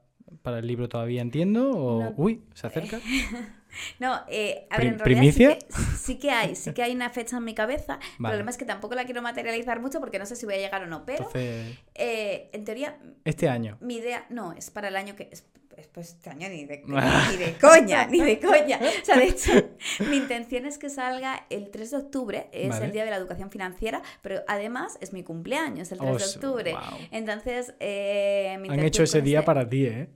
para 0.45 0.59
el 0.59 0.67
libro 0.67 0.87
todavía, 0.87 1.23
entiendo. 1.23 1.71
O... 1.71 2.13
Uy, 2.17 2.43
¿se 2.53 2.67
acerca? 2.67 3.01
no, 3.99 4.21
eh, 4.29 4.67
a 4.69 4.77
ver, 4.77 4.87
en 4.87 4.97
¿Primicia? 4.99 5.57
Sí 5.97 6.19
que, 6.19 6.29
hay, 6.29 6.55
sí 6.55 6.71
que 6.71 6.83
hay 6.83 6.93
una 6.93 7.09
fecha 7.09 7.37
en 7.37 7.43
mi 7.43 7.55
cabeza. 7.55 7.97
El 8.19 8.25
problema 8.25 8.51
es 8.51 8.57
que 8.57 8.65
tampoco 8.65 8.93
la 8.93 9.05
quiero 9.05 9.23
materializar 9.23 9.81
mucho 9.81 9.99
porque 9.99 10.19
no 10.19 10.27
sé 10.27 10.35
si 10.35 10.45
voy 10.45 10.53
a 10.53 10.57
llegar 10.59 10.83
o 10.83 10.87
no. 10.87 11.03
Pero, 11.03 11.27
eh, 11.33 12.49
en 12.53 12.63
teoría... 12.63 12.99
Este 13.23 13.49
año. 13.49 13.79
Mi 13.81 13.95
idea, 13.95 14.27
no, 14.29 14.53
es 14.53 14.69
para 14.69 14.87
el 14.89 14.95
año 14.95 15.15
que... 15.15 15.29
Es, 15.31 15.43
pues 15.91 16.09
este 16.09 16.29
año 16.29 16.47
ni 16.49 16.65
de, 16.65 16.83
ni 17.31 17.37
de 17.37 17.57
coña, 17.59 18.05
ni 18.07 18.21
de 18.21 18.39
coña. 18.39 18.79
O 18.79 19.05
sea, 19.05 19.17
de 19.17 19.25
hecho, 19.25 19.51
mi 20.09 20.17
intención 20.17 20.65
es 20.65 20.77
que 20.77 20.89
salga 20.89 21.45
el 21.49 21.69
3 21.69 21.91
de 21.91 21.97
octubre, 21.97 22.49
es 22.53 22.79
el 22.79 22.91
Día 22.91 23.03
de 23.03 23.11
la 23.11 23.17
Educación 23.17 23.49
Financiera, 23.51 24.01
pero 24.21 24.41
además 24.47 24.97
es 25.01 25.11
mi 25.11 25.23
cumpleaños, 25.23 25.91
el 25.91 25.99
3 25.99 26.17
de 26.17 26.25
octubre. 26.35 26.75
Entonces, 27.11 27.73
eh, 27.79 28.55
Han 28.57 28.79
hecho 28.79 29.03
ese 29.03 29.21
día 29.21 29.43
para 29.43 29.67
ti, 29.67 29.85
¿eh? 29.85 30.09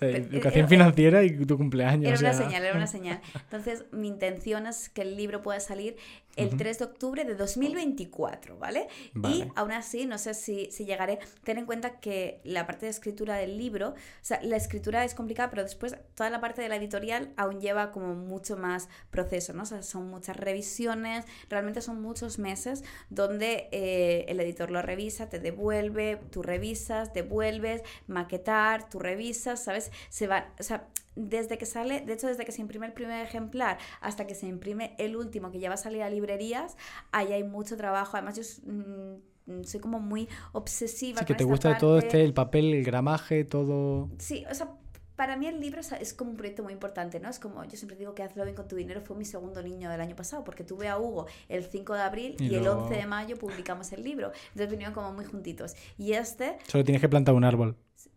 Educación 0.00 0.68
financiera 0.68 1.24
y 1.24 1.44
tu 1.44 1.56
cumpleaños. 1.56 2.20
Era 2.20 2.30
una 2.30 2.44
señal, 2.44 2.64
era 2.64 2.76
una 2.76 2.86
señal. 2.86 3.20
Entonces, 3.34 3.84
mi 3.92 4.08
intención 4.08 4.66
es 4.66 4.88
que 4.88 5.02
el 5.02 5.16
libro 5.16 5.42
pueda 5.42 5.60
salir 5.60 5.96
el 6.36 6.56
3 6.56 6.78
de 6.78 6.84
octubre 6.84 7.24
de 7.24 7.34
2024, 7.34 8.58
¿vale? 8.58 8.88
Y 9.24 9.44
aún 9.54 9.72
así, 9.72 10.06
no 10.06 10.18
sé 10.18 10.34
si, 10.34 10.70
si, 10.70 10.84
llegaré. 10.84 11.18
Ten 11.44 11.58
en 11.58 11.66
cuenta 11.66 11.98
que 11.98 12.40
la 12.44 12.66
parte 12.66 12.86
de 12.86 12.90
escritura 12.90 13.36
del 13.36 13.56
libro, 13.56 13.90
o 13.90 13.94
sea, 14.20 14.40
la 14.42 14.56
escritura 14.56 15.04
es 15.04 15.14
complicada, 15.14 15.50
pero 15.50 15.62
después 15.62 15.96
toda 16.14 16.30
la 16.30 16.40
parte 16.40 16.62
de 16.62 16.68
la 16.68 16.76
editorial 16.76 17.32
aún 17.36 17.60
lleva 17.60 17.90
como 17.90 18.14
mucho 18.14 18.56
más 18.56 18.88
proceso, 19.10 19.52
¿no? 19.52 19.62
O 19.62 19.66
sea, 19.66 19.82
son 19.82 20.08
muchas 20.10 20.36
revisiones, 20.36 21.24
realmente 21.48 21.80
son 21.80 22.00
muchos 22.00 22.38
meses 22.38 22.84
donde 23.08 23.68
eh, 23.72 24.26
el 24.28 24.38
editor 24.40 24.70
lo 24.70 24.82
revisa, 24.82 25.28
te 25.28 25.38
devuelve, 25.38 26.20
tú 26.30 26.42
revisas, 26.42 27.12
devuelves, 27.14 27.82
maquetar, 28.06 28.88
tú 28.88 28.98
revisas, 28.98 29.64
¿sabes? 29.64 29.90
Se 30.10 30.26
va, 30.26 30.52
o 30.58 30.62
sea, 30.62 30.86
desde 31.16 31.58
que 31.58 31.66
sale, 31.66 32.02
de 32.02 32.12
hecho 32.12 32.28
desde 32.28 32.44
que 32.44 32.52
se 32.52 32.60
imprime 32.60 32.86
el 32.86 32.92
primer 32.92 33.24
ejemplar 33.24 33.78
hasta 34.00 34.26
que 34.26 34.34
se 34.34 34.46
imprime 34.46 34.94
el 34.98 35.16
último 35.16 35.50
que 35.50 35.58
ya 35.58 35.68
va 35.68 35.74
a 35.74 35.78
salir 35.78 36.02
a 36.02 36.10
librerías, 36.10 36.76
ahí 37.10 37.32
hay 37.32 37.42
mucho 37.42 37.76
trabajo. 37.76 38.16
Además 38.16 38.36
yo 38.36 38.72
mm, 38.72 39.64
soy 39.64 39.80
como 39.80 39.98
muy 39.98 40.28
obsesiva. 40.52 41.20
Sí, 41.20 41.24
que 41.24 41.34
te 41.34 41.44
gusta 41.44 41.76
todo 41.78 41.98
este, 41.98 42.22
el 42.22 42.34
papel, 42.34 42.74
el 42.74 42.84
gramaje, 42.84 43.44
todo. 43.44 44.10
Sí, 44.18 44.44
o 44.50 44.54
sea, 44.54 44.70
para 45.16 45.36
mí 45.36 45.46
el 45.46 45.60
libro 45.60 45.80
es 45.80 46.14
como 46.14 46.32
un 46.32 46.36
proyecto 46.36 46.62
muy 46.62 46.74
importante, 46.74 47.18
¿no? 47.18 47.30
Es 47.30 47.38
como, 47.38 47.64
yo 47.64 47.76
siempre 47.76 47.96
digo 47.96 48.14
que 48.14 48.22
Hazlo 48.22 48.44
bien 48.44 48.54
con 48.54 48.68
tu 48.68 48.76
dinero 48.76 49.00
fue 49.00 49.16
mi 49.16 49.24
segundo 49.24 49.62
niño 49.62 49.90
del 49.90 50.00
año 50.00 50.14
pasado, 50.14 50.44
porque 50.44 50.62
tuve 50.62 50.88
a 50.88 50.98
Hugo 50.98 51.26
el 51.48 51.64
5 51.64 51.94
de 51.94 52.00
abril 52.00 52.36
y, 52.38 52.54
el 52.54 52.68
11 52.68 52.94
de 52.94 53.06
mayo 53.06 53.36
publicamos 53.38 53.90
el 53.92 54.04
libro. 54.04 54.30
Entonces 54.48 54.70
vinieron 54.70 54.94
como 54.94 55.12
muy 55.12 55.24
juntitos. 55.24 55.74
Y 55.96 56.12
este... 56.12 56.58
Solo 56.66 56.84
tienes 56.84 57.00
que 57.00 57.08
plantar 57.08 57.34
un 57.34 57.44
árbol. 57.44 57.76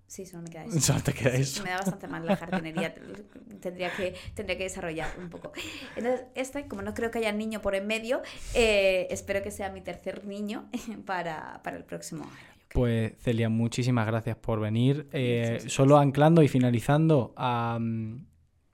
Sí, 0.09 0.25
solo 0.25 0.41
me 0.41 0.49
queda 0.49 0.65
eso. 0.65 0.79
Solo 0.81 1.01
te 1.01 1.13
queda 1.13 1.35
eso. 1.35 1.63
Me 1.63 1.69
da 1.69 1.77
bastante 1.77 2.07
mal 2.07 2.25
la 2.25 2.35
jardinería. 2.35 2.93
tendría, 3.61 3.95
que, 3.95 4.15
tendría 4.33 4.57
que 4.57 4.63
desarrollar 4.63 5.07
un 5.19 5.29
poco. 5.29 5.51
Entonces, 5.95 6.25
este, 6.33 6.67
como 6.67 6.81
no 6.81 6.95
creo 6.95 7.11
que 7.11 7.19
haya 7.19 7.31
niño 7.31 7.61
por 7.61 7.75
en 7.75 7.85
medio, 7.85 8.23
eh, 8.55 9.07
espero 9.11 9.43
que 9.43 9.51
sea 9.51 9.71
mi 9.71 9.81
tercer 9.81 10.25
niño 10.25 10.67
para, 11.05 11.61
para 11.63 11.77
el 11.77 11.83
próximo 11.83 12.23
año. 12.23 12.49
Pues 12.73 13.13
Celia, 13.19 13.49
muchísimas 13.49 14.07
gracias 14.07 14.35
por 14.35 14.59
venir. 14.59 15.07
Eh, 15.11 15.59
solo 15.67 15.97
anclando 15.97 16.41
y 16.41 16.47
finalizando, 16.47 17.33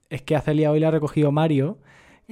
es 0.08 0.22
que 0.22 0.36
a 0.36 0.40
Celia 0.40 0.70
hoy 0.70 0.80
le 0.80 0.86
ha 0.86 0.90
recogido 0.90 1.32
Mario, 1.32 1.78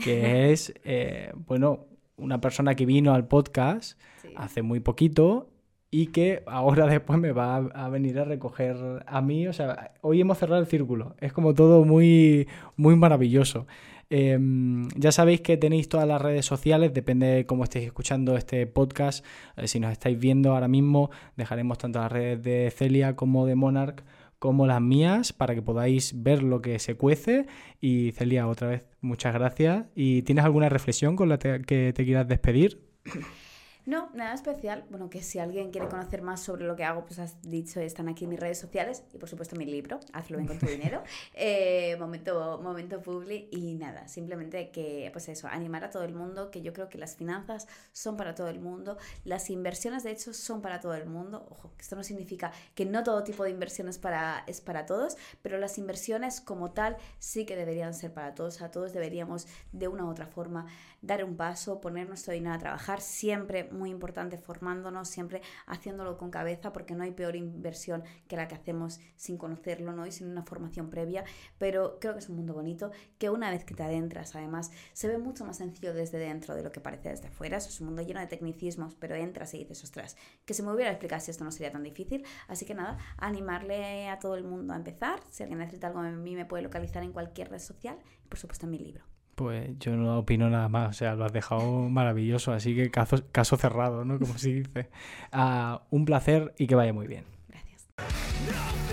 que 0.02 0.50
es, 0.52 0.74
eh, 0.84 1.32
bueno, 1.46 1.86
una 2.16 2.40
persona 2.40 2.74
que 2.74 2.86
vino 2.86 3.12
al 3.14 3.28
podcast 3.28 3.98
hace 4.36 4.62
muy 4.62 4.80
poquito 4.80 5.53
y 5.94 6.08
que 6.08 6.42
ahora 6.46 6.86
después 6.88 7.20
me 7.20 7.30
va 7.30 7.56
a, 7.56 7.88
venir 7.88 8.18
a 8.18 8.24
recoger 8.24 9.04
a 9.06 9.20
mí. 9.20 9.46
O 9.46 9.52
sea, 9.52 9.92
hoy 10.00 10.20
hemos 10.20 10.38
cerrado 10.38 10.60
el 10.60 10.66
círculo. 10.66 11.14
Es 11.20 11.32
como 11.32 11.54
todo 11.54 11.84
muy, 11.84 12.48
muy 12.76 12.96
maravilloso. 12.96 13.68
Em, 14.10 14.88
ya 14.96 15.12
sabéis 15.12 15.40
que 15.40 15.56
tenéis 15.56 15.88
todas 15.88 16.08
las 16.08 16.20
redes 16.20 16.46
sociales, 16.46 16.92
depende 16.92 17.26
de 17.28 17.46
cómo 17.46 17.62
estéis 17.62 17.86
escuchando 17.86 18.36
este 18.36 18.66
podcast. 18.66 19.24
Eh, 19.56 19.68
si 19.68 19.78
nos 19.78 19.92
estáis 19.92 20.18
viendo 20.18 20.52
ahora 20.52 20.66
mismo, 20.66 21.10
dejaremos 21.36 21.78
tanto 21.78 22.00
las 22.00 22.10
redes 22.10 22.42
de 22.42 22.72
Celia 22.76 23.14
como 23.14 23.46
de 23.46 23.54
Monarch 23.54 24.02
como 24.40 24.66
las 24.66 24.80
mías 24.80 25.32
para 25.32 25.54
que 25.54 25.62
podáis 25.62 26.24
ver 26.24 26.42
lo 26.42 26.60
que 26.60 26.80
se 26.80 26.96
cuece. 26.96 27.46
Y 27.80 28.10
Celia, 28.12 28.48
otra 28.48 28.66
vez, 28.66 28.84
muchas 29.00 29.32
gracias. 29.32 29.84
¿Y 29.94 30.22
tienes 30.22 30.44
alguna 30.44 30.68
reflexión 30.68 31.14
con 31.14 31.28
la 31.28 31.38
que 31.38 31.92
te 31.94 32.04
quieras 32.04 32.26
despedir? 32.26 32.82
No, 33.86 34.08
nada 34.14 34.32
especial. 34.32 34.84
Bueno, 34.88 35.10
que 35.10 35.22
si 35.22 35.38
alguien 35.38 35.70
quiere 35.70 35.88
conocer 35.88 36.22
más 36.22 36.42
sobre 36.42 36.64
lo 36.64 36.74
que 36.74 36.84
hago, 36.84 37.04
pues 37.04 37.18
has 37.18 37.42
dicho, 37.42 37.80
están 37.80 38.08
aquí 38.08 38.26
mis 38.26 38.40
redes 38.40 38.58
sociales 38.58 39.02
y 39.12 39.18
por 39.18 39.28
supuesto 39.28 39.56
mi 39.56 39.66
libro, 39.66 40.00
Hazlo 40.14 40.38
bien 40.38 40.48
con 40.48 40.58
tu 40.58 40.66
dinero, 40.66 41.02
eh, 41.34 41.94
momento, 41.98 42.60
momento 42.62 43.02
publi 43.02 43.48
y 43.50 43.74
nada, 43.74 44.08
simplemente 44.08 44.70
que, 44.70 45.10
pues 45.12 45.28
eso, 45.28 45.48
animar 45.48 45.84
a 45.84 45.90
todo 45.90 46.04
el 46.04 46.14
mundo, 46.14 46.50
que 46.50 46.62
yo 46.62 46.72
creo 46.72 46.88
que 46.88 46.96
las 46.96 47.16
finanzas 47.16 47.68
son 47.92 48.16
para 48.16 48.34
todo 48.34 48.48
el 48.48 48.58
mundo, 48.58 48.96
las 49.24 49.50
inversiones 49.50 50.02
de 50.02 50.12
hecho 50.12 50.32
son 50.32 50.62
para 50.62 50.80
todo 50.80 50.94
el 50.94 51.04
mundo. 51.04 51.46
Ojo, 51.50 51.72
que 51.76 51.82
esto 51.82 51.94
no 51.94 52.04
significa 52.04 52.52
que 52.74 52.86
no 52.86 53.02
todo 53.02 53.22
tipo 53.22 53.44
de 53.44 53.50
inversiones 53.50 53.98
para, 53.98 54.44
es 54.46 54.62
para 54.62 54.86
todos, 54.86 55.18
pero 55.42 55.58
las 55.58 55.76
inversiones 55.76 56.40
como 56.40 56.70
tal 56.70 56.96
sí 57.18 57.44
que 57.44 57.54
deberían 57.54 57.92
ser 57.92 58.14
para 58.14 58.34
todos, 58.34 58.62
a 58.62 58.70
todos 58.70 58.94
deberíamos 58.94 59.46
de 59.72 59.88
una 59.88 60.06
u 60.06 60.08
otra 60.08 60.26
forma 60.26 60.66
dar 61.06 61.24
un 61.24 61.36
paso, 61.36 61.80
poner 61.80 62.08
nuestro 62.08 62.32
dinero 62.32 62.54
a 62.54 62.58
trabajar 62.58 63.00
siempre 63.00 63.64
muy 63.64 63.90
importante 63.90 64.38
formándonos, 64.38 65.08
siempre 65.08 65.42
haciéndolo 65.66 66.16
con 66.16 66.30
cabeza, 66.30 66.72
porque 66.72 66.94
no 66.94 67.04
hay 67.04 67.12
peor 67.12 67.36
inversión 67.36 68.02
que 68.26 68.36
la 68.36 68.48
que 68.48 68.54
hacemos 68.54 69.00
sin 69.16 69.36
conocerlo, 69.36 69.92
¿no? 69.92 70.06
Y 70.06 70.12
sin 70.12 70.28
una 70.28 70.44
formación 70.44 70.90
previa, 70.90 71.24
pero 71.58 71.98
creo 72.00 72.14
que 72.14 72.20
es 72.20 72.28
un 72.28 72.36
mundo 72.36 72.54
bonito, 72.54 72.90
que 73.18 73.30
una 73.30 73.50
vez 73.50 73.64
que 73.64 73.74
te 73.74 73.82
adentras, 73.82 74.34
además, 74.34 74.70
se 74.92 75.08
ve 75.08 75.18
mucho 75.18 75.44
más 75.44 75.58
sencillo 75.58 75.92
desde 75.92 76.18
dentro 76.18 76.54
de 76.54 76.62
lo 76.62 76.72
que 76.72 76.80
parece 76.80 77.10
desde 77.10 77.30
fuera, 77.30 77.58
es 77.58 77.80
un 77.80 77.86
mundo 77.86 78.02
lleno 78.02 78.20
de 78.20 78.26
tecnicismos, 78.26 78.94
pero 78.94 79.14
entras 79.14 79.52
y 79.54 79.58
dices, 79.58 79.84
ostras, 79.84 80.16
que 80.44 80.54
se 80.54 80.62
me 80.62 80.72
hubiera 80.72 80.90
explicado 80.90 81.20
si 81.20 81.30
esto 81.30 81.44
no 81.44 81.52
sería 81.52 81.72
tan 81.72 81.82
difícil, 81.82 82.24
así 82.48 82.64
que 82.64 82.74
nada, 82.74 82.98
animarle 83.18 84.08
a 84.08 84.18
todo 84.18 84.36
el 84.36 84.44
mundo 84.44 84.72
a 84.72 84.76
empezar, 84.76 85.20
si 85.30 85.42
alguien 85.42 85.58
necesita 85.58 85.88
algo 85.88 86.02
de 86.02 86.12
mí 86.12 86.34
me 86.34 86.46
puede 86.46 86.62
localizar 86.62 87.02
en 87.02 87.12
cualquier 87.12 87.50
red 87.50 87.58
social 87.58 87.98
y 88.24 88.28
por 88.28 88.38
supuesto 88.38 88.66
en 88.66 88.70
mi 88.70 88.78
libro. 88.78 89.13
Pues 89.34 89.70
yo 89.80 89.96
no 89.96 90.18
opino 90.18 90.48
nada 90.48 90.68
más, 90.68 90.90
o 90.90 90.92
sea, 90.92 91.14
lo 91.14 91.24
has 91.24 91.32
dejado 91.32 91.62
maravilloso, 91.88 92.52
así 92.52 92.74
que 92.74 92.90
caso, 92.90 93.56
cerrado, 93.56 94.04
¿no? 94.04 94.18
Como 94.18 94.38
se 94.38 94.54
dice. 94.54 94.88
Ah, 95.32 95.82
un 95.90 96.04
placer 96.04 96.54
y 96.58 96.66
que 96.66 96.74
vaya 96.74 96.92
muy 96.92 97.06
bien. 97.06 97.24
Gracias. 97.48 98.83